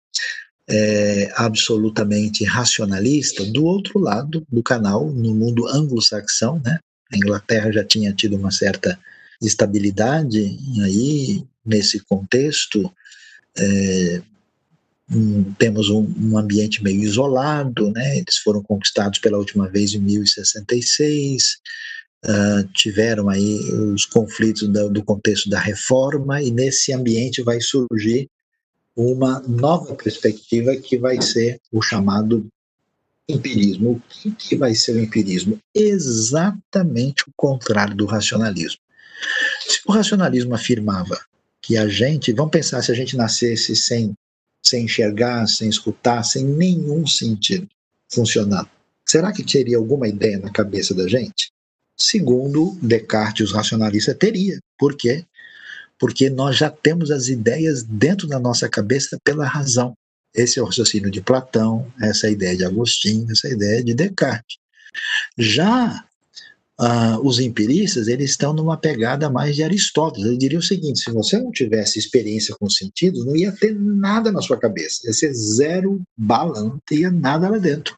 é, 0.70 1.30
absolutamente 1.36 2.46
racionalista, 2.46 3.44
do 3.44 3.66
outro 3.66 4.00
lado 4.00 4.46
do 4.50 4.64
canal, 4.64 5.10
no 5.10 5.36
mundo 5.36 5.68
anglo-saxão, 5.68 6.62
né? 6.64 6.80
A 7.12 7.18
Inglaterra 7.18 7.70
já 7.74 7.84
tinha 7.84 8.14
tido 8.14 8.38
uma 8.38 8.52
certa 8.52 8.98
estabilidade 9.42 10.58
aí 10.84 11.44
nesse 11.66 12.00
contexto. 12.00 12.92
É, 13.58 14.22
um, 15.14 15.44
temos 15.54 15.90
um, 15.90 16.08
um, 16.20 16.38
ambiente 16.38 16.84
meio 16.84 17.02
isolado, 17.02 17.92
né? 17.92 18.18
Eles 18.18 18.38
foram 18.38 18.62
conquistados 18.64 19.20
pela 19.20 19.38
última 19.38 19.68
vez 19.68 19.94
em 19.94 20.00
1066. 20.00 21.58
Uh, 22.24 22.68
tiveram 22.74 23.30
aí 23.30 23.58
os 23.94 24.06
conflitos 24.06 24.68
do, 24.68 24.90
do 24.90 25.04
contexto 25.04 25.50
da 25.50 25.60
reforma 25.60 26.42
e 26.42 26.52
nesse 26.52 26.94
ambiente 26.94 27.42
vai 27.42 27.60
surgir 27.60 28.30
uma 28.96 29.40
nova 29.40 29.96
perspectiva 29.96 30.76
que 30.76 30.98
vai 30.98 31.20
ser 31.22 31.60
o 31.72 31.82
chamado 31.82 32.48
empirismo. 33.28 34.02
O 34.26 34.32
que 34.34 34.56
vai 34.56 34.76
ser 34.76 34.96
o 34.96 35.00
empirismo? 35.00 35.60
Exatamente 35.74 37.24
o 37.28 37.34
contrário 37.36 37.96
do 37.96 38.06
racionalismo. 38.06 38.80
Se 39.68 39.80
o 39.88 39.92
racionalismo 39.92 40.56
afirmava 40.56 41.20
que 41.62 41.78
a 41.78 41.88
gente, 41.88 42.34
vamos 42.34 42.52
pensar 42.52 42.82
se 42.82 42.92
a 42.92 42.96
gente 42.96 43.16
nascesse 43.16 43.76
sem, 43.76 44.14
sem 44.66 44.86
enxergar, 44.86 45.48
sem 45.48 45.70
escutar, 45.70 46.24
sem 46.24 46.44
nenhum 46.44 47.06
sentido 47.06 47.68
funcionando, 48.12 48.70
será 49.08 49.32
que 49.32 49.44
teria 49.44 49.78
alguma 49.78 50.08
ideia 50.08 50.40
na 50.40 50.52
cabeça 50.52 50.94
da 50.94 51.08
gente? 51.08 51.52
Segundo 51.98 52.78
Descartes, 52.82 53.50
os 53.50 53.56
racionalistas 53.56 54.18
teria. 54.18 54.60
Por 54.78 54.96
quê? 54.96 55.26
porque 56.02 56.32
nós 56.32 56.58
já 56.58 56.68
temos 56.68 57.12
as 57.12 57.28
ideias 57.28 57.84
dentro 57.84 58.28
da 58.28 58.40
nossa 58.40 58.68
cabeça 58.68 59.20
pela 59.24 59.46
razão. 59.46 59.94
Esse 60.34 60.58
é 60.58 60.62
o 60.64 60.66
raciocínio 60.66 61.12
de 61.12 61.22
Platão, 61.22 61.94
essa 62.02 62.26
é 62.26 62.30
a 62.30 62.34
ideia 62.34 62.58
de 62.58 62.66
Agostinho, 62.66 63.32
essa 63.32 63.48
é 63.48 63.52
a 63.52 63.54
ideia 63.54 63.84
de 63.84 63.94
Descartes. 63.94 64.58
Já 65.38 66.04
uh, 66.82 67.20
os 67.26 67.40
empiristas, 67.40 68.08
eles 68.08 68.32
estão 68.32 68.54
numa 68.54 68.78
pegada 68.78 69.30
mais 69.30 69.56
de 69.56 69.64
Aristóteles. 69.64 70.28
Ele 70.28 70.38
diria 70.38 70.60
o 70.60 70.64
seguinte: 70.64 71.04
se 71.04 71.12
você 71.12 71.38
não 71.38 71.52
tivesse 71.52 72.00
experiência 72.00 72.56
com 72.60 72.70
sentidos, 72.70 73.26
não 73.26 73.36
ia 73.36 73.52
ter 73.52 73.74
nada 73.74 74.32
na 74.32 74.42
sua 74.42 74.58
cabeça. 74.58 75.02
Ia 75.06 75.14
ser 75.14 75.34
zero 75.34 76.02
bala, 76.18 76.62
não 76.62 76.80
teria 76.86 77.12
nada 77.12 77.48
lá 77.50 77.58
dentro. 77.58 77.96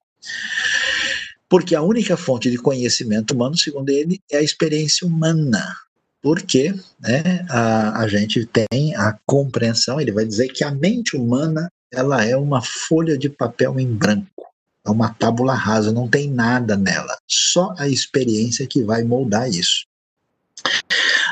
Porque 1.50 1.76
a 1.76 1.82
única 1.82 2.18
fonte 2.18 2.50
de 2.50 2.58
conhecimento 2.58 3.34
humano, 3.34 3.58
segundo 3.58 3.90
ele, 3.90 4.20
é 4.32 4.38
a 4.38 4.44
experiência 4.44 5.08
humana 5.08 5.76
porque 6.24 6.74
né, 7.02 7.46
a, 7.50 8.00
a 8.00 8.08
gente 8.08 8.46
tem 8.46 8.96
a 8.96 9.14
compreensão, 9.26 10.00
ele 10.00 10.14
vai 10.14 10.26
dizer 10.26 10.48
que 10.48 10.64
a 10.64 10.72
mente 10.72 11.18
humana 11.18 11.70
ela 11.92 12.24
é 12.24 12.36
uma 12.36 12.62
folha 12.62 13.18
de 13.18 13.30
papel 13.30 13.78
em 13.78 13.94
branco. 13.94 14.53
É 14.86 14.90
uma 14.90 15.14
tábula 15.14 15.54
rasa, 15.54 15.92
não 15.92 16.08
tem 16.08 16.30
nada 16.30 16.76
nela, 16.76 17.18
só 17.28 17.74
a 17.78 17.88
experiência 17.88 18.68
que 18.68 18.84
vai 18.84 19.04
moldar 19.04 19.50
isso. 19.50 19.86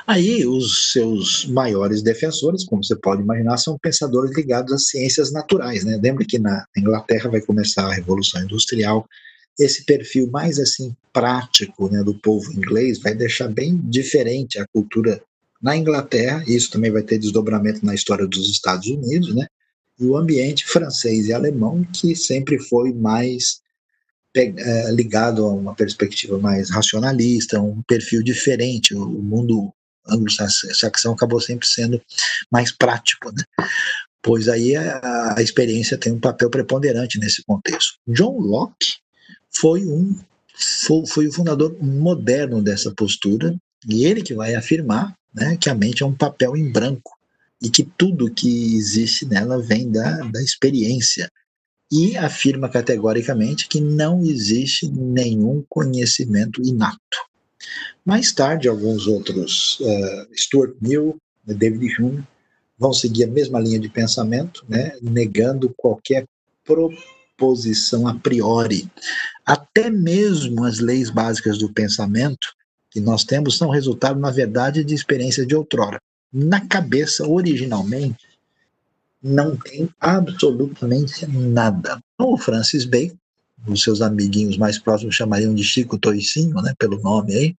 Aí, 0.07 0.45
os 0.45 0.91
seus 0.91 1.45
maiores 1.45 2.01
defensores, 2.01 2.65
como 2.65 2.83
você 2.83 2.95
pode 2.95 3.21
imaginar, 3.21 3.57
são 3.57 3.77
pensadores 3.77 4.35
ligados 4.35 4.73
às 4.73 4.87
ciências 4.87 5.31
naturais. 5.31 5.85
Né? 5.85 5.99
Lembra 6.01 6.25
que 6.25 6.39
na 6.39 6.65
Inglaterra 6.75 7.29
vai 7.29 7.41
começar 7.41 7.85
a 7.85 7.93
Revolução 7.93 8.41
Industrial. 8.41 9.07
Esse 9.59 9.85
perfil 9.85 10.29
mais 10.29 10.59
assim 10.59 10.95
prático 11.13 11.89
né, 11.89 12.03
do 12.03 12.13
povo 12.15 12.51
inglês 12.51 12.99
vai 12.99 13.13
deixar 13.13 13.47
bem 13.47 13.77
diferente 13.77 14.59
a 14.59 14.67
cultura 14.73 15.21
na 15.61 15.77
Inglaterra. 15.77 16.43
Isso 16.47 16.71
também 16.71 16.91
vai 16.91 17.03
ter 17.03 17.19
desdobramento 17.19 17.85
na 17.85 17.93
história 17.93 18.25
dos 18.25 18.49
Estados 18.49 18.87
Unidos, 18.87 19.33
né? 19.35 19.45
O 20.01 20.17
ambiente 20.17 20.65
francês 20.65 21.27
e 21.27 21.33
alemão 21.33 21.83
que 21.83 22.15
sempre 22.15 22.57
foi 22.57 22.91
mais 22.91 23.61
é, 24.35 24.91
ligado 24.91 25.45
a 25.45 25.49
uma 25.49 25.75
perspectiva 25.75 26.37
mais 26.39 26.69
racionalista, 26.69 27.61
um 27.61 27.81
perfil 27.83 28.23
diferente. 28.23 28.95
O 28.95 29.07
mundo 29.07 29.73
anglo-saxão 30.07 31.13
acabou 31.13 31.39
sempre 31.39 31.67
sendo 31.67 32.01
mais 32.51 32.71
prático, 32.71 33.31
né? 33.31 33.43
Pois 34.23 34.47
aí 34.47 34.75
a, 34.75 35.35
a, 35.37 35.41
experiência 35.41 35.97
tem 35.97 36.13
um 36.13 36.19
papel 36.19 36.49
preponderante 36.49 37.19
nesse 37.19 37.43
contexto. 37.43 37.95
John 38.07 38.39
Locke 38.39 38.97
foi 39.49 39.85
um 39.85 40.15
foi, 40.53 41.05
foi 41.07 41.27
o 41.27 41.33
fundador 41.33 41.75
moderno 41.81 42.61
dessa 42.61 42.91
postura 42.91 43.55
e 43.87 44.05
ele 44.05 44.21
que 44.21 44.33
vai 44.33 44.53
afirmar 44.53 45.15
né, 45.33 45.57
que 45.57 45.69
a 45.69 45.75
mente 45.75 46.03
é 46.03 46.05
um 46.05 46.13
papel 46.13 46.55
em 46.55 46.71
branco 46.71 47.17
e 47.61 47.69
que 47.69 47.83
tudo 47.83 48.33
que 48.33 48.75
existe 48.75 49.25
nela 49.25 49.61
vem 49.61 49.91
da, 49.91 50.17
da 50.27 50.41
experiência 50.41 51.29
e 51.91 52.17
afirma 52.17 52.69
categoricamente 52.69 53.67
que 53.67 53.81
não 53.81 54.23
existe 54.23 54.87
nenhum 54.87 55.63
conhecimento 55.69 56.61
inato. 56.65 56.97
Mais 58.03 58.31
tarde, 58.31 58.67
alguns 58.67 59.05
outros, 59.07 59.79
uh, 59.81 60.27
Stuart 60.35 60.75
Mill, 60.81 61.17
David 61.45 62.01
Hume, 62.01 62.23
vão 62.79 62.93
seguir 62.93 63.25
a 63.25 63.27
mesma 63.27 63.59
linha 63.59 63.79
de 63.79 63.89
pensamento, 63.89 64.65
né, 64.67 64.93
negando 65.01 65.71
qualquer 65.77 66.25
proposição 66.63 68.07
a 68.07 68.15
priori. 68.15 68.89
Até 69.45 69.89
mesmo 69.89 70.63
as 70.63 70.79
leis 70.79 71.11
básicas 71.11 71.59
do 71.59 71.71
pensamento 71.71 72.47
que 72.89 72.99
nós 72.99 73.23
temos 73.23 73.57
são 73.57 73.69
resultado, 73.69 74.19
na 74.19 74.31
verdade, 74.31 74.83
de 74.83 74.95
experiências 74.95 75.45
de 75.45 75.55
outrora. 75.55 75.99
Na 76.33 76.65
cabeça, 76.65 77.27
originalmente, 77.27 78.25
não 79.21 79.57
tem 79.57 79.89
absolutamente 79.99 81.27
nada. 81.27 82.01
O 82.17 82.37
Francis 82.37 82.85
Bacon, 82.85 83.17
os 83.67 83.83
seus 83.83 84.01
amiguinhos 84.01 84.57
mais 84.57 84.79
próximos 84.79 85.15
chamariam 85.15 85.53
de 85.53 85.63
Chico 85.63 85.99
Toicinho, 85.99 86.59
né, 86.61 86.73
pelo 86.79 86.99
nome 86.99 87.35
aí, 87.35 87.55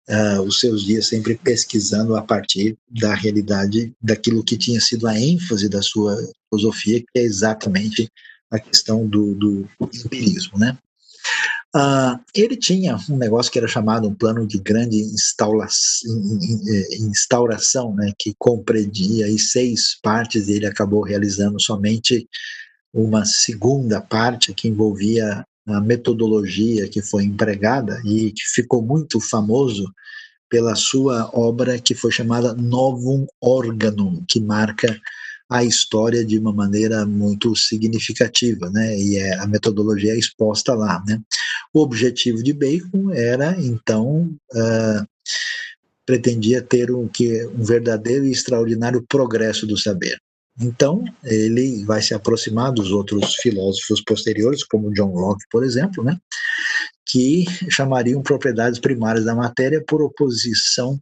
uh, 0.08 0.42
os 0.42 0.60
seus 0.60 0.84
dias 0.84 1.06
sempre 1.06 1.36
pesquisando 1.36 2.16
a 2.16 2.22
partir 2.22 2.76
da 2.88 3.14
realidade 3.14 3.92
daquilo 4.02 4.44
que 4.44 4.56
tinha 4.56 4.80
sido 4.80 5.06
a 5.06 5.18
ênfase 5.18 5.68
da 5.68 5.82
sua 5.82 6.16
filosofia, 6.48 7.00
que 7.00 7.18
é 7.18 7.22
exatamente 7.22 8.10
a 8.50 8.58
questão 8.58 9.06
do, 9.06 9.34
do 9.34 9.68
empirismo, 10.04 10.58
né. 10.58 10.76
Uh, 11.74 12.18
ele 12.34 12.56
tinha 12.56 12.96
um 13.08 13.16
negócio 13.16 13.52
que 13.52 13.58
era 13.58 13.68
chamado 13.68 14.08
um 14.08 14.14
plano 14.14 14.44
de 14.44 14.58
grande 14.58 14.96
instauração, 17.00 17.94
né, 17.94 18.12
que 18.18 18.34
compreendia 18.36 19.26
aí 19.26 19.38
seis 19.38 19.96
partes, 20.02 20.48
e 20.48 20.54
ele 20.54 20.66
acabou 20.66 21.02
realizando 21.02 21.60
somente 21.60 22.28
uma 22.92 23.24
segunda 23.24 24.00
parte 24.00 24.52
que 24.52 24.66
envolvia 24.66 25.44
a 25.68 25.80
metodologia 25.80 26.88
que 26.88 27.00
foi 27.00 27.22
empregada 27.24 28.02
e 28.04 28.32
que 28.32 28.42
ficou 28.52 28.82
muito 28.82 29.20
famoso 29.20 29.84
pela 30.48 30.74
sua 30.74 31.30
obra 31.32 31.78
que 31.78 31.94
foi 31.94 32.10
chamada 32.10 32.52
Novum 32.52 33.26
Organum, 33.40 34.24
que 34.26 34.40
marca 34.40 35.00
a 35.48 35.64
história 35.64 36.24
de 36.24 36.38
uma 36.38 36.52
maneira 36.52 37.04
muito 37.04 37.56
significativa, 37.56 38.70
né? 38.70 38.96
E 38.96 39.16
é, 39.16 39.36
a 39.38 39.46
metodologia 39.48 40.12
é 40.12 40.18
exposta 40.18 40.74
lá, 40.74 41.02
né? 41.06 41.20
O 41.72 41.80
objetivo 41.80 42.42
de 42.42 42.52
Bacon 42.52 43.12
era 43.12 43.56
então 43.60 44.36
uh, 44.52 45.06
pretendia 46.04 46.60
ter 46.60 46.90
um 46.90 47.06
que 47.06 47.46
um 47.46 47.62
verdadeiro 47.62 48.26
e 48.26 48.32
extraordinário 48.32 49.04
progresso 49.08 49.66
do 49.66 49.76
saber. 49.76 50.18
Então, 50.60 51.04
ele 51.24 51.84
vai 51.84 52.02
se 52.02 52.12
aproximar 52.12 52.72
dos 52.72 52.90
outros 52.90 53.36
filósofos 53.36 54.02
posteriores, 54.02 54.64
como 54.64 54.92
John 54.92 55.12
Locke, 55.14 55.44
por 55.50 55.64
exemplo, 55.64 56.04
né? 56.04 56.18
que 57.06 57.44
chamariam 57.68 58.22
propriedades 58.22 58.78
primárias 58.78 59.24
da 59.24 59.34
matéria 59.34 59.82
por 59.84 60.00
oposição 60.00 61.00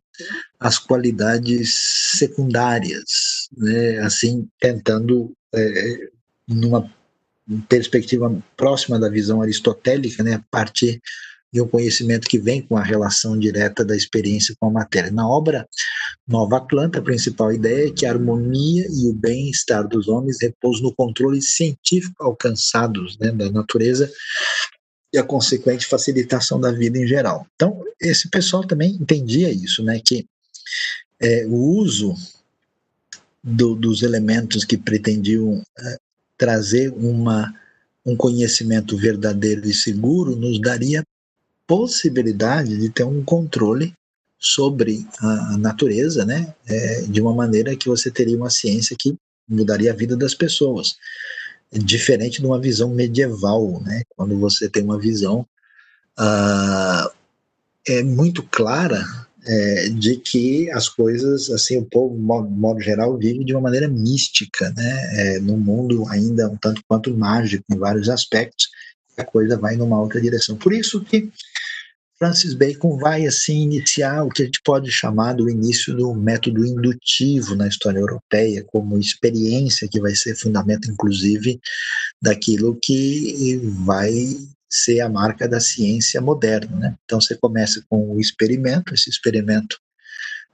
às 0.58 0.78
qualidades 0.78 1.74
secundárias, 2.16 3.48
né? 3.56 3.98
assim 3.98 4.48
tentando 4.60 5.32
é, 5.54 6.08
numa 6.46 6.90
perspectiva 7.68 8.34
próxima 8.56 8.98
da 8.98 9.08
visão 9.08 9.42
aristotélica, 9.42 10.22
né, 10.22 10.34
a 10.34 10.44
partir 10.50 11.00
de 11.52 11.62
um 11.62 11.68
conhecimento 11.68 12.28
que 12.28 12.38
vem 12.38 12.60
com 12.60 12.76
a 12.76 12.82
relação 12.82 13.38
direta 13.38 13.84
da 13.84 13.96
experiência 13.96 14.54
com 14.60 14.68
a 14.68 14.70
matéria. 14.70 15.10
Na 15.10 15.26
obra 15.26 15.66
Nova 16.26 16.58
Atlanta, 16.58 16.98
a 16.98 17.02
principal 17.02 17.52
ideia 17.52 17.88
é 17.88 17.90
que 17.90 18.04
a 18.04 18.10
harmonia 18.10 18.86
e 18.90 19.08
o 19.08 19.14
bem-estar 19.14 19.88
dos 19.88 20.08
homens 20.08 20.36
repousam 20.42 20.82
no 20.84 20.94
controle 20.94 21.40
científico 21.40 22.22
alcançados 22.22 23.16
né, 23.18 23.32
da 23.32 23.50
natureza 23.50 24.10
e 25.10 25.16
a 25.16 25.22
consequente 25.22 25.86
facilitação 25.86 26.60
da 26.60 26.70
vida 26.70 26.98
em 26.98 27.06
geral. 27.06 27.46
Então, 27.54 27.82
esse 27.98 28.28
pessoal 28.28 28.66
também 28.66 28.92
entendia 29.00 29.50
isso, 29.50 29.82
né, 29.82 30.00
que 30.04 30.26
é, 31.20 31.46
o 31.46 31.54
uso 31.54 32.14
do, 33.42 33.74
dos 33.74 34.02
elementos 34.02 34.64
que 34.64 34.76
pretendiam 34.76 35.62
é, 35.78 35.98
trazer 36.38 36.90
uma, 36.90 37.52
um 38.06 38.16
conhecimento 38.16 38.96
verdadeiro 38.96 39.66
e 39.66 39.74
seguro 39.74 40.36
nos 40.36 40.60
daria 40.60 41.02
possibilidade 41.66 42.78
de 42.78 42.88
ter 42.88 43.04
um 43.04 43.22
controle 43.22 43.92
sobre 44.38 45.06
a 45.18 45.58
natureza, 45.58 46.24
né, 46.24 46.54
é, 46.66 47.02
de 47.02 47.20
uma 47.20 47.34
maneira 47.34 47.76
que 47.76 47.88
você 47.88 48.10
teria 48.10 48.36
uma 48.36 48.48
ciência 48.48 48.96
que 48.98 49.14
mudaria 49.48 49.92
a 49.92 49.96
vida 49.96 50.16
das 50.16 50.34
pessoas, 50.34 50.96
diferente 51.72 52.40
de 52.40 52.46
uma 52.46 52.60
visão 52.60 52.88
medieval, 52.94 53.82
né, 53.82 54.02
quando 54.16 54.38
você 54.38 54.68
tem 54.68 54.84
uma 54.84 54.98
visão 54.98 55.44
uh, 56.18 57.10
é 57.86 58.02
muito 58.02 58.42
clara 58.44 59.04
é, 59.46 59.88
de 59.88 60.16
que 60.16 60.70
as 60.70 60.88
coisas, 60.88 61.50
assim, 61.50 61.76
o 61.76 61.84
povo, 61.84 62.14
de 62.14 62.20
modo, 62.20 62.50
modo 62.50 62.80
geral, 62.80 63.16
vive 63.16 63.44
de 63.44 63.52
uma 63.52 63.62
maneira 63.62 63.88
mística, 63.88 64.72
né, 64.76 65.36
é, 65.36 65.38
num 65.40 65.58
mundo 65.58 66.06
ainda 66.08 66.48
um 66.48 66.56
tanto 66.56 66.82
quanto 66.88 67.16
mágico 67.16 67.64
em 67.70 67.78
vários 67.78 68.08
aspectos, 68.08 68.68
a 69.16 69.24
coisa 69.24 69.56
vai 69.56 69.76
numa 69.76 70.00
outra 70.00 70.20
direção. 70.20 70.56
Por 70.56 70.72
isso 70.72 71.00
que 71.00 71.30
Francis 72.18 72.52
Bacon 72.52 72.98
vai 72.98 73.26
assim 73.26 73.62
iniciar 73.62 74.24
o 74.24 74.28
que 74.28 74.42
a 74.42 74.44
gente 74.44 74.60
pode 74.64 74.90
chamar 74.90 75.34
do 75.34 75.48
início 75.48 75.94
do 75.94 76.12
método 76.14 76.66
indutivo 76.66 77.54
na 77.54 77.68
história 77.68 78.00
europeia, 78.00 78.64
como 78.64 78.98
experiência 78.98 79.88
que 79.88 80.00
vai 80.00 80.14
ser 80.16 80.34
fundamento, 80.34 80.90
inclusive, 80.90 81.60
daquilo 82.20 82.76
que 82.82 83.60
vai 83.84 84.36
ser 84.68 85.00
a 85.00 85.08
marca 85.08 85.48
da 85.48 85.60
ciência 85.60 86.20
moderna. 86.20 86.76
Né? 86.76 86.94
Então 87.04 87.20
você 87.20 87.34
começa 87.36 87.82
com 87.88 88.14
o 88.14 88.20
experimento, 88.20 88.94
esse 88.94 89.08
experimento 89.08 89.78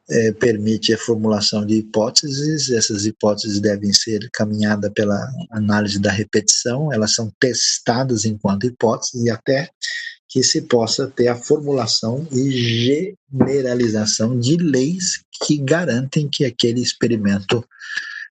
é, 0.08 0.32
permite 0.32 0.92
a 0.92 0.98
formulação 0.98 1.64
de 1.64 1.76
hipóteses, 1.76 2.70
essas 2.70 3.06
hipóteses 3.06 3.60
devem 3.60 3.92
ser 3.92 4.28
caminhadas 4.32 4.92
pela 4.92 5.18
análise 5.50 5.98
da 5.98 6.10
repetição, 6.10 6.92
elas 6.92 7.14
são 7.14 7.32
testadas 7.40 8.24
enquanto 8.24 8.66
hipóteses 8.66 9.24
e 9.24 9.30
até 9.30 9.70
que 10.28 10.42
se 10.42 10.62
possa 10.62 11.06
ter 11.06 11.28
a 11.28 11.36
formulação 11.36 12.26
e 12.32 13.14
generalização 13.32 14.38
de 14.38 14.56
leis 14.56 15.22
que 15.44 15.56
garantem 15.56 16.28
que 16.28 16.44
aquele 16.44 16.82
experimento 16.82 17.64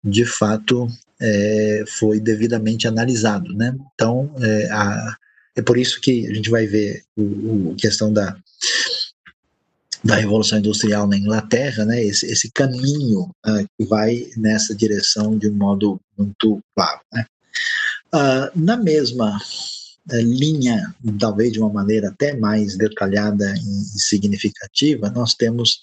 de 0.02 0.24
fato 0.26 0.88
é, 1.20 1.84
foi 1.86 2.20
devidamente 2.20 2.86
analisado, 2.86 3.54
né? 3.54 3.74
Então, 3.94 4.34
é, 4.40 4.70
a, 4.70 5.16
é 5.56 5.62
por 5.62 5.78
isso 5.78 6.00
que 6.00 6.26
a 6.26 6.34
gente 6.34 6.50
vai 6.50 6.66
ver 6.66 7.02
a 7.18 7.74
questão 7.76 8.12
da 8.12 8.36
da 10.04 10.16
Revolução 10.16 10.58
Industrial 10.58 11.06
na 11.06 11.16
Inglaterra, 11.16 11.86
né, 11.86 12.04
esse, 12.04 12.26
esse 12.26 12.50
caminho 12.52 13.22
uh, 13.46 13.66
que 13.78 13.86
vai 13.86 14.28
nessa 14.36 14.74
direção 14.74 15.38
de 15.38 15.48
um 15.48 15.54
modo 15.54 15.98
muito 16.16 16.60
claro. 16.76 17.00
Né. 17.10 17.24
Uh, 18.14 18.60
na 18.60 18.76
mesma 18.76 19.38
uh, 19.38 20.16
linha, 20.16 20.94
talvez 21.18 21.52
de 21.52 21.58
uma 21.58 21.72
maneira 21.72 22.08
até 22.08 22.36
mais 22.36 22.76
detalhada 22.76 23.54
e 23.54 23.98
significativa, 23.98 25.08
nós 25.08 25.32
temos 25.32 25.80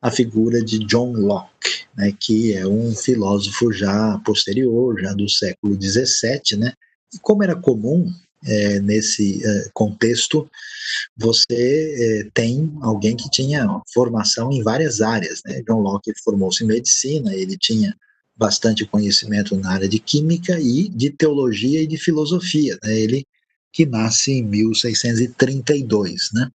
a 0.00 0.10
figura 0.10 0.64
de 0.64 0.78
John 0.86 1.12
Locke, 1.12 1.84
né, 1.94 2.10
que 2.18 2.54
é 2.54 2.66
um 2.66 2.96
filósofo 2.96 3.70
já 3.70 4.18
posterior, 4.24 4.98
já 4.98 5.12
do 5.12 5.28
século 5.28 5.78
XVII, 5.80 6.56
né, 6.58 6.72
e 7.14 7.18
como 7.18 7.42
era 7.42 7.54
comum 7.54 8.10
é, 8.44 8.80
nesse 8.80 9.44
é, 9.44 9.70
contexto, 9.72 10.48
você 11.16 12.24
é, 12.24 12.30
tem 12.34 12.72
alguém 12.82 13.16
que 13.16 13.30
tinha 13.30 13.66
formação 13.92 14.52
em 14.52 14.62
várias 14.62 15.00
áreas. 15.00 15.40
Né? 15.44 15.62
John 15.66 15.80
Locke 15.80 16.12
formou-se 16.24 16.62
em 16.64 16.66
medicina, 16.66 17.34
ele 17.34 17.56
tinha 17.56 17.94
bastante 18.36 18.84
conhecimento 18.84 19.54
na 19.56 19.72
área 19.72 19.88
de 19.88 19.98
química 19.98 20.58
e 20.58 20.88
de 20.88 21.10
teologia 21.10 21.82
e 21.82 21.86
de 21.86 21.96
filosofia. 21.96 22.78
Né? 22.82 22.98
Ele 22.98 23.26
que 23.72 23.86
nasce 23.86 24.32
em 24.32 24.44
1632. 24.44 26.30
Né? 26.34 26.48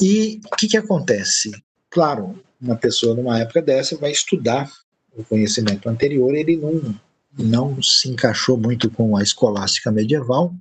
E 0.00 0.40
o 0.50 0.56
que, 0.56 0.68
que 0.68 0.76
acontece? 0.76 1.50
Claro, 1.90 2.42
uma 2.60 2.76
pessoa 2.76 3.14
numa 3.14 3.38
época 3.38 3.60
dessa 3.60 3.96
vai 3.96 4.10
estudar 4.10 4.70
o 5.16 5.22
conhecimento 5.22 5.88
anterior, 5.88 6.34
ele 6.34 6.56
não 6.56 6.98
não 7.38 7.82
se 7.82 8.08
encaixou 8.08 8.56
muito 8.56 8.90
com 8.90 9.16
a 9.16 9.22
escolástica 9.22 9.90
medieval 9.90 10.54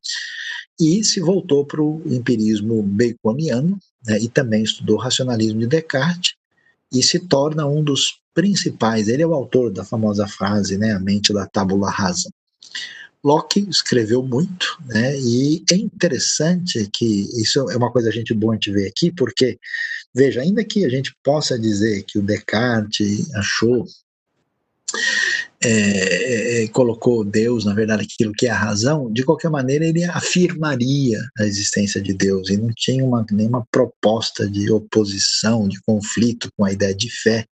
e 0.79 1.03
se 1.03 1.19
voltou 1.19 1.65
para 1.65 1.81
o 1.81 2.01
empirismo 2.05 2.81
baconiano 2.81 3.77
né, 4.05 4.19
e 4.19 4.27
também 4.27 4.63
estudou 4.63 4.97
racionalismo 4.97 5.59
de 5.59 5.67
Descartes 5.67 6.33
e 6.91 7.01
se 7.01 7.19
torna 7.19 7.65
um 7.65 7.83
dos 7.83 8.19
principais. 8.33 9.07
Ele 9.07 9.23
é 9.23 9.27
o 9.27 9.33
autor 9.33 9.71
da 9.71 9.83
famosa 9.83 10.27
frase, 10.27 10.77
né, 10.77 10.91
a 10.93 10.99
mente 10.99 11.33
da 11.33 11.45
tábula 11.45 11.89
rasa. 11.89 12.29
Locke 13.23 13.65
escreveu 13.69 14.21
muito, 14.21 14.77
né, 14.85 15.17
e 15.17 15.63
é 15.71 15.75
interessante 15.75 16.89
que 16.91 17.29
isso 17.41 17.69
é 17.71 17.77
uma 17.77 17.91
coisa 17.91 18.09
a 18.09 18.11
gente 18.11 18.33
boa 18.33 18.57
de 18.57 18.71
ver 18.71 18.87
aqui, 18.87 19.11
porque, 19.11 19.57
veja, 20.13 20.41
ainda 20.41 20.63
que 20.63 20.83
a 20.83 20.89
gente 20.89 21.15
possa 21.23 21.57
dizer 21.57 22.03
que 22.03 22.19
o 22.19 22.21
Descartes 22.21 23.33
achou 23.35 23.85
é, 25.65 25.69
é, 25.69 26.63
é, 26.63 26.67
colocou 26.67 27.23
Deus, 27.23 27.63
na 27.63 27.73
verdade, 27.73 28.03
aquilo 28.03 28.33
que 28.33 28.47
é 28.47 28.49
a 28.49 28.57
razão, 28.57 29.11
de 29.11 29.23
qualquer 29.23 29.49
maneira 29.49 29.85
ele 29.85 30.03
afirmaria 30.03 31.19
a 31.39 31.45
existência 31.45 32.01
de 32.01 32.13
Deus 32.13 32.49
e 32.49 32.57
não 32.57 32.69
tinha 32.75 33.03
uma, 33.03 33.25
nenhuma 33.31 33.65
proposta 33.71 34.49
de 34.49 34.71
oposição, 34.71 35.67
de 35.67 35.79
conflito 35.85 36.49
com 36.57 36.65
a 36.65 36.71
ideia 36.71 36.93
de 36.93 37.09
fé. 37.09 37.45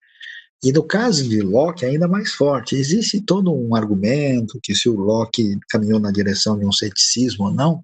E 0.64 0.72
no 0.72 0.84
caso 0.84 1.28
de 1.28 1.42
Locke, 1.42 1.86
ainda 1.86 2.08
mais 2.08 2.34
forte. 2.34 2.76
Existe 2.76 3.20
todo 3.20 3.52
um 3.52 3.74
argumento 3.76 4.60
que 4.62 4.76
se 4.76 4.88
o 4.88 4.96
Locke 4.96 5.58
caminhou 5.70 6.00
na 6.00 6.12
direção 6.12 6.60
de 6.60 6.66
um 6.66 6.72
ceticismo 6.72 7.46
ou 7.46 7.54
não, 7.54 7.84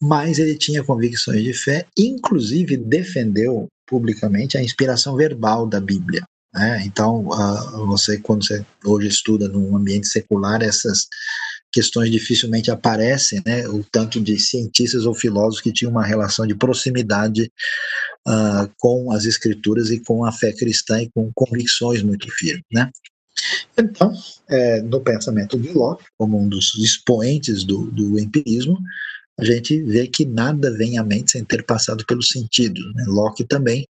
mas 0.00 0.38
ele 0.38 0.56
tinha 0.56 0.84
convicções 0.84 1.42
de 1.42 1.54
fé, 1.54 1.86
inclusive 1.96 2.76
defendeu 2.76 3.68
publicamente 3.86 4.58
a 4.58 4.62
inspiração 4.62 5.16
verbal 5.16 5.66
da 5.66 5.80
Bíblia. 5.80 6.22
Né? 6.54 6.82
Então, 6.84 7.26
uh, 7.28 7.86
você, 7.86 8.18
quando 8.18 8.44
você 8.44 8.64
hoje 8.84 9.08
estuda 9.08 9.48
num 9.48 9.76
ambiente 9.76 10.06
secular, 10.06 10.62
essas 10.62 11.06
questões 11.72 12.10
dificilmente 12.10 12.70
aparecem, 12.70 13.40
né? 13.46 13.66
O 13.66 13.82
tanto 13.90 14.20
de 14.20 14.38
cientistas 14.38 15.06
ou 15.06 15.14
filósofos 15.14 15.62
que 15.62 15.72
tinham 15.72 15.90
uma 15.90 16.04
relação 16.04 16.46
de 16.46 16.54
proximidade 16.54 17.50
uh, 18.28 18.70
com 18.78 19.10
as 19.10 19.24
escrituras 19.24 19.90
e 19.90 19.98
com 19.98 20.24
a 20.24 20.30
fé 20.30 20.52
cristã 20.52 21.02
e 21.02 21.10
com 21.10 21.32
convicções 21.34 22.02
muito 22.02 22.30
firmes, 22.30 22.64
né? 22.70 22.90
Então, 23.76 24.12
é, 24.50 24.82
no 24.82 25.00
pensamento 25.00 25.58
de 25.58 25.72
Locke, 25.72 26.04
como 26.18 26.38
um 26.38 26.46
dos 26.46 26.74
expoentes 26.76 27.64
do, 27.64 27.90
do 27.90 28.18
empirismo, 28.18 28.78
a 29.40 29.44
gente 29.44 29.82
vê 29.82 30.06
que 30.06 30.26
nada 30.26 30.70
vem 30.70 30.98
à 30.98 31.02
mente 31.02 31.32
sem 31.32 31.44
ter 31.44 31.64
passado 31.64 32.04
pelos 32.06 32.28
sentidos. 32.28 32.84
Né? 32.94 33.04
Locke 33.06 33.44
também 33.44 33.86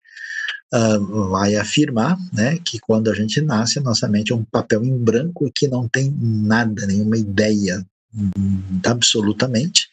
uh, 0.74 1.30
vai 1.30 1.56
afirmar 1.56 2.18
né, 2.34 2.58
que 2.64 2.80
quando 2.80 3.10
a 3.10 3.14
gente 3.14 3.42
nasce, 3.42 3.80
nossa 3.80 4.08
mente 4.08 4.32
é 4.32 4.36
um 4.36 4.44
papel 4.44 4.84
em 4.84 4.98
branco 4.98 5.50
que 5.54 5.68
não 5.68 5.88
tem 5.88 6.14
nada, 6.20 6.86
nenhuma 6.86 7.18
ideia 7.18 7.86
hum, 8.16 8.80
absolutamente. 8.86 9.88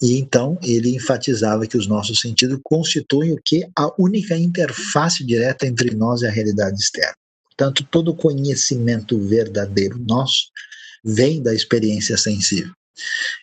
E 0.00 0.18
então 0.18 0.58
ele 0.62 0.94
enfatizava 0.94 1.66
que 1.66 1.76
os 1.76 1.86
nossos 1.86 2.20
sentidos 2.20 2.58
constituem 2.62 3.32
o 3.32 3.40
que 3.44 3.68
a 3.76 3.90
única 3.98 4.36
interface 4.36 5.24
direta 5.24 5.66
entre 5.66 5.94
nós 5.94 6.22
e 6.22 6.26
a 6.26 6.30
realidade 6.30 6.76
externa. 6.76 7.14
Portanto, 7.44 7.86
todo 7.90 8.14
conhecimento 8.14 9.18
verdadeiro 9.18 9.98
nosso 9.98 10.50
vem 11.04 11.42
da 11.42 11.52
experiência 11.52 12.16
sensível. 12.16 12.72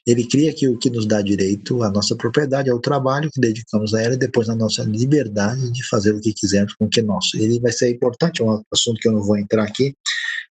Ele 0.05 0.27
cria 0.27 0.53
que 0.53 0.67
o 0.67 0.77
que 0.77 0.89
nos 0.89 1.05
dá 1.05 1.21
direito 1.21 1.83
à 1.83 1.89
nossa 1.89 2.15
propriedade 2.15 2.69
é 2.69 2.73
o 2.73 2.79
trabalho 2.79 3.29
que 3.31 3.39
dedicamos 3.39 3.93
a 3.93 4.01
ela 4.01 4.15
e 4.15 4.17
depois 4.17 4.49
a 4.49 4.55
nossa 4.55 4.83
liberdade 4.83 5.71
de 5.71 5.87
fazer 5.87 6.13
o 6.13 6.21
que 6.21 6.33
quisermos 6.33 6.73
com 6.75 6.85
o 6.85 6.89
que 6.89 6.99
é 6.99 7.03
nosso. 7.03 7.37
Ele 7.37 7.59
vai 7.59 7.71
ser 7.71 7.89
importante, 7.89 8.41
é 8.41 8.45
um 8.45 8.61
assunto 8.71 8.99
que 8.99 9.07
eu 9.07 9.13
não 9.13 9.23
vou 9.23 9.37
entrar 9.37 9.63
aqui. 9.63 9.95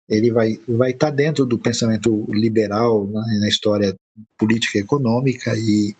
Ele 0.10 0.32
vai 0.32 0.60
vai 0.68 0.91
estar 0.91 1.10
dentro 1.10 1.45
do 1.45 1.58
pensamento 1.58 2.26
liberal 2.30 3.08
né, 3.08 3.39
na 3.39 3.47
história 3.47 3.95
política 4.38 4.78
e 4.78 4.82
econômica 4.82 5.54
e 5.56 5.95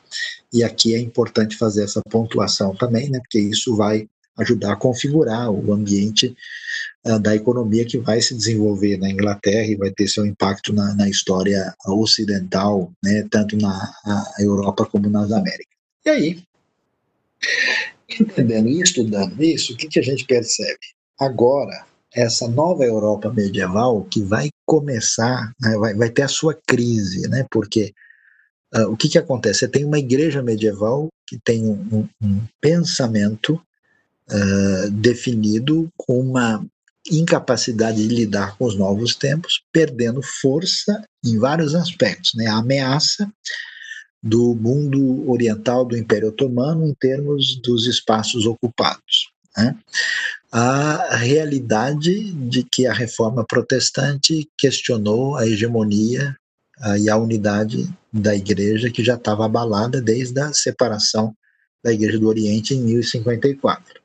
e 0.54 0.64
aqui 0.64 0.94
é 0.94 1.00
importante 1.00 1.58
fazer 1.58 1.84
essa 1.84 2.02
pontuação 2.10 2.76
também, 2.76 3.10
né? 3.10 3.20
Porque 3.20 3.40
isso 3.40 3.76
vai 3.76 4.08
ajudar 4.42 4.74
a 4.74 4.76
configurar 4.76 5.50
o 5.50 5.74
ambiente 5.74 6.36
uh, 7.06 7.20
da 7.20 7.36
economia 7.36 7.86
que 7.86 7.98
vai 7.98 8.22
se 8.22 8.36
desenvolver 8.36 8.98
na 8.98 9.10
Inglaterra 9.10 9.68
e 9.68 9.76
vai 9.76 9.92
ter 9.92 10.08
seu 10.08 10.26
impacto 10.26 10.74
na, 10.74 10.94
na 10.96 11.10
história 11.10 11.74
ocidental, 11.88 12.92
né, 13.04 13.26
tanto 13.30 13.58
na 13.58 13.94
Europa 14.40 14.86
como 14.86 15.10
nas 15.10 15.32
Américas. 15.32 15.76
E 16.06 16.10
aí, 16.10 16.44
entendendo 18.20 18.68
e 18.68 18.82
estudando 18.82 19.42
isso, 19.44 19.74
o 19.74 19.78
que, 19.78 19.88
que 19.88 20.00
a 20.00 20.04
gente 20.04 20.26
percebe? 20.26 20.80
Agora, 21.20 21.86
essa 22.14 22.48
nova 22.48 22.84
Europa 22.84 23.32
medieval 23.32 24.04
que 24.04 24.22
vai 24.22 24.50
começar, 24.66 25.52
né, 25.62 25.78
vai, 25.78 25.94
vai 25.94 26.10
ter 26.10 26.24
a 26.24 26.28
sua 26.28 26.60
crise, 26.68 27.28
né, 27.30 27.46
porque 27.50 27.94
Uh, 28.74 28.88
o 28.90 28.96
que, 28.96 29.10
que 29.10 29.18
acontece? 29.18 29.60
Você 29.60 29.68
tem 29.68 29.84
uma 29.84 30.00
igreja 30.00 30.42
medieval 30.42 31.10
que 31.28 31.38
tem 31.44 31.68
um, 31.68 32.08
um 32.22 32.42
pensamento 32.62 33.62
uh, 34.32 34.90
definido 34.92 35.90
com 35.98 36.20
uma 36.20 36.66
incapacidade 37.10 38.08
de 38.08 38.14
lidar 38.14 38.56
com 38.58 38.66
os 38.66 38.76
novos 38.76 39.16
tempos, 39.16 39.62
perdendo 39.72 40.22
força 40.22 41.04
em 41.26 41.38
vários 41.38 41.74
aspectos. 41.74 42.34
Né? 42.36 42.46
A 42.48 42.58
ameaça 42.58 43.32
do 44.22 44.54
mundo 44.54 45.30
oriental 45.30 45.84
do 45.84 45.98
Império 45.98 46.30
Otomano 46.30 46.88
em 46.88 46.94
termos 46.94 47.60
dos 47.62 47.88
espaços 47.88 48.46
ocupados. 48.46 49.32
Né? 49.58 49.76
A 50.52 51.16
realidade 51.16 52.32
de 52.34 52.64
que 52.64 52.86
a 52.86 52.94
reforma 52.94 53.44
protestante 53.44 54.48
questionou 54.58 55.38
a 55.38 55.48
hegemonia 55.48 56.36
uh, 56.86 56.98
e 56.98 57.10
a 57.10 57.18
unidade 57.18 57.90
da 58.14 58.36
igreja 58.36 58.92
que 58.92 59.04
já 59.04 59.16
estava 59.16 59.46
abalada 59.46 60.00
desde 60.00 60.40
a 60.40 60.54
separação 60.54 61.34
da 61.84 61.92
Igreja 61.92 62.20
do 62.20 62.28
Oriente 62.28 62.76
em 62.76 62.82
1054 62.82 64.01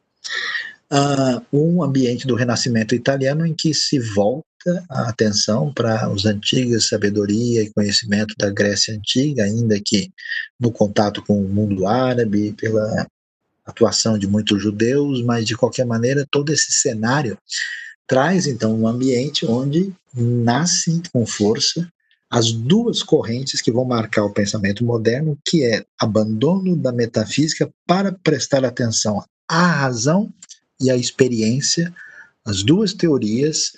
uh, 0.93 1.45
um 1.53 1.83
ambiente 1.83 2.27
do 2.27 2.35
Renascimento 2.35 2.95
italiano 2.95 3.47
em 3.47 3.55
que 3.55 3.75
se 3.75 3.99
volta 3.99 4.45
a 4.89 5.09
atenção 5.09 5.73
para 5.73 6.11
os 6.11 6.27
antigas 6.27 6.89
sabedoria 6.89 7.63
e 7.63 7.73
conhecimento 7.73 8.35
da 8.39 8.51
Grécia 8.51 8.95
antiga, 8.95 9.45
ainda 9.45 9.81
que 9.85 10.11
no 10.59 10.73
contato 10.73 11.23
com 11.23 11.41
o 11.41 11.49
mundo 11.49 11.87
árabe, 11.87 12.53
pela 12.53 13.07
atuação 13.65 14.19
de 14.19 14.27
muitos 14.27 14.63
judeus, 14.63 15.23
mas 15.23 15.45
de 15.45 15.57
qualquer 15.57 15.85
maneira 15.85 16.27
todo 16.31 16.53
esse 16.53 16.73
cenário 16.73 17.39
traz 18.07 18.47
então 18.47 18.73
um 18.73 18.87
ambiente 18.87 19.45
onde 19.45 19.93
nascem 20.15 21.03
com 21.13 21.27
força 21.27 21.89
as 22.31 22.53
duas 22.53 23.03
correntes 23.03 23.61
que 23.61 23.71
vão 23.71 23.85
marcar 23.85 24.25
o 24.25 24.33
pensamento 24.33 24.85
moderno, 24.85 25.39
que 25.47 25.65
é 25.65 25.85
abandono 25.99 26.77
da 26.77 26.93
metafísica 26.93 27.71
para 27.87 28.13
prestar 28.13 28.65
atenção 28.65 29.23
à 29.49 29.67
razão 29.67 30.33
e 30.81 30.91
a 30.91 30.97
experiência, 30.97 31.95
as 32.45 32.63
duas 32.63 32.93
teorias 32.93 33.73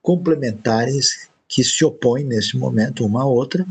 complementares 0.00 1.28
que 1.48 1.64
se 1.64 1.84
opõem 1.84 2.24
nesse 2.24 2.56
momento 2.56 3.04
uma 3.04 3.22
à 3.22 3.26
outra 3.26 3.66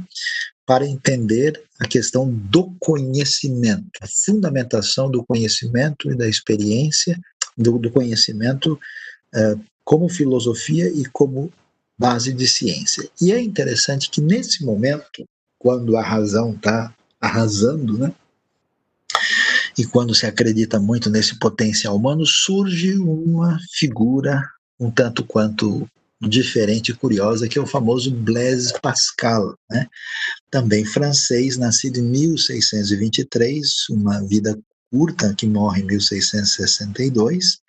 para 0.65 0.85
entender 0.85 1.61
a 1.79 1.87
questão 1.87 2.29
do 2.29 2.75
conhecimento, 2.79 3.89
a 4.01 4.07
fundamentação 4.07 5.09
do 5.09 5.23
conhecimento 5.23 6.11
e 6.11 6.15
da 6.15 6.27
experiência, 6.27 7.19
do, 7.57 7.77
do 7.77 7.89
conhecimento 7.91 8.73
uh, 9.33 9.59
como 9.83 10.09
filosofia 10.09 10.89
e 10.89 11.05
como 11.05 11.51
base 11.97 12.33
de 12.33 12.47
ciência. 12.47 13.09
E 13.21 13.31
é 13.31 13.41
interessante 13.41 14.09
que 14.09 14.21
nesse 14.21 14.65
momento, 14.65 15.25
quando 15.57 15.95
a 15.95 16.03
razão 16.03 16.53
está 16.53 16.93
arrasando, 17.19 17.97
né, 17.97 18.13
e 19.77 19.85
quando 19.85 20.15
se 20.15 20.25
acredita 20.25 20.79
muito 20.79 21.09
nesse 21.09 21.37
potencial 21.37 21.95
humano, 21.95 22.25
surge 22.25 22.97
uma 22.97 23.57
figura 23.73 24.43
um 24.79 24.91
tanto 24.91 25.23
quanto 25.23 25.87
diferente 26.21 26.91
e 26.91 26.95
curiosa, 26.95 27.47
que 27.47 27.59
é 27.59 27.61
o 27.61 27.67
famoso 27.67 28.11
Blaise 28.11 28.73
Pascal, 28.81 29.55
né? 29.69 29.87
também 30.49 30.83
francês, 30.83 31.57
nascido 31.57 31.99
em 31.99 32.03
1623, 32.03 33.89
uma 33.91 34.25
vida 34.25 34.57
curta, 34.91 35.33
que 35.35 35.45
morre 35.45 35.81
em 35.81 35.85
1662, 35.85 37.59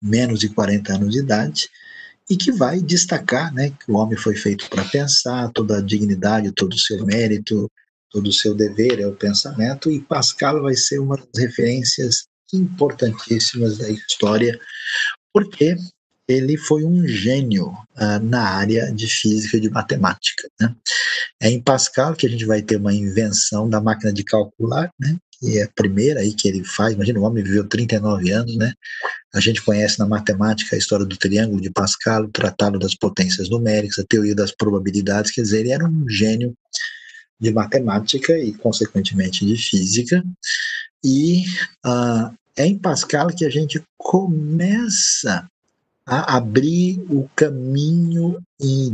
menos 0.00 0.38
de 0.38 0.48
40 0.48 0.94
anos 0.94 1.12
de 1.12 1.18
idade, 1.18 1.68
e 2.30 2.36
que 2.36 2.52
vai 2.52 2.80
destacar 2.80 3.52
né, 3.54 3.70
que 3.70 3.90
o 3.90 3.96
homem 3.96 4.16
foi 4.16 4.36
feito 4.36 4.68
para 4.68 4.84
pensar, 4.84 5.50
toda 5.52 5.78
a 5.78 5.82
dignidade, 5.82 6.52
todo 6.52 6.74
o 6.74 6.78
seu 6.78 7.04
mérito, 7.04 7.70
todo 8.10 8.28
o 8.28 8.32
seu 8.32 8.54
dever 8.54 9.00
é 9.00 9.06
o 9.06 9.14
pensamento, 9.14 9.90
e 9.90 10.00
Pascal 10.00 10.62
vai 10.62 10.74
ser 10.74 10.98
uma 10.98 11.16
das 11.16 11.42
referências 11.42 12.26
importantíssimas 12.52 13.78
da 13.78 13.88
história, 13.90 14.58
porque 15.32 15.76
ele 16.26 16.58
foi 16.58 16.84
um 16.84 17.06
gênio 17.08 17.68
uh, 17.68 18.22
na 18.22 18.42
área 18.42 18.92
de 18.92 19.06
física 19.06 19.56
e 19.56 19.60
de 19.60 19.70
matemática. 19.70 20.48
Né? 20.60 20.74
É 21.40 21.50
em 21.50 21.60
Pascal 21.60 22.14
que 22.14 22.26
a 22.26 22.30
gente 22.30 22.44
vai 22.44 22.60
ter 22.60 22.76
uma 22.76 22.92
invenção 22.92 23.68
da 23.68 23.80
máquina 23.80 24.12
de 24.12 24.22
calcular, 24.22 24.90
né? 25.00 25.16
que 25.38 25.58
é 25.58 25.62
a 25.62 25.70
primeira 25.74 26.20
aí 26.20 26.34
que 26.34 26.48
ele 26.48 26.64
faz. 26.64 26.94
Imagina, 26.94 27.20
o 27.20 27.22
homem 27.22 27.42
viveu 27.42 27.66
39 27.66 28.30
anos, 28.30 28.56
né? 28.56 28.72
A 29.32 29.40
gente 29.40 29.62
conhece 29.62 29.98
na 29.98 30.06
matemática 30.06 30.74
a 30.74 30.78
história 30.78 31.06
do 31.06 31.16
triângulo 31.16 31.60
de 31.60 31.70
Pascal, 31.70 32.24
o 32.24 32.30
tratado 32.30 32.78
das 32.78 32.94
potências 32.94 33.48
numéricas, 33.48 33.98
a 33.98 34.06
teoria 34.08 34.34
das 34.34 34.50
probabilidades, 34.50 35.30
quer 35.30 35.42
dizer, 35.42 35.60
ele 35.60 35.70
era 35.70 35.86
um 35.86 36.08
gênio 36.08 36.54
de 37.40 37.52
matemática 37.52 38.36
e, 38.38 38.52
consequentemente, 38.52 39.46
de 39.46 39.56
física. 39.56 40.24
E 41.04 41.44
uh, 41.86 42.34
é 42.56 42.66
em 42.66 42.78
Pascal 42.78 43.28
que 43.28 43.44
a 43.44 43.50
gente 43.50 43.82
começa 43.96 45.48
a 46.04 46.36
abrir 46.36 46.98
o 47.10 47.28
caminho 47.36 48.42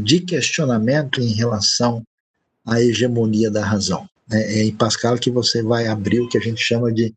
de 0.03 0.21
questionamento 0.21 1.21
em 1.21 1.33
relação 1.33 2.03
à 2.67 2.81
hegemonia 2.81 3.51
da 3.51 3.65
razão. 3.65 4.07
Né? 4.29 4.43
É 4.43 4.65
em 4.65 4.75
Pascal 4.75 5.17
que 5.17 5.31
você 5.31 5.63
vai 5.63 5.87
abrir 5.87 6.21
o 6.21 6.29
que 6.29 6.37
a 6.37 6.41
gente 6.41 6.61
chama 6.61 6.93
de 6.93 7.15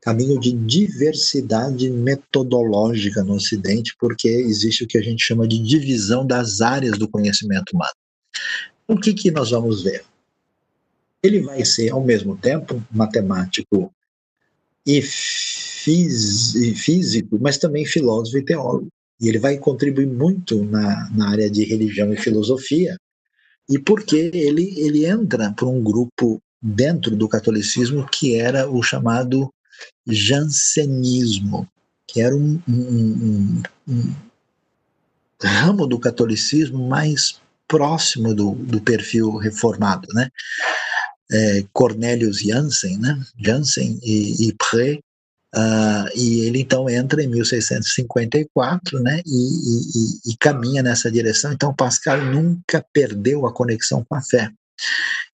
caminho 0.00 0.38
de 0.40 0.52
diversidade 0.52 1.88
metodológica 1.90 3.22
no 3.22 3.34
Ocidente, 3.34 3.94
porque 3.98 4.28
existe 4.28 4.84
o 4.84 4.86
que 4.86 4.98
a 4.98 5.02
gente 5.02 5.24
chama 5.24 5.46
de 5.46 5.58
divisão 5.58 6.26
das 6.26 6.60
áreas 6.60 6.98
do 6.98 7.08
conhecimento 7.08 7.72
humano. 7.72 7.92
O 8.88 8.96
que, 8.96 9.14
que 9.14 9.30
nós 9.30 9.50
vamos 9.50 9.82
ver? 9.82 10.04
Ele 11.22 11.40
vai 11.40 11.64
ser, 11.64 11.90
ao 11.90 12.02
mesmo 12.02 12.36
tempo, 12.36 12.82
matemático 12.90 13.92
e 14.86 15.00
físico, 16.74 17.38
mas 17.40 17.58
também 17.58 17.86
filósofo 17.86 18.38
e 18.38 18.44
teólogo 18.44 18.88
e 19.22 19.28
ele 19.28 19.38
vai 19.38 19.56
contribuir 19.56 20.08
muito 20.08 20.64
na, 20.64 21.08
na 21.10 21.30
área 21.30 21.48
de 21.48 21.64
religião 21.64 22.12
e 22.12 22.16
filosofia, 22.16 22.98
e 23.70 23.78
porque 23.78 24.16
ele, 24.34 24.74
ele 24.76 25.06
entra 25.06 25.52
por 25.52 25.68
um 25.68 25.80
grupo 25.80 26.42
dentro 26.60 27.14
do 27.14 27.28
catolicismo 27.28 28.04
que 28.08 28.34
era 28.34 28.68
o 28.68 28.82
chamado 28.82 29.48
jansenismo, 30.04 31.68
que 32.04 32.20
era 32.20 32.34
um, 32.34 32.60
um, 32.68 32.72
um, 32.76 33.62
um 33.88 34.14
ramo 35.40 35.86
do 35.86 36.00
catolicismo 36.00 36.88
mais 36.88 37.40
próximo 37.68 38.34
do, 38.34 38.56
do 38.56 38.80
perfil 38.80 39.36
reformado, 39.36 40.08
né? 40.12 40.28
É, 41.30 41.64
Cornelius 41.72 42.40
Jansen, 42.40 42.98
né? 42.98 43.20
Jansen 43.38 43.98
e, 44.02 44.48
e 44.48 44.54
Pré 44.54 44.98
Uh, 45.54 46.08
e 46.16 46.46
ele 46.46 46.60
então 46.60 46.88
entra 46.88 47.22
em 47.22 47.26
1654 47.26 49.02
né, 49.02 49.20
e, 49.26 50.30
e, 50.30 50.32
e, 50.32 50.36
caminha 50.38 50.82
nessa 50.82 51.10
direção. 51.10 51.52
Então, 51.52 51.74
Pascal 51.74 52.24
nunca 52.24 52.82
perdeu 52.90 53.46
a 53.46 53.52
conexão 53.52 54.02
com 54.02 54.14
a 54.14 54.22
fé. 54.22 54.50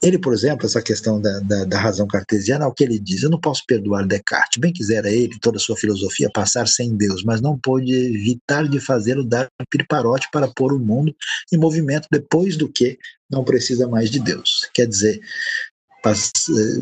Ele, 0.03 0.19
por 0.19 0.33
exemplo, 0.33 0.67
essa 0.67 0.83
questão 0.83 1.21
da, 1.21 1.41
da, 1.41 1.65
da 1.65 1.79
razão 1.79 2.07
cartesiana, 2.07 2.65
é 2.65 2.69
o 2.69 2.73
que 2.73 2.85
ele 2.85 2.99
diz: 2.99 3.23
eu 3.23 3.31
não 3.31 3.41
posso 3.41 3.63
perdoar 3.67 4.07
Descartes. 4.07 4.61
Bem 4.61 4.73
quisera 4.73 5.11
ele, 5.11 5.39
toda 5.41 5.57
a 5.57 5.61
sua 5.61 5.77
filosofia, 5.77 6.31
passar 6.33 6.67
sem 6.67 6.97
Deus, 6.97 7.23
mas 7.25 7.41
não 7.41 7.59
pôde 7.59 7.93
evitar 7.93 8.69
de 8.69 8.81
fazê-lo 8.81 9.25
dar 9.25 9.49
pirparote 9.71 10.29
para 10.33 10.49
pôr 10.49 10.73
o 10.73 10.79
mundo 10.79 11.15
em 11.53 11.57
movimento 11.57 12.09
depois 12.11 12.57
do 12.57 12.69
que 12.69 12.99
não 13.31 13.45
precisa 13.45 13.87
mais 13.89 14.11
de 14.11 14.21
Deus. 14.21 14.69
Quer 14.73 14.87
dizer, 14.87 15.21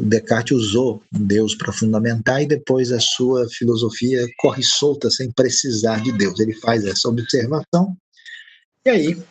Descartes 0.02 0.56
usou 0.56 1.02
Deus 1.10 1.54
para 1.54 1.72
fundamentar 1.72 2.42
e 2.42 2.46
depois 2.46 2.92
a 2.92 3.00
sua 3.00 3.48
filosofia 3.48 4.24
corre 4.38 4.62
solta 4.62 5.10
sem 5.10 5.30
precisar 5.32 6.02
de 6.02 6.12
Deus. 6.12 6.38
Ele 6.38 6.54
faz 6.54 6.84
essa 6.84 7.08
observação 7.08 7.96
e 8.84 8.90
aí 8.90 9.22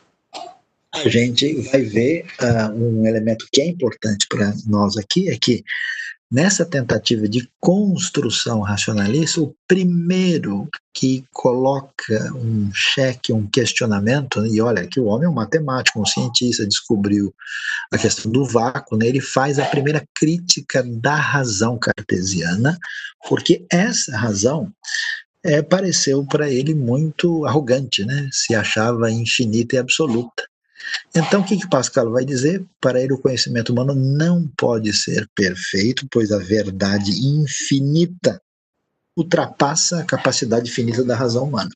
a 0.93 1.09
gente 1.09 1.53
vai 1.69 1.81
ver 1.81 2.25
uh, 2.41 2.73
um 2.73 3.05
elemento 3.05 3.47
que 3.51 3.61
é 3.61 3.67
importante 3.67 4.25
para 4.29 4.53
nós 4.65 4.97
aqui 4.97 5.29
é 5.29 5.37
que 5.37 5.63
Nessa 6.31 6.65
tentativa 6.65 7.29
de 7.29 7.47
construção 7.59 8.61
racionalista, 8.61 9.41
o 9.41 9.55
primeiro 9.67 10.67
que 10.91 11.23
coloca 11.31 12.33
um 12.33 12.71
cheque, 12.73 13.31
um 13.31 13.47
questionamento, 13.47 14.43
e 14.45 14.59
olha 14.59 14.87
que 14.87 14.99
o 14.99 15.05
homem 15.05 15.27
é 15.27 15.29
um 15.29 15.33
matemático, 15.33 16.01
um 16.01 16.05
cientista, 16.05 16.65
descobriu 16.65 17.33
a 17.93 17.97
questão 17.97 18.31
do 18.31 18.43
vácuo, 18.43 18.97
né? 18.97 19.05
ele 19.05 19.21
faz 19.21 19.59
a 19.59 19.65
primeira 19.65 20.03
crítica 20.15 20.83
da 20.83 21.15
razão 21.15 21.77
cartesiana, 21.77 22.75
porque 23.27 23.63
essa 23.71 24.17
razão 24.17 24.71
é, 25.43 25.61
pareceu 25.61 26.25
para 26.25 26.49
ele 26.49 26.73
muito 26.73 27.45
arrogante, 27.45 28.03
né? 28.03 28.27
se 28.31 28.55
achava 28.55 29.11
infinita 29.11 29.75
e 29.75 29.79
absoluta. 29.79 30.43
Então, 31.15 31.41
o 31.41 31.45
que, 31.45 31.57
que 31.57 31.69
Pascal 31.69 32.11
vai 32.11 32.25
dizer? 32.25 32.63
Para 32.79 33.01
ele, 33.01 33.13
o 33.13 33.17
conhecimento 33.17 33.71
humano 33.71 33.95
não 33.95 34.47
pode 34.57 34.93
ser 34.93 35.27
perfeito, 35.35 36.07
pois 36.11 36.31
a 36.31 36.37
verdade 36.37 37.11
infinita 37.11 38.41
ultrapassa 39.17 39.99
a 39.99 40.05
capacidade 40.05 40.69
finita 40.69 41.03
da 41.03 41.15
razão 41.15 41.45
humana. 41.45 41.69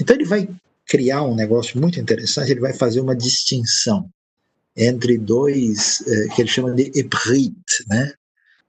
Então, 0.00 0.16
ele 0.16 0.24
vai 0.24 0.48
criar 0.86 1.22
um 1.22 1.34
negócio 1.34 1.80
muito 1.80 1.98
interessante, 2.00 2.50
ele 2.50 2.60
vai 2.60 2.72
fazer 2.72 3.00
uma 3.00 3.14
distinção 3.14 4.08
entre 4.76 5.16
dois, 5.16 6.02
eh, 6.06 6.28
que 6.34 6.42
ele 6.42 6.50
chama 6.50 6.74
de 6.74 6.92
éprit, 6.94 7.54
né? 7.88 8.12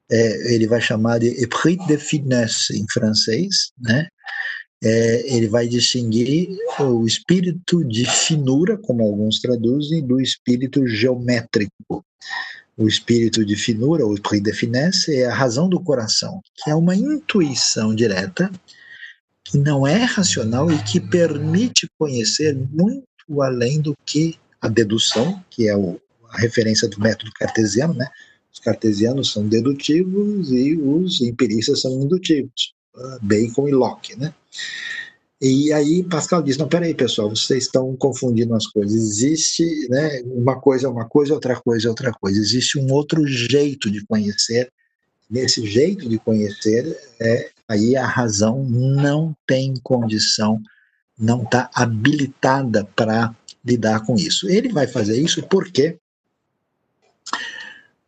É, 0.09 0.53
ele 0.53 0.67
vai 0.67 0.79
chamar 0.79 1.19
de 1.19 1.43
éprit 1.43 1.85
de 1.85 1.97
finesse 1.97 2.77
em 2.79 2.85
francês, 2.89 3.71
né? 3.77 4.07
É, 4.83 5.35
ele 5.35 5.47
vai 5.47 5.67
distinguir 5.67 6.49
o 6.79 7.05
espírito 7.05 7.83
de 7.83 8.05
finura, 8.05 8.77
como 8.77 9.03
alguns 9.03 9.39
traduzem, 9.39 10.05
do 10.05 10.21
espírito 10.21 10.87
geométrico. 10.87 12.05
O 12.77 12.87
espírito 12.87 13.43
de 13.43 13.55
finura, 13.55 14.05
o 14.05 14.13
esprit 14.13 14.43
de 14.43 14.53
finesse, 14.53 15.15
é 15.15 15.25
a 15.25 15.33
razão 15.33 15.67
do 15.67 15.79
coração, 15.79 16.39
que 16.55 16.69
é 16.69 16.75
uma 16.75 16.95
intuição 16.95 17.95
direta, 17.95 18.51
que 19.43 19.57
não 19.57 19.87
é 19.87 20.03
racional 20.03 20.71
e 20.71 20.77
que 20.83 20.99
permite 20.99 21.87
conhecer 21.97 22.55
muito 22.55 23.07
além 23.41 23.81
do 23.81 23.95
que 24.05 24.35
a 24.61 24.67
dedução, 24.67 25.43
que 25.49 25.67
é 25.67 25.75
o, 25.75 25.99
a 26.29 26.37
referência 26.39 26.87
do 26.87 26.99
método 26.99 27.31
cartesiano, 27.33 27.95
né? 27.95 28.07
Os 28.53 28.59
cartesianos 28.59 29.31
são 29.31 29.47
dedutivos 29.47 30.51
e 30.51 30.75
os 30.75 31.21
empiristas 31.21 31.81
são 31.81 31.91
indutivos. 32.01 32.73
Bacon 33.21 33.67
e 33.67 33.71
Locke, 33.71 34.15
né? 34.15 34.33
E 35.39 35.71
aí 35.71 36.03
Pascal 36.03 36.41
diz, 36.41 36.57
não, 36.57 36.67
peraí 36.67 36.95
pessoal, 36.95 37.29
vocês 37.29 37.65
estão 37.65 37.95
confundindo 37.95 38.55
as 38.55 38.65
coisas, 38.65 38.95
existe 38.95 39.63
né, 39.87 40.21
uma 40.25 40.59
coisa 40.59 40.87
é 40.87 40.89
uma 40.89 41.05
coisa, 41.05 41.33
outra 41.33 41.55
coisa 41.55 41.87
é 41.87 41.89
outra 41.89 42.11
coisa, 42.11 42.39
existe 42.39 42.79
um 42.79 42.91
outro 42.91 43.25
jeito 43.27 43.91
de 43.91 44.03
conhecer, 44.05 44.71
nesse 45.29 45.63
jeito 45.67 46.09
de 46.09 46.17
conhecer, 46.17 46.97
é, 47.21 47.51
aí 47.67 47.95
a 47.95 48.07
razão 48.07 48.63
não 48.63 49.35
tem 49.45 49.75
condição, 49.83 50.59
não 51.17 51.43
está 51.43 51.69
habilitada 51.73 52.85
para 52.95 53.35
lidar 53.63 54.05
com 54.05 54.15
isso. 54.15 54.49
Ele 54.49 54.69
vai 54.69 54.87
fazer 54.87 55.19
isso 55.21 55.43
porque 55.43 55.99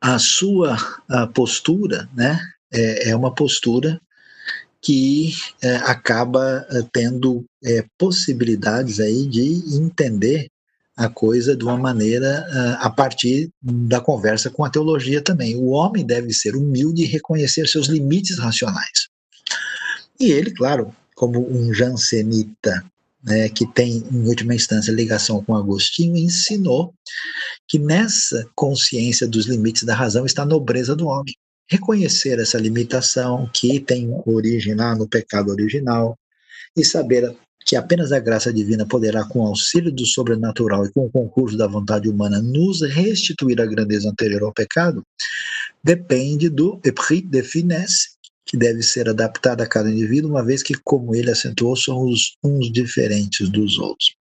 a 0.02 0.18
sua 0.18 0.78
a 1.08 1.28
postura 1.28 2.10
né, 2.16 2.40
é, 2.72 3.10
é 3.10 3.16
uma 3.16 3.36
postura 3.36 4.02
que 4.82 5.34
é, 5.62 5.76
acaba 5.78 6.66
é, 6.70 6.82
tendo 6.92 7.46
é, 7.64 7.86
possibilidades 7.98 9.00
aí 9.00 9.28
de 9.28 9.64
entender 9.76 10.48
a 10.96 11.08
coisa 11.08 11.56
de 11.56 11.64
uma 11.64 11.78
maneira 11.78 12.46
a 12.82 12.90
partir 12.90 13.50
da 13.62 14.02
conversa 14.02 14.50
com 14.50 14.66
a 14.66 14.70
teologia 14.70 15.22
também. 15.22 15.56
O 15.56 15.70
homem 15.70 16.06
deve 16.06 16.34
ser 16.34 16.58
humilde 16.58 17.04
e 17.04 17.08
reconhecer 17.08 17.70
seus 17.70 17.88
limites 17.88 18.38
racionais. 18.38 19.08
E 20.20 20.30
ele, 20.30 20.52
claro, 20.52 20.94
como 21.16 21.40
um 21.50 21.74
jansenita, 21.74 22.84
né, 23.24 23.48
que 23.48 23.66
tem, 23.66 24.04
em 24.12 24.28
última 24.28 24.54
instância, 24.54 24.92
ligação 24.92 25.42
com 25.42 25.56
Agostinho, 25.56 26.18
ensinou 26.18 26.94
que 27.66 27.80
nessa 27.80 28.46
consciência 28.54 29.26
dos 29.26 29.46
limites 29.46 29.84
da 29.84 29.96
razão 29.96 30.26
está 30.26 30.44
a 30.44 30.46
nobreza 30.46 30.98
do 30.98 31.08
homem. 31.08 31.34
Reconhecer 31.70 32.40
essa 32.40 32.58
limitação 32.58 33.50
que 33.54 33.80
tem 33.80 34.10
origem 34.26 34.76
lá 34.76 34.96
no 34.96 35.08
pecado 35.08 35.52
original 35.52 36.18
e 36.76 36.84
saber 36.84 37.36
que 37.66 37.76
apenas 37.76 38.12
a 38.12 38.20
graça 38.20 38.52
divina 38.52 38.88
poderá, 38.88 39.24
com 39.24 39.40
o 39.40 39.48
auxílio 39.48 39.92
do 39.92 40.06
sobrenatural 40.06 40.86
e 40.86 40.92
com 40.92 41.06
o 41.06 41.12
concurso 41.12 41.56
da 41.56 41.68
vontade 41.68 42.10
humana, 42.10 42.42
nos 42.42 42.82
restituir 42.82 43.62
a 43.62 43.66
grandeza 43.66 44.10
anterior 44.10 44.44
ao 44.44 44.54
pecado, 44.54 45.04
depende 45.84 46.50
do 46.50 46.80
esprit 46.84 47.28
de 47.28 47.44
finesse, 47.44 48.10
que 48.46 48.58
deve 48.58 48.82
ser 48.82 49.08
adaptado 49.08 49.62
a 49.62 49.68
cada 49.68 49.92
indivíduo, 49.92 50.32
uma 50.32 50.44
vez 50.44 50.64
que, 50.64 50.74
como 50.84 51.14
ele 51.14 51.30
acentuou, 51.30 51.76
somos 51.76 52.36
uns 52.44 52.72
diferentes 52.72 53.48
dos 53.50 53.78
outros. 53.78 54.16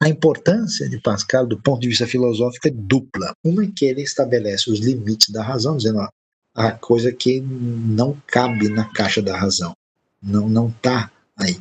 A 0.00 0.08
importância 0.08 0.88
de 0.88 1.00
Pascal, 1.00 1.46
do 1.46 1.60
ponto 1.60 1.80
de 1.80 1.88
vista 1.88 2.06
filosófico, 2.06 2.68
é 2.68 2.70
dupla. 2.70 3.32
Uma 3.44 3.64
é 3.64 3.70
que 3.74 3.84
ele 3.84 4.02
estabelece 4.02 4.70
os 4.70 4.78
limites 4.78 5.30
da 5.30 5.42
razão, 5.42 5.76
dizendo 5.76 5.98
ó, 5.98 6.08
a 6.56 6.72
coisa 6.72 7.12
que 7.12 7.40
não 7.40 8.16
cabe 8.26 8.70
na 8.70 8.86
caixa 8.86 9.20
da 9.20 9.36
razão, 9.36 9.76
não 10.22 10.48
não 10.48 10.68
está 10.68 11.12
aí. 11.36 11.60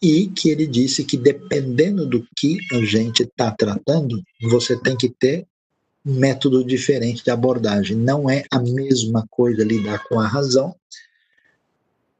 E 0.00 0.28
que 0.28 0.50
ele 0.50 0.68
disse 0.68 1.04
que 1.04 1.16
dependendo 1.16 2.06
do 2.06 2.24
que 2.36 2.58
a 2.72 2.84
gente 2.84 3.24
está 3.24 3.50
tratando, 3.50 4.22
você 4.40 4.76
tem 4.76 4.96
que 4.96 5.08
ter 5.08 5.46
um 6.04 6.14
método 6.14 6.64
diferente 6.64 7.24
de 7.24 7.30
abordagem. 7.30 7.96
Não 7.96 8.30
é 8.30 8.44
a 8.52 8.60
mesma 8.60 9.26
coisa 9.28 9.64
lidar 9.64 10.04
com 10.04 10.20
a 10.20 10.28
razão 10.28 10.76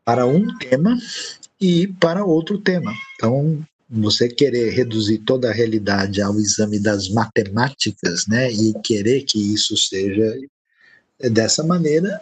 para 0.04 0.26
um 0.26 0.56
tema 0.58 0.98
e 1.60 1.86
para 1.86 2.24
outro 2.24 2.58
tema. 2.58 2.92
Então, 3.14 3.64
você 3.88 4.28
querer 4.28 4.70
reduzir 4.70 5.18
toda 5.18 5.48
a 5.48 5.52
realidade 5.52 6.20
ao 6.20 6.38
exame 6.40 6.80
das 6.80 7.08
matemáticas, 7.08 8.26
né, 8.26 8.50
e 8.50 8.74
querer 8.82 9.22
que 9.22 9.38
isso 9.54 9.76
seja 9.76 10.36
dessa 11.18 11.62
maneira, 11.64 12.20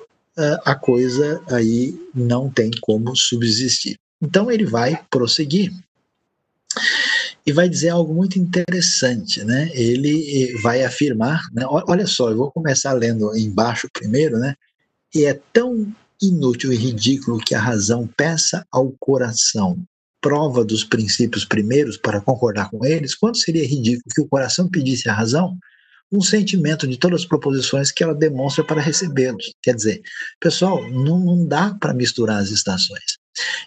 a 0.64 0.74
coisa 0.74 1.42
aí 1.48 1.94
não 2.14 2.50
tem 2.50 2.70
como 2.80 3.14
subsistir. 3.16 3.96
Então 4.20 4.50
ele 4.50 4.64
vai 4.64 5.00
prosseguir 5.10 5.72
e 7.46 7.52
vai 7.52 7.68
dizer 7.68 7.90
algo 7.90 8.14
muito 8.14 8.38
interessante, 8.38 9.44
né? 9.44 9.70
Ele 9.74 10.44
eh, 10.44 10.60
vai 10.62 10.82
afirmar, 10.82 11.42
né? 11.52 11.64
Olha 11.68 12.06
só, 12.06 12.30
eu 12.30 12.36
vou 12.36 12.50
começar 12.50 12.92
lendo 12.94 13.36
embaixo 13.36 13.88
primeiro, 13.92 14.38
né? 14.38 14.54
E 15.14 15.24
é 15.24 15.38
tão 15.52 15.92
inútil 16.22 16.72
e 16.72 16.76
ridículo 16.76 17.38
que 17.38 17.54
a 17.54 17.60
razão 17.60 18.06
peça 18.06 18.66
ao 18.72 18.92
coração 18.98 19.78
prova 20.22 20.64
dos 20.64 20.84
princípios 20.84 21.44
primeiros 21.44 21.98
para 21.98 22.20
concordar 22.20 22.70
com 22.70 22.82
eles, 22.82 23.14
quanto 23.14 23.36
seria 23.36 23.66
ridículo 23.66 24.14
que 24.14 24.22
o 24.22 24.26
coração 24.26 24.66
pedisse 24.66 25.06
à 25.06 25.12
razão 25.12 25.58
um 26.16 26.20
sentimento 26.20 26.86
de 26.86 26.96
todas 26.96 27.22
as 27.22 27.26
proposições 27.26 27.90
que 27.90 28.04
ela 28.04 28.14
demonstra 28.14 28.62
para 28.64 28.80
recebê-los. 28.80 29.52
Quer 29.62 29.74
dizer, 29.74 30.02
pessoal, 30.40 30.88
não, 30.90 31.18
não 31.18 31.46
dá 31.46 31.74
para 31.74 31.92
misturar 31.92 32.40
as 32.40 32.50
estações. 32.50 33.18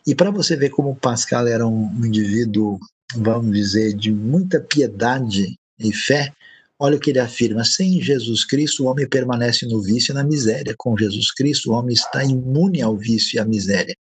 E 0.06 0.16
para 0.16 0.32
você 0.32 0.56
ver 0.56 0.70
como 0.70 0.96
Pascal 0.96 1.48
era 1.48 1.68
um, 1.68 1.88
um 1.88 2.06
indivíduo, 2.06 2.80
vamos 3.16 3.56
dizer, 3.56 3.94
de 3.94 4.12
muita 4.12 4.62
piedade 4.62 5.56
e 5.80 5.94
fé, 5.94 6.32
olha 6.80 6.96
o 6.96 7.00
que 7.00 7.10
ele 7.10 7.20
afirma: 7.20 7.66
sem 7.66 8.02
Jesus 8.02 8.46
Cristo, 8.46 8.84
o 8.84 8.88
homem 8.88 9.08
permanece 9.08 9.66
no 9.66 9.82
vício 9.82 10.14
e 10.14 10.16
na 10.16 10.24
miséria. 10.24 10.74
Com 10.78 10.98
Jesus 10.98 11.34
Cristo, 11.34 11.72
o 11.72 11.74
homem 11.74 11.94
está 11.94 12.24
imune 12.24 12.82
ao 12.82 12.96
vício 12.96 13.36
e 13.36 13.40
à 13.40 13.46
miséria. 13.46 13.96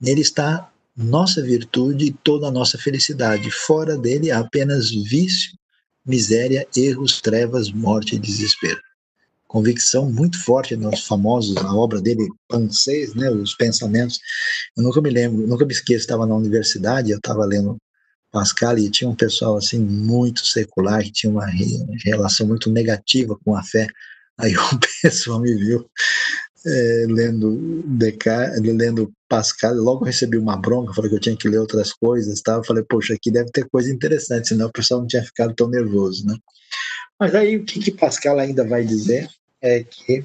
Nele 0.00 0.22
está 0.22 0.70
nossa 0.96 1.42
virtude 1.42 2.06
e 2.06 2.12
toda 2.12 2.48
a 2.48 2.50
nossa 2.50 2.78
felicidade. 2.78 3.50
Fora 3.50 3.96
dele 3.96 4.30
há 4.30 4.40
apenas 4.40 4.90
vício, 4.90 5.52
miséria, 6.04 6.66
erros, 6.76 7.20
trevas, 7.20 7.70
morte 7.70 8.16
e 8.16 8.18
desespero 8.18 8.80
convicção 9.52 10.10
muito 10.10 10.42
forte 10.42 10.74
nos 10.74 11.06
famosos, 11.06 11.58
a 11.58 11.74
obra 11.74 12.00
dele, 12.00 12.26
Pansês, 12.48 13.14
né, 13.14 13.30
os 13.30 13.54
pensamentos. 13.54 14.18
Eu 14.74 14.82
nunca 14.82 14.98
me 15.02 15.10
lembro, 15.10 15.46
nunca 15.46 15.66
me 15.66 15.72
esqueço, 15.74 16.00
estava 16.00 16.26
na 16.26 16.34
universidade, 16.34 17.10
eu 17.10 17.18
estava 17.18 17.44
lendo 17.44 17.76
Pascal 18.30 18.78
e 18.78 18.90
tinha 18.90 19.10
um 19.10 19.14
pessoal 19.14 19.58
assim 19.58 19.78
muito 19.78 20.46
secular 20.46 21.02
que 21.02 21.12
tinha 21.12 21.30
uma 21.30 21.46
relação 22.02 22.46
muito 22.46 22.70
negativa 22.70 23.38
com 23.44 23.54
a 23.54 23.62
fé. 23.62 23.86
Aí 24.38 24.56
o 24.56 24.80
pessoal 25.02 25.38
me 25.38 25.54
viu 25.54 25.86
é, 26.64 27.06
lendo 27.10 27.82
Descartes, 27.88 28.58
lendo 28.62 29.12
Pascal, 29.32 29.74
logo 29.74 30.04
recebi 30.04 30.36
uma 30.36 30.56
bronca, 30.56 30.92
falei 30.92 31.08
que 31.08 31.16
eu 31.16 31.20
tinha 31.20 31.36
que 31.36 31.48
ler 31.48 31.58
outras 31.58 31.92
coisas, 31.92 32.40
tá? 32.42 32.54
Eu 32.54 32.64
falei, 32.64 32.84
poxa, 32.84 33.14
aqui 33.14 33.30
deve 33.30 33.50
ter 33.50 33.66
coisa 33.68 33.90
interessante, 33.90 34.48
senão 34.48 34.66
o 34.66 34.72
pessoal 34.72 35.00
não 35.00 35.06
tinha 35.06 35.22
ficado 35.22 35.54
tão 35.54 35.68
nervoso, 35.68 36.26
né? 36.26 36.36
Mas 37.18 37.34
aí 37.34 37.56
o 37.56 37.64
que, 37.64 37.80
que 37.80 37.90
Pascal 37.90 38.38
ainda 38.38 38.66
vai 38.66 38.84
dizer? 38.84 39.28
é 39.62 39.84
que 39.84 40.24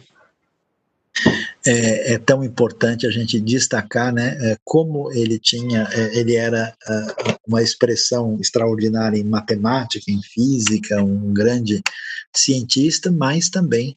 é, 1.66 2.14
é, 2.14 2.18
tão 2.18 2.44
importante 2.44 3.06
a 3.06 3.12
gente 3.12 3.40
destacar, 3.40 4.14
né, 4.14 4.38
é, 4.42 4.58
como 4.64 5.12
ele 5.12 5.38
tinha, 5.38 5.88
é, 5.92 6.18
ele 6.18 6.36
era 6.36 6.74
é, 6.88 7.38
uma 7.48 7.62
expressão 7.62 8.38
extraordinária 8.40 9.18
em 9.18 9.24
matemática, 9.24 10.12
em 10.12 10.22
física, 10.22 11.04
um 11.04 11.34
grande 11.34 11.82
cientista, 12.36 13.12
mas 13.12 13.50
também 13.50 13.96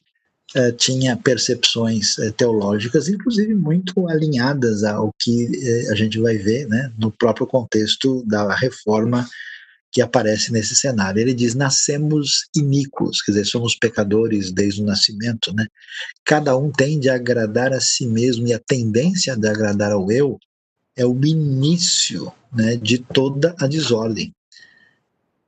é, 0.55 0.71
tinha 0.71 1.15
percepções 1.15 2.15
teológicas, 2.37 3.07
inclusive 3.07 3.53
muito 3.53 4.07
alinhadas 4.07 4.83
ao 4.83 5.11
que 5.19 5.47
a 5.89 5.95
gente 5.95 6.19
vai 6.19 6.37
ver, 6.37 6.67
né, 6.67 6.91
no 6.97 7.11
próprio 7.11 7.47
contexto 7.47 8.23
da 8.25 8.53
reforma 8.53 9.27
que 9.91 10.01
aparece 10.01 10.51
nesse 10.51 10.73
cenário. 10.75 11.19
Ele 11.19 11.33
diz: 11.33 11.53
nascemos 11.53 12.45
iníquos, 12.55 13.21
quer 13.21 13.31
dizer, 13.31 13.45
somos 13.45 13.75
pecadores 13.75 14.51
desde 14.51 14.81
o 14.81 14.85
nascimento, 14.85 15.53
né? 15.53 15.67
Cada 16.23 16.55
um 16.57 16.71
tende 16.71 17.09
a 17.09 17.15
agradar 17.15 17.73
a 17.73 17.81
si 17.81 18.07
mesmo 18.07 18.47
e 18.47 18.53
a 18.53 18.59
tendência 18.59 19.35
de 19.35 19.47
agradar 19.47 19.91
ao 19.91 20.11
eu 20.11 20.39
é 20.95 21.05
o 21.05 21.25
início, 21.25 22.31
né, 22.53 22.75
de 22.75 22.97
toda 22.97 23.55
a 23.59 23.67
desordem. 23.67 24.33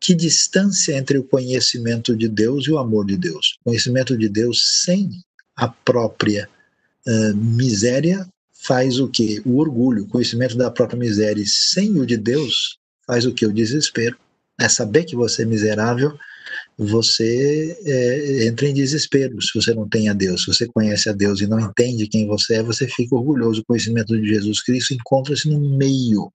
Que 0.03 0.13
distância 0.13 0.97
entre 0.97 1.17
o 1.17 1.23
conhecimento 1.23 2.13
de 2.13 2.27
Deus 2.27 2.67
e 2.67 2.71
o 2.71 2.77
amor 2.77 3.05
de 3.05 3.15
Deus? 3.15 3.55
O 3.61 3.69
conhecimento 3.69 4.17
de 4.17 4.27
Deus 4.27 4.81
sem 4.83 5.09
a 5.55 5.69
própria 5.69 6.49
uh, 7.07 7.33
miséria 7.37 8.27
faz 8.51 8.99
o 8.99 9.07
que? 9.07 9.41
O 9.45 9.59
orgulho. 9.59 10.03
O 10.03 10.07
conhecimento 10.09 10.57
da 10.57 10.69
própria 10.69 10.99
miséria 10.99 11.41
sem 11.47 11.97
o 11.97 12.05
de 12.05 12.17
Deus 12.17 12.77
faz 13.07 13.25
o 13.25 13.33
que? 13.33 13.45
O 13.45 13.53
desespero 13.53 14.17
é 14.59 14.67
saber 14.67 15.05
que 15.05 15.15
você 15.15 15.43
é 15.43 15.45
miserável, 15.45 16.17
você 16.77 17.77
é, 17.85 18.47
entra 18.47 18.67
em 18.67 18.73
desespero 18.73 19.41
se 19.41 19.51
você 19.55 19.73
não 19.73 19.87
tem 19.87 20.09
a 20.09 20.13
Deus. 20.13 20.41
Se 20.41 20.53
você 20.53 20.67
conhece 20.67 21.07
a 21.07 21.13
Deus 21.13 21.39
e 21.39 21.47
não 21.47 21.61
entende 21.61 22.07
quem 22.07 22.27
você 22.27 22.55
é, 22.55 22.63
você 22.63 22.89
fica 22.89 23.15
orgulhoso. 23.15 23.61
O 23.61 23.65
conhecimento 23.65 24.19
de 24.19 24.27
Jesus 24.27 24.61
Cristo 24.61 24.93
encontra-se 24.93 25.47
no 25.49 25.61
meio, 25.77 26.29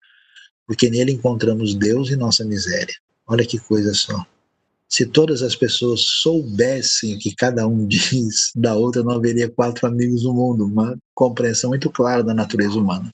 porque 0.65 0.89
nele 0.89 1.11
encontramos 1.11 1.75
Deus 1.75 2.09
e 2.09 2.15
nossa 2.15 2.45
miséria. 2.45 2.95
Olha 3.27 3.45
que 3.45 3.59
coisa 3.59 3.93
só. 3.93 4.25
Se 4.89 5.05
todas 5.05 5.41
as 5.41 5.53
pessoas 5.53 5.99
soubessem 5.99 7.15
o 7.15 7.19
que 7.19 7.35
cada 7.35 7.67
um 7.67 7.85
diz 7.87 8.51
da 8.55 8.73
outra, 8.73 9.03
não 9.03 9.11
haveria 9.11 9.49
quatro 9.49 9.85
amigos 9.85 10.23
no 10.23 10.33
mundo. 10.33 10.65
Uma 10.65 10.97
compreensão 11.13 11.71
muito 11.71 11.91
clara 11.91 12.23
da 12.23 12.33
natureza 12.33 12.79
humana. 12.79 13.11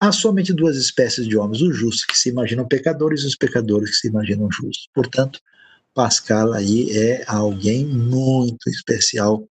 Há 0.00 0.10
somente 0.10 0.52
duas 0.52 0.76
espécies 0.76 1.28
de 1.28 1.36
homens, 1.36 1.62
os 1.62 1.76
justos 1.76 2.04
que 2.04 2.18
se 2.18 2.28
imaginam 2.28 2.66
pecadores 2.66 3.22
e 3.22 3.26
os 3.26 3.36
pecadores 3.36 3.90
que 3.90 3.96
se 3.96 4.08
imaginam 4.08 4.50
justos. 4.50 4.88
Portanto, 4.92 5.38
Pascal 5.94 6.52
aí 6.52 6.90
é 6.90 7.24
alguém 7.26 7.86
muito 7.86 8.68
especial 8.68 9.46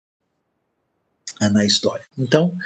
eh, 1.41 1.49
na 1.49 1.65
história. 1.65 2.05
Então, 2.17 2.57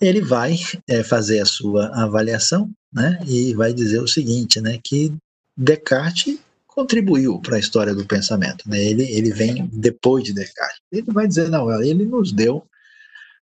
ele 0.00 0.20
vai 0.20 0.56
é, 0.86 1.02
fazer 1.02 1.40
a 1.40 1.46
sua 1.46 1.88
avaliação, 1.88 2.70
né, 2.92 3.18
e 3.26 3.54
vai 3.54 3.72
dizer 3.72 4.00
o 4.00 4.08
seguinte, 4.08 4.60
né, 4.60 4.78
que 4.82 5.12
Descartes 5.56 6.38
contribuiu 6.74 7.38
para 7.38 7.56
a 7.56 7.60
história 7.60 7.94
do 7.94 8.04
pensamento, 8.04 8.68
né, 8.68 8.82
ele, 8.82 9.04
ele 9.04 9.32
vem 9.32 9.68
depois 9.72 10.24
de 10.24 10.32
Descartes. 10.32 10.80
Ele 10.90 11.10
vai 11.12 11.28
dizer, 11.28 11.48
não, 11.48 11.70
ele 11.82 12.04
nos 12.04 12.32
deu 12.32 12.66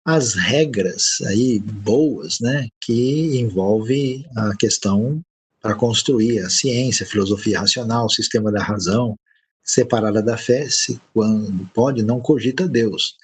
as 0.05 0.35
regras 0.35 1.17
aí 1.25 1.59
boas, 1.59 2.39
né, 2.39 2.67
que 2.79 3.39
envolve 3.39 4.23
a 4.37 4.55
questão 4.55 5.19
para 5.59 5.73
construir 5.73 6.39
a 6.39 6.49
ciência, 6.49 7.03
a 7.03 7.09
filosofia 7.09 7.59
racional, 7.59 8.05
o 8.05 8.11
sistema 8.11 8.51
da 8.51 8.61
razão, 8.61 9.17
separada 9.63 10.21
da 10.21 10.37
fé, 10.37 10.69
se 10.69 11.01
quando 11.11 11.67
pode 11.73 12.03
não 12.03 12.19
cogita 12.19 12.67
Deus. 12.67 13.15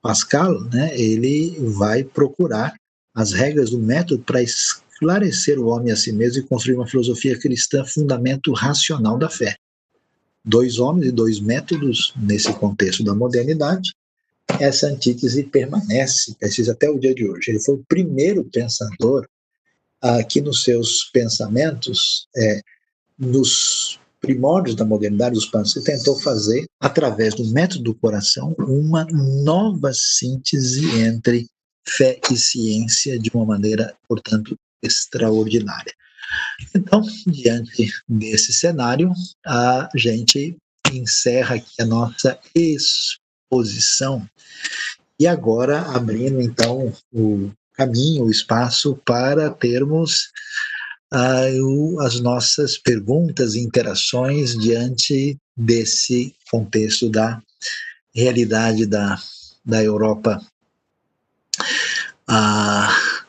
Pascal, 0.00 0.60
né, 0.66 0.96
ele 0.96 1.58
vai 1.76 2.04
procurar 2.04 2.74
as 3.12 3.32
regras 3.32 3.70
do 3.70 3.78
método 3.78 4.22
para 4.22 4.40
esclarecer 5.00 5.58
o 5.58 5.68
homem 5.68 5.92
a 5.92 5.96
si 5.96 6.12
mesmo 6.12 6.42
e 6.42 6.46
construir 6.46 6.76
uma 6.76 6.86
filosofia 6.86 7.38
cristã 7.38 7.84
fundamento 7.84 8.52
racional 8.52 9.18
da 9.18 9.30
fé. 9.30 9.56
Dois 10.44 10.78
homens 10.78 11.08
e 11.08 11.12
dois 11.12 11.40
métodos 11.40 12.12
nesse 12.16 12.52
contexto 12.52 13.02
da 13.02 13.14
modernidade, 13.14 13.94
essa 14.58 14.88
antítese 14.88 15.44
permanece, 15.44 16.34
precisa 16.38 16.72
até 16.72 16.90
o 16.90 16.98
dia 16.98 17.14
de 17.14 17.26
hoje. 17.26 17.50
Ele 17.50 17.60
foi 17.60 17.76
o 17.76 17.84
primeiro 17.88 18.44
pensador 18.44 19.26
ah, 20.02 20.22
que 20.22 20.40
nos 20.40 20.62
seus 20.64 21.04
pensamentos, 21.12 22.26
é, 22.36 22.60
nos 23.18 23.98
primórdios 24.20 24.76
da 24.76 24.84
modernidade, 24.84 25.38
os 25.38 25.46
Panse 25.46 25.82
tentou 25.82 26.18
fazer, 26.20 26.66
através 26.78 27.34
do 27.34 27.46
método 27.52 27.84
do 27.84 27.94
coração, 27.94 28.54
uma 28.58 29.06
nova 29.06 29.92
síntese 29.94 30.84
entre 31.00 31.46
fé 31.86 32.20
e 32.30 32.36
ciência 32.36 33.18
de 33.18 33.30
uma 33.32 33.46
maneira, 33.46 33.94
portanto, 34.06 34.56
extraordinária. 34.82 35.92
Então, 36.74 37.02
diante 37.26 37.92
desse 38.08 38.52
cenário, 38.52 39.12
a 39.44 39.88
gente 39.96 40.56
encerra 40.92 41.56
aqui 41.56 41.80
a 41.80 41.84
nossa 41.84 42.38
exposição 42.54 44.28
e 45.18 45.26
agora 45.26 45.82
abrindo 45.94 46.40
então 46.40 46.92
o 47.12 47.50
caminho, 47.74 48.24
o 48.24 48.30
espaço 48.30 48.96
para 49.04 49.50
termos 49.50 50.30
uh, 51.12 52.00
as 52.00 52.20
nossas 52.20 52.78
perguntas 52.78 53.54
e 53.54 53.60
interações 53.60 54.56
diante 54.58 55.36
desse 55.56 56.34
contexto 56.50 57.10
da 57.10 57.40
realidade 58.14 58.86
da, 58.86 59.20
da 59.64 59.82
Europa 59.82 60.40
uh, 62.28 63.19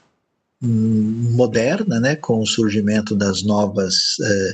moderna, 0.61 1.99
né, 1.99 2.15
com 2.15 2.39
o 2.39 2.45
surgimento 2.45 3.15
das 3.15 3.43
novas 3.43 3.95
uh, 4.19 4.53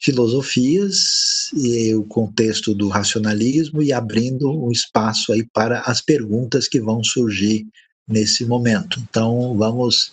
filosofias 0.00 1.50
e 1.54 1.94
o 1.94 2.04
contexto 2.04 2.74
do 2.74 2.88
racionalismo 2.88 3.82
e 3.82 3.92
abrindo 3.92 4.50
um 4.50 4.70
espaço 4.70 5.32
aí 5.32 5.44
para 5.52 5.80
as 5.80 6.00
perguntas 6.00 6.68
que 6.68 6.80
vão 6.80 7.02
surgir 7.02 7.66
nesse 8.06 8.44
momento. 8.44 9.00
Então, 9.00 9.56
vamos 9.56 10.12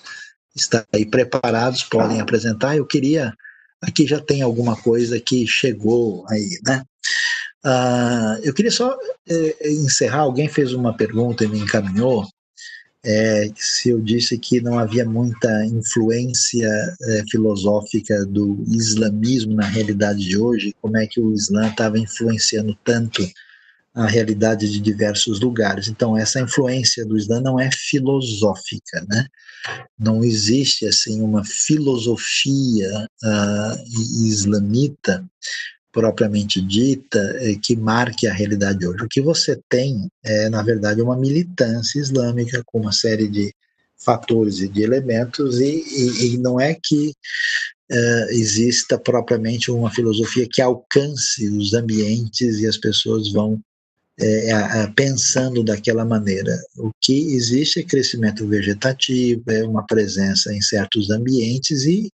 estar 0.56 0.86
aí 0.94 1.06
preparados, 1.06 1.84
podem 1.84 2.20
apresentar. 2.20 2.78
Eu 2.78 2.86
queria, 2.86 3.34
aqui 3.82 4.08
já 4.08 4.20
tem 4.20 4.42
alguma 4.42 4.76
coisa 4.76 5.20
que 5.20 5.46
chegou 5.46 6.26
aí, 6.30 6.60
né? 6.66 6.84
Uh, 7.66 8.40
eu 8.44 8.54
queria 8.54 8.72
só 8.72 8.96
eh, 9.28 9.72
encerrar. 9.72 10.20
Alguém 10.20 10.48
fez 10.48 10.72
uma 10.72 10.96
pergunta 10.96 11.44
e 11.44 11.48
me 11.48 11.60
encaminhou 11.60 12.28
é, 13.06 13.52
se 13.56 13.90
eu 13.90 14.02
disse 14.02 14.38
que 14.38 14.60
não 14.60 14.80
havia 14.80 15.06
muita 15.06 15.64
influência 15.66 16.68
é, 17.04 17.24
filosófica 17.30 18.26
do 18.26 18.64
islamismo 18.68 19.54
na 19.54 19.66
realidade 19.68 20.20
de 20.20 20.36
hoje, 20.36 20.76
como 20.82 20.98
é 20.98 21.06
que 21.06 21.20
o 21.20 21.32
Islã 21.32 21.70
estava 21.70 22.00
influenciando 22.00 22.76
tanto 22.84 23.26
a 23.94 24.08
realidade 24.08 24.70
de 24.70 24.80
diversos 24.80 25.40
lugares. 25.40 25.88
Então, 25.88 26.18
essa 26.18 26.42
influência 26.42 27.06
do 27.06 27.18
Islã 27.18 27.40
não 27.40 27.58
é 27.58 27.70
filosófica, 27.72 29.06
né? 29.08 29.26
Não 29.98 30.24
existe 30.24 30.86
assim 30.86 31.22
uma 31.22 31.46
filosofia 31.46 33.08
uh, 33.24 34.28
islamita 34.28 35.26
propriamente 35.96 36.62
dita 36.62 37.18
é, 37.40 37.56
que 37.56 37.74
marque 37.74 38.28
a 38.28 38.34
realidade 38.34 38.86
hoje. 38.86 39.02
O 39.02 39.08
que 39.08 39.22
você 39.22 39.58
tem 39.70 40.10
é, 40.26 40.50
na 40.50 40.62
verdade, 40.62 41.02
uma 41.02 41.16
militância 41.16 42.00
islâmica 42.00 42.62
com 42.66 42.82
uma 42.82 42.92
série 42.92 43.30
de 43.30 43.54
fatores 43.98 44.60
e 44.60 44.68
de 44.68 44.84
elementos, 44.84 45.62
e, 45.62 45.86
e, 45.88 46.34
e 46.34 46.38
não 46.38 46.60
é 46.60 46.76
que 46.84 47.14
uh, 47.92 48.30
exista 48.32 49.00
propriamente 49.00 49.72
uma 49.72 49.90
filosofia 49.90 50.46
que 50.52 50.62
alcance 50.62 51.48
os 51.48 51.74
ambientes 51.74 52.60
e 52.60 52.68
as 52.68 52.78
pessoas 52.78 53.32
vão 53.32 53.58
é, 54.20 54.88
pensando 54.98 55.64
daquela 55.64 56.04
maneira. 56.04 56.58
O 56.78 56.92
que 57.02 57.36
existe 57.36 57.80
é 57.80 57.84
crescimento 57.84 58.46
vegetativo, 58.46 59.44
é 59.50 59.64
uma 59.64 59.86
presença 59.86 60.54
em 60.54 60.62
certos 60.62 61.10
ambientes 61.10 61.86
e 61.86 62.10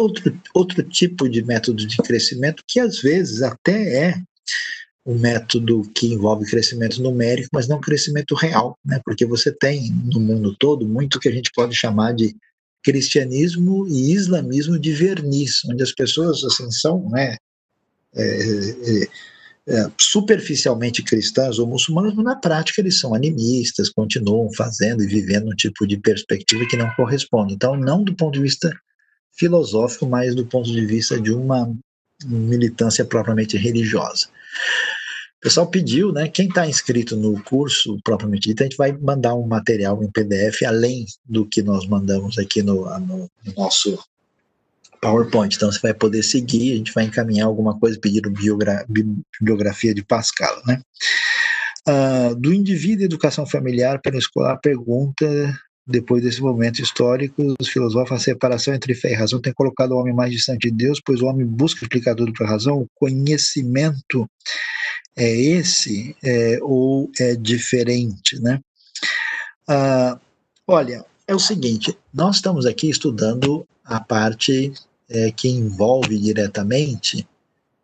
outro, 0.00 0.40
outro 0.54 0.82
tipo 0.82 1.28
de 1.28 1.42
método 1.42 1.86
de 1.86 1.96
crescimento 1.98 2.62
que 2.66 2.80
às 2.80 3.00
vezes 3.00 3.42
até 3.42 4.08
é 4.08 4.22
um 5.04 5.18
método 5.18 5.82
que 5.94 6.12
envolve 6.12 6.44
crescimento 6.44 7.02
numérico, 7.02 7.48
mas 7.52 7.66
não 7.66 7.80
crescimento 7.80 8.34
real, 8.34 8.78
né? 8.84 9.00
porque 9.04 9.24
você 9.24 9.50
tem 9.50 9.90
no 10.04 10.20
mundo 10.20 10.54
todo 10.58 10.86
muito 10.86 11.18
que 11.18 11.28
a 11.28 11.32
gente 11.32 11.50
pode 11.54 11.74
chamar 11.74 12.12
de 12.12 12.36
cristianismo 12.82 13.86
e 13.88 14.12
islamismo 14.12 14.78
de 14.78 14.92
verniz, 14.92 15.64
onde 15.66 15.82
as 15.82 15.92
pessoas 15.92 16.42
assim 16.44 16.70
são 16.70 17.08
né, 17.10 17.36
é, 18.14 18.24
é, 18.24 19.08
é, 19.68 19.90
superficialmente 19.98 21.02
cristãs 21.02 21.58
ou 21.58 21.66
muçulmanas, 21.66 22.14
mas 22.14 22.24
na 22.24 22.36
prática 22.36 22.80
eles 22.80 22.98
são 22.98 23.14
animistas, 23.14 23.90
continuam 23.90 24.52
fazendo 24.54 25.02
e 25.02 25.06
vivendo 25.06 25.48
um 25.48 25.56
tipo 25.56 25.86
de 25.86 25.96
perspectiva 25.98 26.66
que 26.66 26.76
não 26.76 26.90
corresponde. 26.94 27.54
Então, 27.54 27.76
não 27.76 28.02
do 28.02 28.14
ponto 28.14 28.34
de 28.34 28.42
vista 28.42 28.70
filosófico, 29.32 30.06
mas 30.06 30.34
do 30.34 30.46
ponto 30.46 30.70
de 30.70 30.84
vista 30.84 31.20
de 31.20 31.32
uma 31.32 31.72
militância 32.24 33.04
propriamente 33.04 33.56
religiosa. 33.56 34.26
O 35.38 35.42
pessoal 35.42 35.66
pediu, 35.66 36.12
né? 36.12 36.28
Quem 36.28 36.48
está 36.48 36.66
inscrito 36.66 37.16
no 37.16 37.42
curso 37.42 37.98
propriamente 38.04 38.48
dito, 38.50 38.60
a 38.60 38.64
gente 38.64 38.76
vai 38.76 38.92
mandar 38.92 39.34
um 39.34 39.46
material 39.46 40.02
em 40.04 40.10
PDF 40.10 40.62
além 40.66 41.06
do 41.24 41.46
que 41.46 41.62
nós 41.62 41.86
mandamos 41.86 42.36
aqui 42.36 42.62
no, 42.62 42.84
no, 43.00 43.30
no 43.44 43.54
nosso 43.56 43.98
PowerPoint. 45.00 45.56
Então 45.56 45.72
você 45.72 45.80
vai 45.80 45.94
poder 45.94 46.22
seguir, 46.22 46.74
a 46.74 46.76
gente 46.76 46.92
vai 46.92 47.04
encaminhar 47.04 47.46
alguma 47.46 47.78
coisa, 47.78 47.98
pedir 47.98 48.20
biogra 48.28 48.84
bibliografia 48.86 49.94
de 49.94 50.04
Pascal, 50.04 50.60
né? 50.66 50.82
Uh, 51.88 52.34
do 52.34 52.52
indivíduo 52.52 53.06
educação 53.06 53.46
familiar 53.46 53.98
pela 54.02 54.18
escolar 54.18 54.58
pergunta 54.58 55.26
depois 55.90 56.22
desse 56.22 56.40
momento 56.40 56.80
histórico, 56.80 57.54
os 57.60 57.68
filósofos, 57.68 58.12
a 58.12 58.18
separação 58.18 58.72
entre 58.72 58.94
fé 58.94 59.10
e 59.10 59.14
razão 59.14 59.40
tem 59.40 59.52
colocado 59.52 59.92
o 59.92 59.96
homem 59.96 60.14
mais 60.14 60.30
distante 60.30 60.70
de 60.70 60.76
Deus, 60.76 61.00
pois 61.04 61.20
o 61.20 61.26
homem 61.26 61.44
busca 61.44 61.84
explicar 61.84 62.14
tudo 62.14 62.32
para 62.32 62.46
a 62.46 62.50
razão. 62.50 62.78
O 62.78 62.88
conhecimento 62.94 64.28
é 65.16 65.28
esse 65.28 66.16
é, 66.22 66.58
ou 66.62 67.10
é 67.18 67.34
diferente, 67.34 68.40
né? 68.40 68.60
Ah, 69.68 70.18
olha, 70.66 71.04
é 71.26 71.34
o 71.34 71.38
seguinte, 71.38 71.96
nós 72.14 72.36
estamos 72.36 72.66
aqui 72.66 72.88
estudando 72.88 73.66
a 73.84 74.00
parte 74.00 74.72
é, 75.08 75.32
que 75.32 75.48
envolve 75.48 76.16
diretamente 76.18 77.26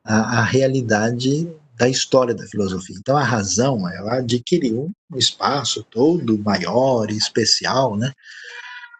a, 0.05 0.41
a 0.41 0.45
realidade 0.45 1.49
da 1.77 1.89
história 1.89 2.35
da 2.35 2.47
filosofia. 2.47 2.97
Então 2.99 3.17
a 3.17 3.23
razão, 3.23 3.89
ela 3.89 4.19
adquiriu 4.19 4.91
um 5.11 5.19
espaço 5.19 5.85
todo 5.91 6.39
maior 6.39 7.11
e 7.11 7.17
especial, 7.17 7.97
né? 7.97 8.13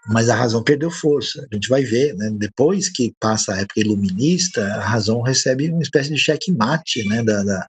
Mas 0.09 0.29
a 0.29 0.37
razão 0.37 0.63
perdeu 0.63 0.91
força. 0.91 1.47
A 1.51 1.55
gente 1.55 1.69
vai 1.69 1.83
ver, 1.83 2.15
né? 2.15 2.31
Depois 2.33 2.89
que 2.89 3.15
passa 3.19 3.55
a 3.55 3.59
época 3.59 3.81
iluminista, 3.81 4.65
a 4.75 4.81
razão 4.81 5.21
recebe 5.21 5.71
uma 5.71 5.83
espécie 5.83 6.11
de 6.11 6.19
checkmate, 6.19 7.03
né? 7.09 7.25
Da, 7.25 7.43
da, 7.43 7.67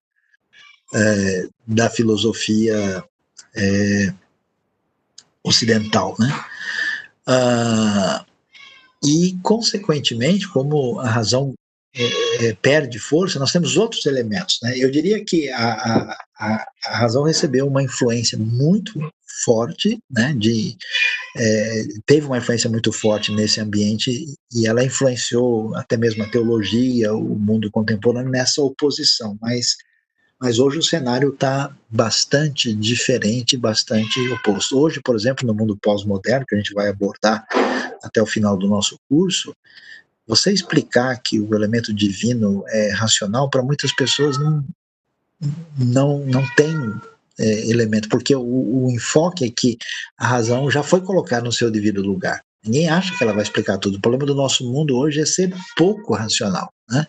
é, 0.93 1.47
da 1.65 1.89
filosofia 1.89 3.03
é, 3.55 4.13
ocidental, 5.43 6.15
né? 6.19 6.29
Ah, 7.25 8.25
e, 9.03 9.37
consequentemente, 9.41 10.47
como 10.47 10.99
a 10.99 11.09
razão 11.09 11.53
é, 11.95 12.47
é, 12.47 12.53
perde 12.53 12.99
força, 12.99 13.39
nós 13.39 13.51
temos 13.51 13.77
outros 13.77 14.05
elementos. 14.05 14.59
Né? 14.61 14.77
Eu 14.77 14.91
diria 14.91 15.23
que 15.23 15.49
a, 15.49 16.17
a, 16.39 16.65
a 16.85 16.97
razão 16.97 17.23
recebeu 17.23 17.67
uma 17.67 17.83
influência 17.83 18.37
muito 18.37 18.99
forte, 19.43 19.99
né, 20.09 20.33
de, 20.37 20.75
é, 21.35 21.83
teve 22.05 22.25
uma 22.25 22.37
influência 22.37 22.69
muito 22.69 22.91
forte 22.91 23.31
nesse 23.31 23.59
ambiente 23.59 24.25
e 24.53 24.67
ela 24.67 24.83
influenciou 24.83 25.75
até 25.75 25.95
mesmo 25.97 26.23
a 26.23 26.29
teologia, 26.29 27.13
o 27.13 27.37
mundo 27.37 27.69
contemporâneo 27.71 28.31
nessa 28.31 28.61
oposição, 28.61 29.37
mas, 29.39 29.75
mas 30.41 30.59
hoje 30.59 30.79
o 30.79 30.83
cenário 30.83 31.33
está 31.33 31.75
bastante 31.89 32.73
diferente, 32.73 33.57
bastante 33.57 34.19
oposto. 34.29 34.79
Hoje, 34.79 35.01
por 35.03 35.15
exemplo, 35.15 35.45
no 35.45 35.53
mundo 35.53 35.77
pós-moderno, 35.81 36.45
que 36.47 36.55
a 36.55 36.57
gente 36.57 36.73
vai 36.73 36.89
abordar 36.89 37.45
até 38.03 38.21
o 38.21 38.25
final 38.25 38.57
do 38.57 38.67
nosso 38.67 38.97
curso, 39.09 39.53
você 40.27 40.51
explicar 40.51 41.15
que 41.21 41.39
o 41.39 41.55
elemento 41.55 41.93
divino 41.93 42.63
é 42.67 42.91
racional, 42.91 43.49
para 43.49 43.63
muitas 43.63 43.93
pessoas 43.93 44.37
não, 44.37 44.65
não, 45.77 46.19
não 46.25 46.45
tem 46.55 46.75
é, 47.39 47.69
elemento, 47.69 48.09
porque 48.09 48.35
o, 48.35 48.41
o, 48.41 48.91
enfoque 48.91 49.45
é 49.45 49.49
que 49.49 49.77
a 50.17 50.27
razão 50.27 50.69
já 50.69 50.83
foi 50.83 51.01
colocada 51.01 51.45
no 51.45 51.51
seu 51.51 51.71
devido 51.71 52.01
lugar. 52.01 52.43
Ninguém 52.63 52.89
acha 52.89 53.15
que 53.15 53.23
ela 53.23 53.33
vai 53.33 53.43
explicar 53.43 53.77
tudo. 53.77 53.97
O 53.97 54.01
problema 54.01 54.25
do 54.25 54.35
nosso 54.35 54.69
mundo 54.69 54.97
hoje 54.97 55.21
é 55.21 55.25
ser 55.25 55.55
pouco 55.77 56.13
racional. 56.13 56.73
Né? 56.89 57.07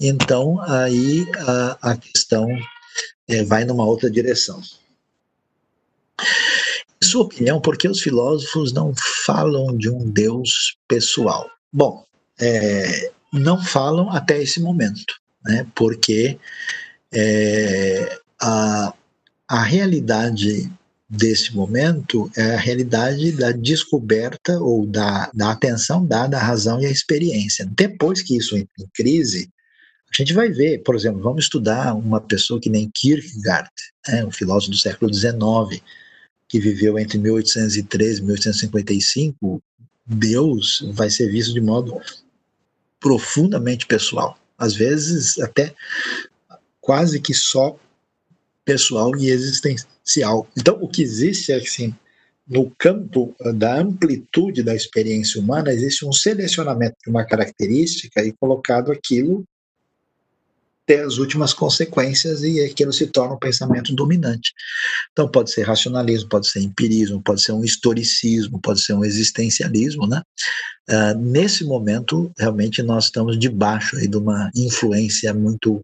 Então, 0.00 0.60
aí 0.62 1.26
a, 1.38 1.92
a 1.92 1.96
questão 1.96 2.48
é, 3.28 3.44
vai 3.44 3.64
numa 3.64 3.84
outra 3.84 4.10
direção. 4.10 4.60
Em 7.00 7.06
sua 7.06 7.22
opinião, 7.22 7.60
por 7.60 7.76
que 7.76 7.88
os 7.88 8.00
filósofos 8.00 8.72
não 8.72 8.92
falam 9.24 9.76
de 9.76 9.88
um 9.88 10.10
Deus 10.10 10.76
pessoal? 10.88 11.48
Bom, 11.72 12.04
é, 12.40 13.10
não 13.32 13.62
falam 13.62 14.10
até 14.10 14.42
esse 14.42 14.60
momento, 14.60 15.14
né? 15.44 15.66
porque 15.74 16.38
é, 17.12 18.18
a, 18.40 18.94
a 19.48 19.62
realidade 19.62 20.70
desse 21.08 21.54
momento 21.54 22.30
é 22.36 22.54
a 22.54 22.58
realidade 22.58 23.32
da 23.32 23.50
descoberta 23.50 24.58
ou 24.60 24.86
da, 24.86 25.30
da 25.32 25.50
atenção 25.50 26.04
dada 26.04 26.36
à 26.36 26.42
razão 26.42 26.80
e 26.80 26.86
à 26.86 26.90
experiência. 26.90 27.66
Depois 27.74 28.20
que 28.20 28.36
isso 28.36 28.56
entra 28.56 28.74
em 28.78 28.88
crise, 28.94 29.48
a 30.12 30.16
gente 30.16 30.34
vai 30.34 30.50
ver, 30.50 30.82
por 30.82 30.94
exemplo, 30.94 31.22
vamos 31.22 31.44
estudar 31.44 31.94
uma 31.94 32.20
pessoa 32.20 32.60
que 32.60 32.70
nem 32.70 32.90
Kierkegaard, 32.94 33.70
né, 34.06 34.24
um 34.24 34.30
filósofo 34.30 34.72
do 34.72 34.76
século 34.76 35.12
XIX, 35.12 35.82
que 36.48 36.58
viveu 36.58 36.98
entre 36.98 37.18
1813 37.18 38.20
e 38.20 38.22
1855, 38.22 39.62
Deus 40.06 40.82
vai 40.94 41.10
ser 41.10 41.30
visto 41.30 41.52
de 41.52 41.60
modo 41.60 42.00
profundamente 43.00 43.86
pessoal, 43.86 44.38
às 44.56 44.74
vezes 44.74 45.38
até 45.38 45.74
quase 46.80 47.20
que 47.20 47.34
só 47.34 47.78
pessoal 48.64 49.16
e 49.16 49.30
existencial. 49.30 50.46
Então, 50.56 50.78
o 50.80 50.88
que 50.88 51.02
existe 51.02 51.52
é 51.52 51.56
assim, 51.56 51.94
no 52.46 52.70
campo 52.78 53.34
da 53.54 53.78
amplitude 53.78 54.62
da 54.62 54.74
experiência 54.74 55.40
humana, 55.40 55.72
existe 55.72 56.06
um 56.06 56.12
selecionamento 56.12 56.96
de 57.04 57.10
uma 57.10 57.24
característica 57.24 58.22
e 58.22 58.32
colocado 58.32 58.90
aquilo 58.90 59.44
ter 60.88 61.04
as 61.04 61.18
últimas 61.18 61.52
consequências 61.52 62.42
e 62.42 62.64
aquilo 62.64 62.94
se 62.94 63.06
torna 63.08 63.34
um 63.34 63.38
pensamento 63.38 63.94
dominante. 63.94 64.54
Então 65.12 65.28
pode 65.28 65.52
ser 65.52 65.62
racionalismo, 65.64 66.30
pode 66.30 66.48
ser 66.48 66.60
empirismo, 66.60 67.22
pode 67.22 67.42
ser 67.42 67.52
um 67.52 67.62
historicismo, 67.62 68.58
pode 68.58 68.80
ser 68.80 68.94
um 68.94 69.04
existencialismo, 69.04 70.06
né? 70.06 70.22
Uh, 70.88 71.18
nesse 71.18 71.62
momento, 71.62 72.32
realmente 72.38 72.82
nós 72.82 73.04
estamos 73.04 73.38
debaixo 73.38 73.96
aí 73.98 74.08
de 74.08 74.16
uma 74.16 74.50
influência 74.56 75.34
muito 75.34 75.82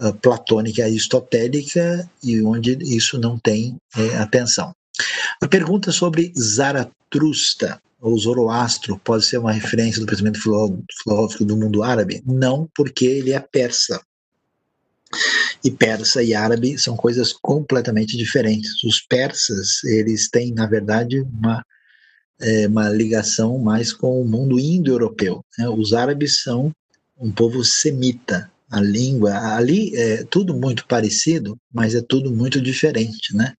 uh, 0.00 0.14
platônica 0.22 0.84
aristotélica 0.84 2.08
e 2.22 2.40
onde 2.40 2.78
isso 2.82 3.18
não 3.18 3.36
tem 3.36 3.76
é, 3.96 4.18
atenção. 4.18 4.72
A 5.42 5.48
pergunta 5.48 5.90
sobre 5.90 6.32
Zaratustra 6.38 7.80
ou 8.00 8.16
Zoroastro 8.16 9.00
pode 9.02 9.24
ser 9.24 9.38
uma 9.38 9.50
referência 9.50 10.00
do 10.00 10.06
pensamento 10.06 10.40
filosófico 10.40 11.44
do 11.44 11.56
mundo 11.56 11.82
árabe? 11.82 12.22
Não, 12.24 12.68
porque 12.76 13.04
ele 13.04 13.32
é 13.32 13.40
persa. 13.40 14.00
E 15.64 15.70
persa 15.70 16.22
e 16.22 16.34
árabe 16.34 16.78
são 16.78 16.96
coisas 16.96 17.32
completamente 17.32 18.16
diferentes. 18.16 18.82
Os 18.84 19.00
persas, 19.00 19.82
eles 19.84 20.28
têm, 20.28 20.52
na 20.52 20.66
verdade, 20.66 21.20
uma, 21.20 21.64
é, 22.40 22.68
uma 22.68 22.88
ligação 22.90 23.58
mais 23.58 23.92
com 23.92 24.20
o 24.20 24.24
mundo 24.24 24.58
indo-europeu. 24.58 25.44
Né? 25.58 25.68
Os 25.68 25.92
árabes 25.92 26.42
são 26.42 26.72
um 27.18 27.32
povo 27.32 27.64
semita. 27.64 28.50
A 28.70 28.80
língua, 28.80 29.32
ali 29.56 29.96
é 29.96 30.24
tudo 30.24 30.54
muito 30.54 30.86
parecido, 30.86 31.58
mas 31.72 31.94
é 31.94 32.02
tudo 32.02 32.30
muito 32.30 32.60
diferente, 32.60 33.34
né? 33.34 33.54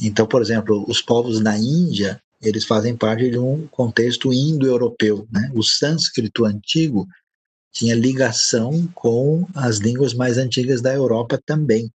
Então, 0.00 0.26
por 0.26 0.40
exemplo, 0.40 0.86
os 0.88 1.02
povos 1.02 1.38
da 1.40 1.56
Índia, 1.58 2.18
eles 2.40 2.64
fazem 2.64 2.96
parte 2.96 3.30
de 3.30 3.38
um 3.38 3.66
contexto 3.66 4.32
indo-europeu, 4.32 5.28
né? 5.30 5.50
O 5.54 5.62
sânscrito 5.62 6.46
antigo 6.46 7.06
tinha 7.72 7.94
ligação 7.94 8.88
com 8.94 9.46
as 9.54 9.78
línguas 9.78 10.14
mais 10.14 10.38
antigas 10.38 10.80
da 10.80 10.94
Europa 10.94 11.40
também. 11.44 11.90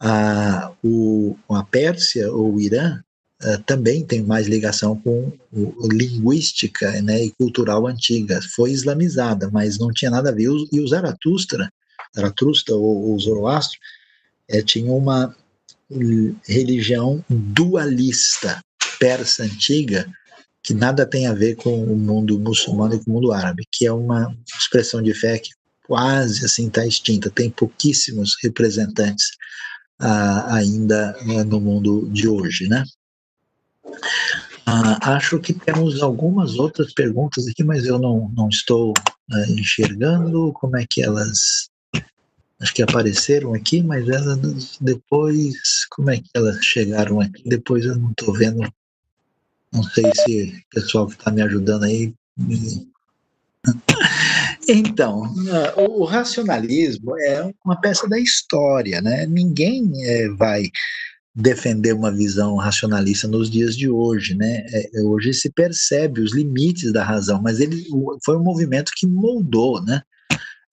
A, 0.00 0.72
o, 0.84 1.36
a 1.50 1.62
Pérsia 1.64 2.30
ou 2.32 2.54
o 2.54 2.60
Irã 2.60 3.00
uh, 3.42 3.62
também 3.64 4.04
tem 4.04 4.22
mais 4.22 4.46
ligação 4.46 4.96
com 5.00 5.32
o, 5.52 5.88
linguística 5.88 7.00
né, 7.02 7.24
e 7.24 7.30
cultural 7.32 7.86
antiga. 7.86 8.40
Foi 8.54 8.70
islamizada, 8.70 9.50
mas 9.50 9.78
não 9.78 9.92
tinha 9.92 10.10
nada 10.10 10.30
a 10.30 10.32
ver. 10.32 10.48
E 10.72 10.80
o 10.80 10.88
Zaratustra, 10.88 11.70
Zaratustra 12.14 12.74
ou, 12.74 13.14
o 13.14 13.18
Zoroastro, 13.18 13.78
é, 14.48 14.62
tinha 14.62 14.92
uma 14.92 15.34
religião 16.46 17.24
dualista 17.28 18.60
persa 18.98 19.44
antiga 19.44 20.06
que 20.66 20.74
nada 20.74 21.06
tem 21.06 21.28
a 21.28 21.32
ver 21.32 21.54
com 21.54 21.84
o 21.84 21.96
mundo 21.96 22.40
muçulmano 22.40 22.94
e 22.94 22.98
com 22.98 23.12
o 23.12 23.14
mundo 23.14 23.32
árabe, 23.32 23.64
que 23.70 23.86
é 23.86 23.92
uma 23.92 24.36
expressão 24.76 25.02
de 25.02 25.14
fé 25.14 25.38
que 25.38 25.50
quase 25.86 26.44
assim 26.44 26.66
está 26.66 26.86
extinta, 26.86 27.30
tem 27.30 27.50
pouquíssimos 27.50 28.36
representantes 28.42 29.30
ah, 29.98 30.56
ainda 30.56 31.16
né, 31.24 31.44
no 31.44 31.60
mundo 31.60 32.08
de 32.10 32.28
hoje, 32.28 32.68
né? 32.68 32.84
Ah, 34.66 35.14
acho 35.14 35.38
que 35.38 35.54
temos 35.54 36.02
algumas 36.02 36.58
outras 36.58 36.92
perguntas 36.92 37.46
aqui, 37.46 37.62
mas 37.62 37.84
eu 37.86 37.98
não, 37.98 38.30
não 38.36 38.48
estou 38.48 38.92
ah, 39.32 39.44
enxergando 39.48 40.52
como 40.54 40.76
é 40.76 40.84
que 40.88 41.02
elas 41.02 41.70
acho 42.58 42.74
que 42.74 42.82
apareceram 42.82 43.54
aqui, 43.54 43.82
mas 43.82 44.08
elas 44.08 44.76
depois, 44.80 45.86
como 45.90 46.10
é 46.10 46.16
que 46.16 46.28
elas 46.34 46.64
chegaram 46.64 47.20
aqui? 47.20 47.42
Depois 47.46 47.84
eu 47.84 47.96
não 47.96 48.10
estou 48.10 48.34
vendo 48.34 48.68
não 49.72 49.82
sei 49.82 50.04
se 50.14 50.42
o 50.44 50.74
pessoal 50.74 51.06
que 51.06 51.14
está 51.14 51.30
me 51.30 51.42
ajudando 51.42 51.84
aí. 51.84 52.14
Então, 54.68 55.22
o 55.76 56.04
racionalismo 56.04 57.16
é 57.18 57.50
uma 57.64 57.80
peça 57.80 58.08
da 58.08 58.18
história, 58.18 59.00
né? 59.00 59.26
Ninguém 59.26 59.90
é, 60.04 60.28
vai 60.30 60.64
defender 61.34 61.92
uma 61.92 62.10
visão 62.10 62.56
racionalista 62.56 63.28
nos 63.28 63.50
dias 63.50 63.76
de 63.76 63.88
hoje, 63.88 64.34
né? 64.34 64.64
É, 64.72 65.02
hoje 65.02 65.34
se 65.34 65.50
percebe 65.50 66.20
os 66.20 66.34
limites 66.34 66.92
da 66.92 67.04
razão, 67.04 67.40
mas 67.42 67.60
ele 67.60 67.84
foi 68.24 68.36
um 68.36 68.42
movimento 68.42 68.90
que 68.96 69.06
moldou, 69.06 69.82
né? 69.84 70.00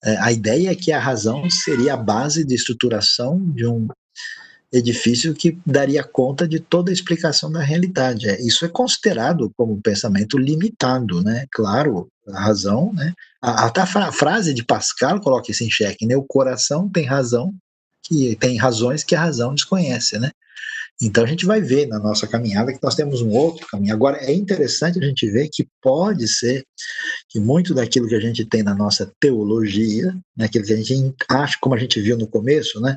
É, 0.02 0.16
a 0.18 0.32
ideia 0.32 0.70
é 0.70 0.74
que 0.74 0.90
a 0.90 0.98
razão 0.98 1.48
seria 1.48 1.94
a 1.94 1.98
base 1.98 2.44
de 2.44 2.54
estruturação 2.54 3.38
de 3.52 3.66
um 3.66 3.88
edifício 4.72 5.34
que 5.34 5.58
daria 5.64 6.02
conta 6.02 6.46
de 6.48 6.58
toda 6.58 6.90
a 6.90 6.92
explicação 6.92 7.50
da 7.50 7.60
realidade. 7.60 8.28
É, 8.28 8.40
isso 8.40 8.64
é 8.64 8.68
considerado 8.68 9.50
como 9.56 9.72
um 9.72 9.80
pensamento 9.80 10.36
limitado, 10.36 11.22
né? 11.22 11.46
Claro, 11.52 12.08
a 12.28 12.40
razão, 12.40 12.92
né? 12.92 13.12
Até 13.40 13.80
a 13.82 14.12
frase 14.12 14.54
de 14.54 14.64
Pascal 14.64 15.20
coloca 15.20 15.50
isso 15.50 15.64
em 15.64 15.70
xeque, 15.70 16.06
né? 16.06 16.16
O 16.16 16.24
coração 16.24 16.88
tem 16.88 17.04
razão, 17.04 17.54
que 18.02 18.36
tem 18.36 18.56
razões 18.56 19.04
que 19.04 19.14
a 19.14 19.20
razão 19.20 19.54
desconhece, 19.54 20.18
né? 20.18 20.30
Então 21.02 21.24
a 21.24 21.26
gente 21.26 21.44
vai 21.44 21.60
ver 21.60 21.86
na 21.86 21.98
nossa 21.98 22.26
caminhada 22.26 22.72
que 22.72 22.82
nós 22.82 22.94
temos 22.94 23.20
um 23.20 23.30
outro 23.30 23.66
caminho. 23.66 23.92
Agora 23.92 24.18
é 24.18 24.32
interessante 24.32 24.98
a 24.98 25.02
gente 25.02 25.28
ver 25.28 25.48
que 25.52 25.66
pode 25.82 26.28
ser 26.28 26.64
que 27.28 27.40
muito 27.40 27.74
daquilo 27.74 28.08
que 28.08 28.14
a 28.14 28.20
gente 28.20 28.44
tem 28.44 28.62
na 28.62 28.74
nossa 28.74 29.10
teologia, 29.20 30.16
naquilo 30.36 30.64
né, 30.64 30.68
que 30.68 30.72
a 30.72 30.76
gente 30.76 31.14
acha, 31.28 31.58
como 31.60 31.74
a 31.74 31.78
gente 31.78 32.00
viu 32.00 32.16
no 32.16 32.28
começo, 32.28 32.80
né? 32.80 32.96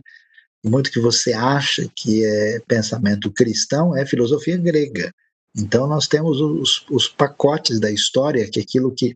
Muito 0.64 0.91
que 0.91 0.99
você 0.99 1.34
acha 1.34 1.89
que 1.95 2.26
é 2.26 2.60
pensamento 2.68 3.32
cristão 3.32 3.95
é 3.95 4.05
filosofia 4.05 4.58
grega. 4.58 5.12
Então 5.55 5.88
nós 5.88 6.08
temos 6.08 6.39
os, 6.39 6.86
os 6.89 7.08
pacotes 7.08 7.80
da 7.80 7.89
história, 7.89 8.49
que 8.49 8.60
aquilo 8.60 8.93
que, 8.93 9.16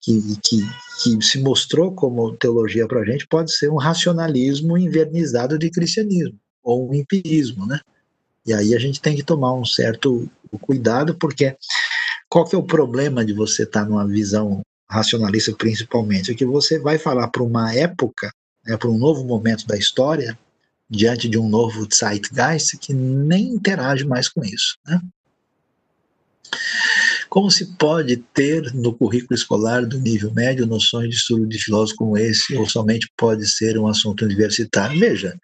que, 0.00 0.20
que, 0.42 0.58
que 1.02 1.24
se 1.24 1.38
mostrou 1.40 1.92
como 1.94 2.36
teologia 2.36 2.86
para 2.88 3.00
a 3.00 3.04
gente 3.04 3.26
pode 3.28 3.52
ser 3.52 3.70
um 3.70 3.76
racionalismo 3.76 4.76
invernizado 4.76 5.58
de 5.58 5.70
cristianismo, 5.70 6.38
ou 6.62 6.90
um 6.90 6.94
empirismo, 6.94 7.66
né? 7.66 7.80
E 8.44 8.52
aí 8.52 8.74
a 8.74 8.78
gente 8.78 9.00
tem 9.00 9.14
que 9.14 9.22
tomar 9.22 9.54
um 9.54 9.64
certo 9.64 10.28
cuidado, 10.60 11.14
porque 11.14 11.56
qual 12.28 12.44
que 12.44 12.56
é 12.56 12.58
o 12.58 12.64
problema 12.64 13.24
de 13.24 13.32
você 13.32 13.62
estar 13.62 13.84
tá 13.84 13.88
numa 13.88 14.06
visão 14.06 14.62
racionalista 14.90 15.54
principalmente? 15.54 16.32
É 16.32 16.34
que 16.34 16.44
você 16.44 16.78
vai 16.80 16.98
falar 16.98 17.28
para 17.28 17.42
uma 17.42 17.72
época, 17.72 18.32
né, 18.66 18.76
para 18.76 18.90
um 18.90 18.98
novo 18.98 19.24
momento 19.24 19.64
da 19.64 19.76
história, 19.76 20.36
diante 20.92 21.26
de 21.26 21.38
um 21.38 21.48
novo 21.48 21.88
zeitgeist 21.92 22.76
que 22.76 22.92
nem 22.92 23.48
interage 23.48 24.04
mais 24.04 24.28
com 24.28 24.44
isso. 24.44 24.76
Né? 24.86 25.00
Como 27.30 27.50
se 27.50 27.64
pode 27.76 28.18
ter 28.34 28.74
no 28.74 28.92
currículo 28.92 29.34
escolar 29.34 29.86
do 29.86 29.98
nível 29.98 30.30
médio 30.34 30.66
noções 30.66 31.08
de 31.08 31.16
estudo 31.16 31.46
de 31.46 31.58
filósofo 31.58 31.96
como 31.96 32.18
esse, 32.18 32.54
ou 32.56 32.68
somente 32.68 33.10
pode 33.16 33.48
ser 33.48 33.78
um 33.78 33.86
assunto 33.86 34.22
universitário? 34.22 35.00
Veja, 35.00 35.34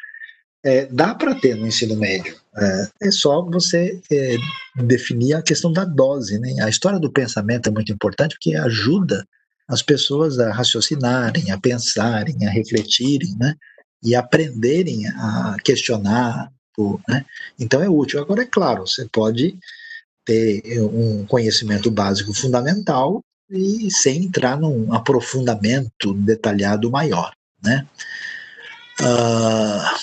é, 0.62 0.84
dá 0.84 1.14
para 1.14 1.34
ter 1.34 1.54
no 1.54 1.66
ensino 1.66 1.96
médio, 1.96 2.36
é, 2.54 2.88
é 3.08 3.10
só 3.10 3.42
você 3.42 3.98
é, 4.12 4.36
definir 4.82 5.32
a 5.32 5.42
questão 5.42 5.72
da 5.72 5.86
dose. 5.86 6.38
Né? 6.38 6.56
A 6.60 6.68
história 6.68 6.98
do 6.98 7.10
pensamento 7.10 7.70
é 7.70 7.72
muito 7.72 7.90
importante 7.90 8.34
porque 8.34 8.54
ajuda 8.54 9.24
as 9.66 9.80
pessoas 9.80 10.38
a 10.38 10.52
raciocinarem, 10.52 11.50
a 11.50 11.58
pensarem, 11.58 12.46
a 12.46 12.50
refletirem, 12.50 13.34
né? 13.38 13.54
E 14.02 14.14
aprenderem 14.14 15.06
a 15.08 15.56
questionar. 15.64 16.50
Né? 17.08 17.24
Então 17.58 17.82
é 17.82 17.88
útil. 17.88 18.20
Agora, 18.20 18.42
é 18.42 18.46
claro, 18.46 18.86
você 18.86 19.06
pode 19.12 19.58
ter 20.24 20.62
um 20.82 21.24
conhecimento 21.26 21.90
básico 21.90 22.32
fundamental 22.34 23.22
e 23.50 23.90
sem 23.90 24.24
entrar 24.24 24.58
num 24.58 24.92
aprofundamento 24.92 26.12
detalhado 26.14 26.90
maior. 26.90 27.32
Né? 27.62 27.86
Uh, 29.00 29.98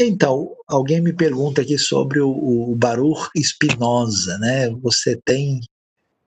então, 0.00 0.54
alguém 0.66 1.00
me 1.00 1.12
pergunta 1.12 1.62
aqui 1.62 1.76
sobre 1.76 2.20
o, 2.20 2.30
o 2.30 2.74
Baruch 2.76 3.30
Spinoza, 3.36 4.38
né? 4.38 4.70
Você 4.82 5.20
tem 5.24 5.60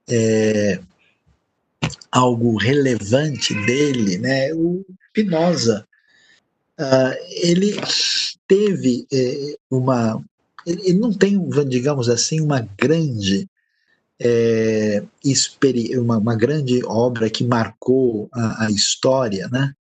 é, 0.09 0.79
algo 2.11 2.57
relevante 2.57 3.53
dele, 3.65 4.17
né? 4.17 4.53
O 4.53 4.85
Spinoza 5.09 5.87
uh, 6.81 7.15
ele 7.29 7.75
teve 8.47 9.05
eh, 9.13 9.55
uma. 9.69 10.21
Ele 10.65 10.93
não 10.93 11.13
tem, 11.13 11.39
digamos 11.67 12.09
assim, 12.09 12.41
uma 12.41 12.67
grande. 12.77 13.47
É, 14.23 15.03
uma, 15.97 16.17
uma, 16.17 16.35
grande 16.35 16.83
obra 16.85 17.27
que 17.27 17.43
marcou 17.43 18.29
a, 18.31 18.65
a 18.65 18.71
história, 18.71 19.47
né? 19.47 19.73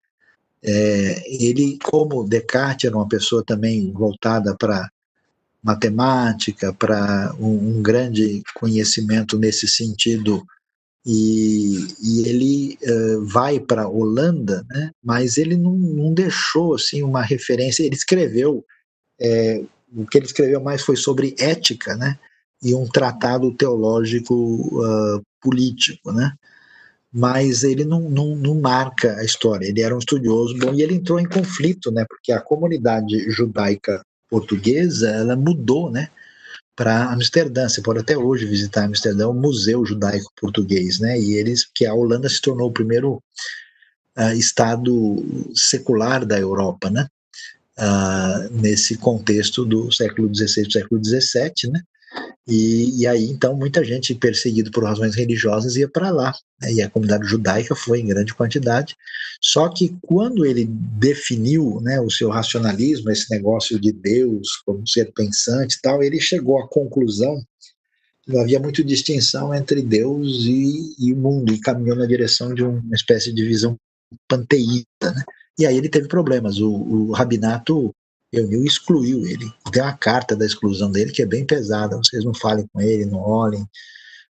É, 0.63 1.23
ele, 1.27 1.77
como 1.83 2.23
Descartes, 2.23 2.85
era 2.85 2.95
uma 2.95 3.07
pessoa 3.07 3.43
também 3.45 3.91
voltada 3.91 4.55
para 4.55 4.89
matemática, 5.61 6.73
para 6.73 7.35
um, 7.37 7.77
um, 7.77 7.81
grande 7.81 8.41
conhecimento 8.55 9.37
nesse 9.37 9.67
sentido. 9.67 10.45
E, 11.05 11.87
e 12.03 12.27
ele 12.27 12.77
uh, 12.83 13.25
vai 13.25 13.59
para 13.59 13.83
a 13.83 13.89
Holanda, 13.89 14.65
né, 14.69 14.91
mas 15.03 15.37
ele 15.37 15.55
não, 15.55 15.73
não, 15.73 16.13
deixou 16.13 16.75
assim 16.75 17.01
uma 17.01 17.21
referência. 17.21 17.83
Ele 17.83 17.95
escreveu, 17.95 18.65
é, 19.19 19.63
o 19.95 20.05
que 20.05 20.17
ele 20.17 20.25
escreveu 20.25 20.61
mais 20.61 20.81
foi 20.81 20.97
sobre 20.97 21.35
ética, 21.39 21.95
né, 21.95 22.19
e 22.61 22.75
um 22.75 22.85
tratado 22.85 23.53
teológico 23.53 24.33
uh, 24.33 25.21
político, 25.41 26.11
né 26.11 26.33
mas 27.11 27.63
ele 27.63 27.83
não, 27.83 28.01
não, 28.01 28.35
não, 28.35 28.55
marca 28.59 29.15
a 29.15 29.23
história. 29.23 29.65
Ele 29.65 29.81
era 29.81 29.95
um 29.95 29.99
estudioso 29.99 30.55
bom 30.57 30.73
e 30.73 30.81
ele 30.81 30.95
entrou 30.95 31.19
em 31.19 31.27
conflito, 31.27 31.91
né? 31.91 32.05
Porque 32.07 32.31
a 32.31 32.39
comunidade 32.39 33.29
judaica 33.31 34.01
portuguesa 34.29 35.09
ela 35.09 35.35
mudou, 35.35 35.89
né? 35.89 36.09
Para 36.79 37.11
Amsterdã. 37.11 37.67
Você 37.67 37.81
pode 37.81 37.99
até 37.99 38.17
hoje 38.17 38.45
visitar 38.45 38.85
Amsterdã, 38.85 39.27
o 39.27 39.33
Museu 39.33 39.85
Judaico 39.85 40.31
Português, 40.39 40.97
né? 40.97 41.19
E 41.19 41.33
eles, 41.33 41.65
que 41.75 41.85
a 41.85 41.93
Holanda 41.93 42.29
se 42.29 42.39
tornou 42.39 42.69
o 42.69 42.71
primeiro 42.71 43.21
uh, 44.17 44.31
estado 44.31 45.21
secular 45.53 46.25
da 46.25 46.39
Europa, 46.39 46.89
né? 46.89 47.05
Uh, 47.77 48.53
nesse 48.61 48.95
contexto 48.95 49.65
do 49.65 49.91
século 49.91 50.33
XVI, 50.33 50.71
século 50.71 51.03
XVII, 51.03 51.69
né? 51.69 51.81
E, 52.47 53.01
e, 53.01 53.07
aí, 53.07 53.25
então, 53.25 53.55
muita 53.55 53.83
gente 53.83 54.15
perseguida 54.15 54.71
por 54.71 54.83
razões 54.83 55.15
religiosas 55.15 55.75
ia 55.75 55.87
para 55.87 56.09
lá. 56.09 56.33
Né? 56.61 56.73
E 56.73 56.81
a 56.81 56.89
comunidade 56.89 57.27
judaica 57.27 57.75
foi 57.75 57.99
em 57.99 58.07
grande 58.07 58.33
quantidade. 58.33 58.95
Só 59.41 59.69
que 59.69 59.95
quando 60.01 60.45
ele 60.45 60.65
definiu 60.65 61.79
né, 61.81 62.01
o 62.01 62.09
seu 62.09 62.29
racionalismo, 62.29 63.11
esse 63.11 63.29
negócio 63.29 63.79
de 63.79 63.91
Deus 63.91 64.47
como 64.65 64.87
ser 64.87 65.11
pensante 65.13 65.75
e 65.75 65.81
tal, 65.81 66.01
ele 66.01 66.19
chegou 66.19 66.59
à 66.59 66.67
conclusão 66.67 67.39
não 68.29 68.41
havia 68.41 68.59
muita 68.59 68.83
distinção 68.83 69.53
entre 69.53 69.81
Deus 69.81 70.45
e, 70.45 70.95
e 70.99 71.11
o 71.11 71.17
mundo, 71.17 71.51
e 71.51 71.59
caminhou 71.59 71.97
na 71.97 72.05
direção 72.05 72.53
de 72.53 72.63
uma 72.63 72.93
espécie 72.93 73.33
de 73.33 73.43
visão 73.43 73.75
panteísta. 74.27 74.85
Né? 75.01 75.23
E 75.57 75.65
aí 75.65 75.75
ele 75.75 75.89
teve 75.89 76.07
problemas. 76.07 76.59
O, 76.59 76.71
o 76.71 77.11
rabinato 77.11 77.91
Eunil 78.31 78.63
excluiu 78.63 79.25
ele. 79.25 79.51
Tem 79.71 79.81
uma 79.81 79.97
carta 79.97 80.35
da 80.35 80.45
exclusão 80.45 80.91
dele 80.91 81.11
que 81.11 81.21
é 81.21 81.25
bem 81.25 81.45
pesada. 81.45 81.97
Vocês 81.97 82.23
não 82.23 82.33
falem 82.33 82.67
com 82.71 82.79
ele, 82.79 83.05
não 83.05 83.19
olhem, 83.19 83.67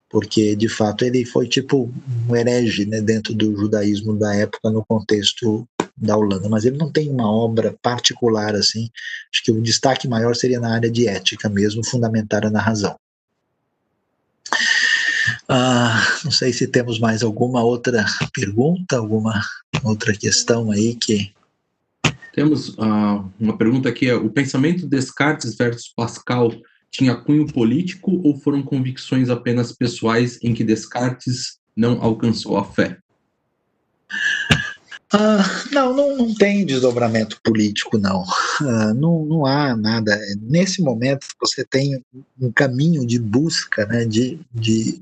porque 0.09 0.57
de 0.57 0.69
fato 0.69 1.05
ele 1.05 1.25
foi 1.25 1.47
tipo 1.47 1.93
um 2.29 2.37
herege 2.37 2.87
né, 2.87 3.01
dentro 3.01 3.35
do 3.35 3.57
judaísmo 3.57 4.16
da 4.16 4.35
época 4.35 4.71
no 4.71 4.85
contexto 4.85 5.66
da 5.97 6.16
Holanda. 6.16 6.49
Mas 6.49 6.65
ele 6.65 6.77
não 6.77 6.91
tem 6.91 7.09
uma 7.09 7.31
obra 7.31 7.77
particular 7.81 8.55
assim. 8.55 8.89
Acho 9.33 9.45
que 9.45 9.53
o 9.53 9.62
destaque 9.62 10.09
maior 10.09 10.35
seria 10.35 10.59
na 10.59 10.75
área 10.75 10.91
de 10.91 11.07
ética 11.07 11.49
mesmo, 11.49 11.85
fundamentada 11.85 12.51
na 12.51 12.61
razão. 12.61 12.99
Ah, 15.49 16.03
não 16.25 16.31
sei 16.31 16.53
se 16.53 16.66
temos 16.66 16.99
mais 16.99 17.23
alguma 17.23 17.62
outra 17.62 18.05
pergunta, 18.33 18.97
alguma 18.97 19.41
outra 19.83 20.16
questão 20.16 20.71
aí 20.71 20.95
que 20.95 21.33
temos 22.35 22.70
uh, 22.70 23.24
uma 23.39 23.56
pergunta 23.56 23.89
aqui: 23.89 24.09
é, 24.09 24.15
o 24.15 24.28
pensamento 24.28 24.86
Descartes 24.86 25.56
versus 25.56 25.93
Pascal 25.94 26.51
tinha 26.90 27.15
cunho 27.15 27.47
político 27.47 28.20
ou 28.24 28.39
foram 28.39 28.62
convicções 28.62 29.31
apenas 29.31 29.73
pessoais 29.73 30.39
em 30.43 30.52
que 30.52 30.65
Descartes 30.65 31.59
não 31.77 32.02
alcançou 32.02 32.56
a 32.56 32.65
fé? 32.65 32.98
Uh, 35.12 35.73
não, 35.73 35.94
não, 35.94 36.16
não 36.16 36.35
tem 36.35 36.66
desdobramento 36.66 37.39
político, 37.43 37.98
não. 37.98 38.23
Uh, 38.61 38.94
não. 38.94 39.24
Não 39.24 39.47
há 39.47 39.77
nada. 39.77 40.19
Nesse 40.40 40.82
momento, 40.82 41.27
você 41.40 41.65
tem 41.65 42.02
um 42.40 42.51
caminho 42.51 43.06
de 43.06 43.19
busca 43.19 43.86
né, 43.86 44.05
de, 44.05 44.40
de 44.52 45.01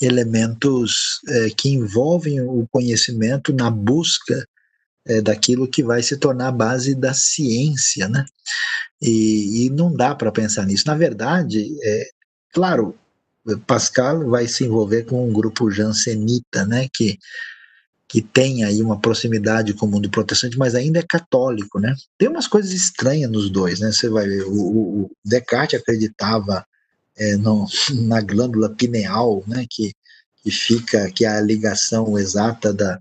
elementos 0.00 1.20
eh, 1.28 1.50
que 1.54 1.68
envolvem 1.68 2.40
o 2.40 2.66
conhecimento 2.70 3.52
na 3.52 3.70
busca 3.70 4.46
é, 5.06 5.20
daquilo 5.20 5.68
que 5.68 5.82
vai 5.82 6.02
se 6.02 6.16
tornar 6.16 6.48
a 6.48 6.52
base 6.52 6.94
da 6.94 7.14
ciência, 7.14 8.08
né? 8.08 8.24
E, 9.00 9.66
e 9.66 9.70
não 9.70 9.94
dá 9.94 10.14
para 10.14 10.32
pensar 10.32 10.66
nisso. 10.66 10.84
Na 10.86 10.94
verdade, 10.94 11.68
é, 11.82 12.08
claro, 12.52 12.96
Pascal 13.66 14.28
vai 14.28 14.46
se 14.46 14.64
envolver 14.64 15.04
com 15.04 15.28
um 15.28 15.32
grupo 15.32 15.70
jansenita, 15.70 16.66
né? 16.66 16.88
Que 16.92 17.18
que 18.10 18.20
tem 18.20 18.64
aí 18.64 18.82
uma 18.82 18.98
proximidade 18.98 19.72
com 19.72 19.86
o 19.86 19.88
mundo 19.88 20.10
protestante, 20.10 20.58
mas 20.58 20.74
ainda 20.74 20.98
é 20.98 21.04
católico, 21.08 21.78
né? 21.78 21.94
Tem 22.18 22.28
umas 22.28 22.48
coisas 22.48 22.72
estranhas 22.72 23.30
nos 23.30 23.48
dois, 23.48 23.78
né? 23.78 23.92
Você 23.92 24.08
vai 24.08 24.26
ver, 24.26 24.42
o, 24.46 25.04
o 25.04 25.10
Descartes 25.24 25.78
acreditava 25.78 26.66
é, 27.16 27.36
no, 27.36 27.66
na 28.08 28.20
glândula 28.20 28.68
pineal, 28.68 29.44
né? 29.46 29.64
Que, 29.70 29.92
que 30.42 30.50
fica, 30.50 31.08
que 31.12 31.24
é 31.24 31.28
a 31.28 31.40
ligação 31.40 32.18
exata 32.18 32.72
da, 32.72 32.98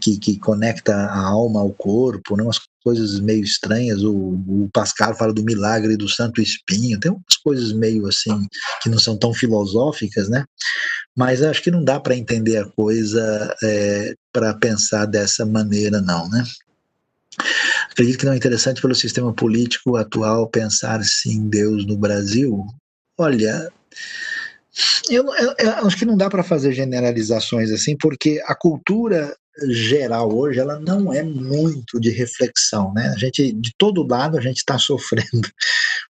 que, 0.00 0.18
que 0.18 0.38
conecta 0.38 0.94
a 0.94 1.20
alma 1.20 1.60
ao 1.60 1.70
corpo, 1.70 2.36
né? 2.36 2.42
umas 2.42 2.60
coisas 2.82 3.20
meio 3.20 3.44
estranhas. 3.44 4.02
O, 4.02 4.14
o, 4.14 4.70
Pascal 4.72 5.14
fala 5.14 5.32
do 5.32 5.44
milagre 5.44 5.96
do 5.96 6.08
Santo 6.08 6.40
Espinho, 6.40 6.98
tem 6.98 7.10
umas 7.10 7.36
coisas 7.42 7.72
meio 7.72 8.06
assim 8.06 8.46
que 8.82 8.88
não 8.88 8.98
são 8.98 9.16
tão 9.16 9.34
filosóficas, 9.34 10.28
né? 10.28 10.44
Mas 11.16 11.42
acho 11.42 11.62
que 11.62 11.70
não 11.70 11.84
dá 11.84 12.00
para 12.00 12.16
entender 12.16 12.56
a 12.58 12.68
coisa 12.70 13.54
é, 13.62 14.14
para 14.32 14.54
pensar 14.54 15.06
dessa 15.06 15.44
maneira, 15.44 16.00
não, 16.00 16.28
né? 16.30 16.44
Acredito 17.90 18.18
que 18.18 18.26
não 18.26 18.32
é 18.32 18.36
interessante 18.36 18.80
pelo 18.80 18.94
sistema 18.94 19.32
político 19.32 19.96
atual 19.96 20.48
pensar 20.48 21.02
sim 21.04 21.48
Deus 21.48 21.86
no 21.86 21.96
Brasil. 21.96 22.64
Olha, 23.18 23.70
eu, 25.10 25.24
eu, 25.34 25.54
eu, 25.58 25.86
acho 25.86 25.96
que 25.96 26.04
não 26.04 26.16
dá 26.16 26.28
para 26.30 26.44
fazer 26.44 26.72
generalizações 26.72 27.70
assim, 27.70 27.96
porque 27.96 28.40
a 28.46 28.54
cultura 28.54 29.36
geral 29.66 30.32
hoje 30.34 30.58
ela 30.58 30.78
não 30.78 31.12
é 31.12 31.22
muito 31.22 32.00
de 32.00 32.10
reflexão, 32.10 32.92
né? 32.94 33.08
A 33.08 33.18
gente 33.18 33.52
de 33.52 33.72
todo 33.76 34.06
lado 34.06 34.36
a 34.36 34.40
gente 34.40 34.58
está 34.58 34.78
sofrendo 34.78 35.48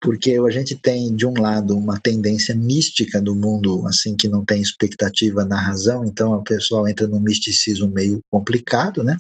porque 0.01 0.33
a 0.33 0.51
gente 0.51 0.75
tem 0.75 1.15
de 1.15 1.27
um 1.27 1.35
lado 1.35 1.77
uma 1.77 1.99
tendência 2.01 2.55
mística 2.55 3.21
do 3.21 3.35
mundo 3.35 3.87
assim 3.87 4.17
que 4.17 4.29
não 4.29 4.45
tem 4.45 4.61
expectativa 4.61 5.45
na 5.45 5.61
razão, 5.61 6.05
então 6.05 6.35
o 6.35 6.45
pessoal 6.45 6.89
entra 6.89 7.07
num 7.07 7.21
misticismo 7.21 7.89
meio 7.89 8.21
complicado, 8.31 9.03
né? 9.05 9.17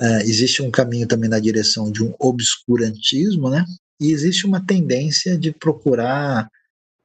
Uh, 0.00 0.20
existe 0.22 0.62
um 0.62 0.70
caminho 0.70 1.06
também 1.06 1.28
na 1.28 1.38
direção 1.38 1.90
de 1.92 2.02
um 2.02 2.14
obscurantismo, 2.18 3.50
né? 3.50 3.64
E 4.00 4.12
existe 4.12 4.46
uma 4.46 4.64
tendência 4.64 5.36
de 5.36 5.52
procurar 5.52 6.48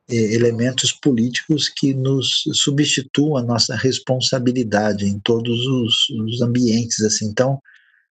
elementos 0.09 0.91
políticos 0.91 1.67
que 1.69 1.93
nos 1.93 2.43
substituam 2.53 3.37
a 3.37 3.43
nossa 3.43 3.75
responsabilidade 3.75 5.05
em 5.05 5.19
todos 5.19 5.65
os, 5.65 6.09
os 6.09 6.41
ambientes 6.41 7.01
assim. 7.01 7.25
Então 7.25 7.59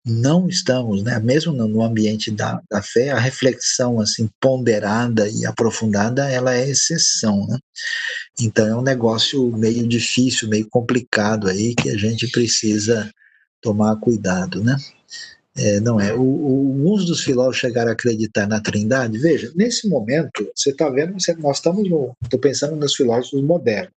não 0.04 0.48
estamos 0.48 1.02
né 1.02 1.18
mesmo 1.18 1.52
no 1.52 1.82
ambiente 1.82 2.30
da, 2.30 2.60
da 2.70 2.82
fé 2.82 3.10
a 3.10 3.18
reflexão 3.18 4.00
assim 4.00 4.28
ponderada 4.40 5.28
e 5.28 5.44
aprofundada 5.44 6.30
ela 6.30 6.54
é 6.54 6.68
exceção 6.68 7.46
né. 7.46 7.58
Então 8.40 8.66
é 8.66 8.76
um 8.76 8.82
negócio 8.82 9.50
meio 9.56 9.86
difícil 9.86 10.48
meio 10.48 10.68
complicado 10.70 11.48
aí 11.48 11.74
que 11.74 11.90
a 11.90 11.96
gente 11.96 12.28
precisa 12.28 13.10
tomar 13.60 13.96
cuidado 13.96 14.62
né 14.62 14.76
é, 15.58 15.80
não 15.80 16.00
é. 16.00 16.14
O, 16.14 16.22
o, 16.22 16.68
alguns 16.88 17.04
dos 17.04 17.22
filósofos 17.22 17.58
chegaram 17.58 17.90
a 17.90 17.92
acreditar 17.92 18.46
na 18.46 18.60
trindade. 18.60 19.18
Veja, 19.18 19.52
nesse 19.56 19.88
momento, 19.88 20.48
você 20.54 20.70
está 20.70 20.88
vendo, 20.88 21.20
você, 21.20 21.34
nós 21.34 21.56
estamos 21.56 21.88
no. 21.88 22.16
Estou 22.22 22.38
pensando 22.38 22.76
nos 22.76 22.94
filósofos 22.94 23.42
modernos. 23.42 23.92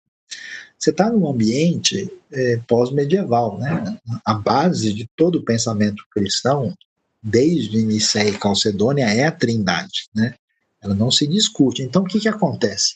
Você 0.77 0.91
está 0.91 1.09
num 1.09 1.29
ambiente 1.29 2.09
é, 2.31 2.59
pós-medieval, 2.65 3.59
né? 3.59 3.97
A 4.25 4.33
base 4.33 4.93
de 4.93 5.07
todo 5.15 5.39
o 5.39 5.43
pensamento 5.43 6.03
cristão, 6.11 6.73
desde 7.21 7.83
Nicéia 7.83 8.29
e 8.29 8.37
Calcedônia, 8.37 9.05
é 9.05 9.25
a 9.25 9.31
trindade, 9.31 10.07
né? 10.15 10.35
Ela 10.81 10.95
não 10.95 11.11
se 11.11 11.27
discute. 11.27 11.83
Então, 11.83 12.03
o 12.03 12.05
que, 12.05 12.21
que 12.21 12.29
acontece? 12.29 12.95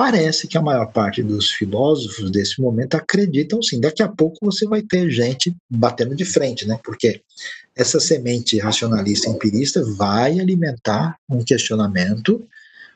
Parece 0.00 0.48
que 0.48 0.56
a 0.56 0.62
maior 0.62 0.86
parte 0.86 1.22
dos 1.22 1.50
filósofos 1.50 2.30
desse 2.30 2.58
momento 2.58 2.94
acreditam 2.94 3.62
sim. 3.62 3.78
Daqui 3.78 4.02
a 4.02 4.08
pouco 4.08 4.38
você 4.40 4.66
vai 4.66 4.80
ter 4.80 5.10
gente 5.10 5.54
batendo 5.68 6.16
de 6.16 6.24
frente, 6.24 6.66
né? 6.66 6.80
Porque 6.82 7.20
essa 7.76 8.00
semente 8.00 8.58
racionalista 8.58 9.28
empirista 9.28 9.84
vai 9.98 10.40
alimentar 10.40 11.18
um 11.28 11.44
questionamento, 11.44 12.42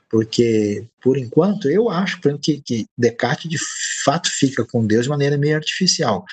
porque, 0.09 0.87
por 1.03 1.19
enquanto, 1.19 1.69
eu 1.69 1.91
acho 1.91 2.19
que, 2.41 2.63
que 2.63 2.87
Descartes 2.97 3.51
de 3.51 3.59
fato 4.03 4.31
fica 4.31 4.65
com 4.65 4.87
Deus 4.87 5.03
de 5.03 5.11
maneira 5.11 5.37
meio 5.37 5.57
artificial. 5.57 6.25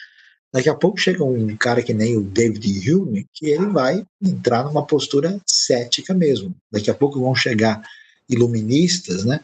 Daqui 0.53 0.69
a 0.69 0.73
pouco 0.73 0.97
chega 0.97 1.21
um 1.21 1.53
cara 1.57 1.83
que 1.83 1.93
nem 1.93 2.15
o 2.15 2.21
David 2.21 2.89
Hume, 2.89 3.27
que 3.33 3.47
ele 3.47 3.65
vai 3.65 4.05
entrar 4.23 4.63
numa 4.63 4.87
postura 4.87 5.37
cética 5.45 6.13
mesmo. 6.13 6.55
Daqui 6.71 6.89
a 6.89 6.95
pouco 6.95 7.19
vão 7.19 7.35
chegar 7.35 7.83
iluministas, 8.29 9.25
né? 9.25 9.41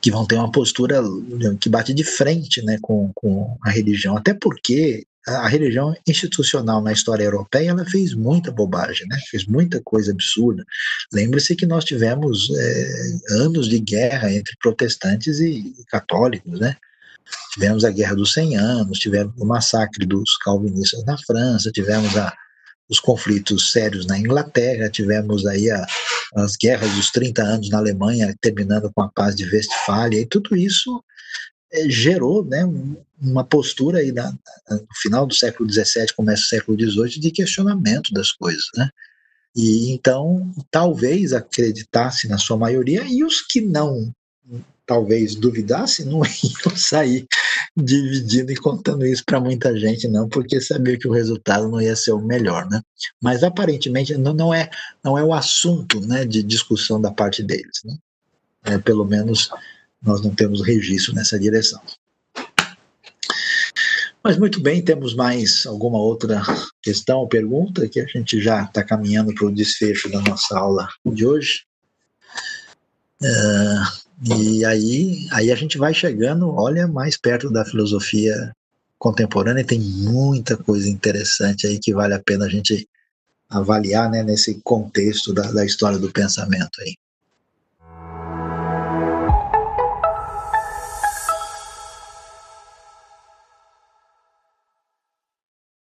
Que 0.00 0.10
vão 0.10 0.26
ter 0.26 0.36
uma 0.36 0.50
postura 0.50 1.02
que 1.60 1.68
bate 1.68 1.92
de 1.92 2.04
frente 2.04 2.62
né, 2.64 2.78
com, 2.80 3.10
com 3.14 3.56
a 3.62 3.70
religião, 3.70 4.16
até 4.16 4.32
porque 4.32 5.06
a 5.26 5.46
religião 5.46 5.94
institucional 6.08 6.80
na 6.80 6.92
história 6.92 7.24
europeia 7.24 7.70
ela 7.70 7.84
fez 7.84 8.14
muita 8.14 8.50
bobagem, 8.50 9.06
né? 9.06 9.18
fez 9.30 9.44
muita 9.44 9.80
coisa 9.82 10.12
absurda. 10.12 10.64
Lembre-se 11.12 11.54
que 11.54 11.66
nós 11.66 11.84
tivemos 11.84 12.48
é, 12.50 13.34
anos 13.34 13.68
de 13.68 13.78
guerra 13.78 14.32
entre 14.32 14.56
protestantes 14.62 15.38
e 15.40 15.74
católicos, 15.88 16.58
né? 16.58 16.76
Tivemos 17.52 17.84
a 17.84 17.90
Guerra 17.90 18.16
dos 18.16 18.32
100 18.32 18.56
Anos, 18.56 18.98
tivemos 18.98 19.32
o 19.38 19.44
massacre 19.44 20.04
dos 20.04 20.36
calvinistas 20.38 21.04
na 21.04 21.16
França, 21.18 21.70
tivemos 21.70 22.16
a, 22.16 22.34
os 22.90 22.98
conflitos 22.98 23.70
sérios 23.70 24.06
na 24.06 24.18
Inglaterra, 24.18 24.90
tivemos 24.90 25.46
aí 25.46 25.70
a, 25.70 25.86
as 26.34 26.56
guerras 26.56 26.90
dos 26.92 27.10
30 27.10 27.42
anos 27.42 27.70
na 27.70 27.78
Alemanha, 27.78 28.34
terminando 28.40 28.90
com 28.92 29.02
a 29.02 29.08
paz 29.08 29.36
de 29.36 29.44
Westfália, 29.44 30.20
e 30.20 30.26
tudo 30.26 30.56
isso 30.56 31.02
é, 31.72 31.88
gerou 31.88 32.44
né, 32.44 32.68
uma 33.20 33.44
postura 33.44 33.98
aí 33.98 34.10
na, 34.10 34.32
no 34.68 34.86
final 35.00 35.26
do 35.26 35.34
século 35.34 35.70
XVII, 35.70 36.14
começo 36.16 36.42
do 36.42 36.48
século 36.48 36.78
XVIII, 36.78 37.20
de 37.20 37.30
questionamento 37.30 38.12
das 38.12 38.32
coisas, 38.32 38.66
né? 38.76 38.90
E 39.54 39.90
então, 39.92 40.52
talvez 40.70 41.32
acreditasse 41.32 42.28
na 42.28 42.38
sua 42.38 42.56
maioria, 42.56 43.04
e 43.04 43.24
os 43.24 43.40
que 43.40 43.60
não 43.60 44.12
talvez 44.90 45.36
duvidasse, 45.36 46.04
não 46.04 46.22
iam 46.42 46.76
sair 46.76 47.24
dividindo 47.76 48.50
e 48.52 48.56
contando 48.56 49.06
isso 49.06 49.24
para 49.24 49.40
muita 49.40 49.76
gente, 49.78 50.08
não, 50.08 50.28
porque 50.28 50.60
sabia 50.60 50.98
que 50.98 51.06
o 51.06 51.12
resultado 51.12 51.68
não 51.68 51.80
ia 51.80 51.94
ser 51.94 52.12
o 52.12 52.20
melhor, 52.20 52.68
né? 52.68 52.82
Mas 53.22 53.42
aparentemente 53.42 54.16
não, 54.16 54.32
não 54.32 54.52
é 54.52 54.68
não 55.02 55.16
é 55.16 55.24
o 55.24 55.32
assunto, 55.32 56.00
né, 56.00 56.24
de 56.24 56.42
discussão 56.42 57.00
da 57.00 57.10
parte 57.10 57.42
deles, 57.42 57.80
né? 57.84 57.96
É, 58.64 58.78
pelo 58.78 59.04
menos 59.04 59.50
nós 60.02 60.20
não 60.20 60.34
temos 60.34 60.62
registro 60.62 61.14
nessa 61.14 61.38
direção. 61.38 61.80
Mas 64.22 64.36
muito 64.36 64.60
bem, 64.60 64.82
temos 64.82 65.14
mais 65.14 65.64
alguma 65.64 65.98
outra 65.98 66.42
questão 66.82 67.20
ou 67.20 67.28
pergunta 67.28 67.88
que 67.88 68.00
a 68.00 68.06
gente 68.06 68.40
já 68.40 68.64
está 68.64 68.84
caminhando 68.84 69.34
para 69.34 69.46
o 69.46 69.54
desfecho 69.54 70.10
da 70.10 70.20
nossa 70.20 70.58
aula 70.58 70.88
de 71.06 71.26
hoje. 71.26 71.62
Uh, 73.22 74.09
e 74.22 74.64
aí, 74.64 75.28
aí 75.32 75.50
a 75.50 75.56
gente 75.56 75.78
vai 75.78 75.94
chegando, 75.94 76.54
olha, 76.54 76.86
mais 76.86 77.16
perto 77.16 77.50
da 77.50 77.64
filosofia 77.64 78.54
contemporânea, 78.98 79.62
e 79.62 79.66
tem 79.66 79.80
muita 79.80 80.56
coisa 80.56 80.88
interessante 80.88 81.66
aí 81.66 81.78
que 81.78 81.94
vale 81.94 82.12
a 82.12 82.22
pena 82.22 82.44
a 82.44 82.48
gente 82.48 82.86
avaliar 83.48 84.10
né, 84.10 84.22
nesse 84.22 84.60
contexto 84.62 85.32
da, 85.32 85.50
da 85.50 85.64
história 85.64 85.98
do 85.98 86.12
pensamento 86.12 86.80
aí. 86.80 86.94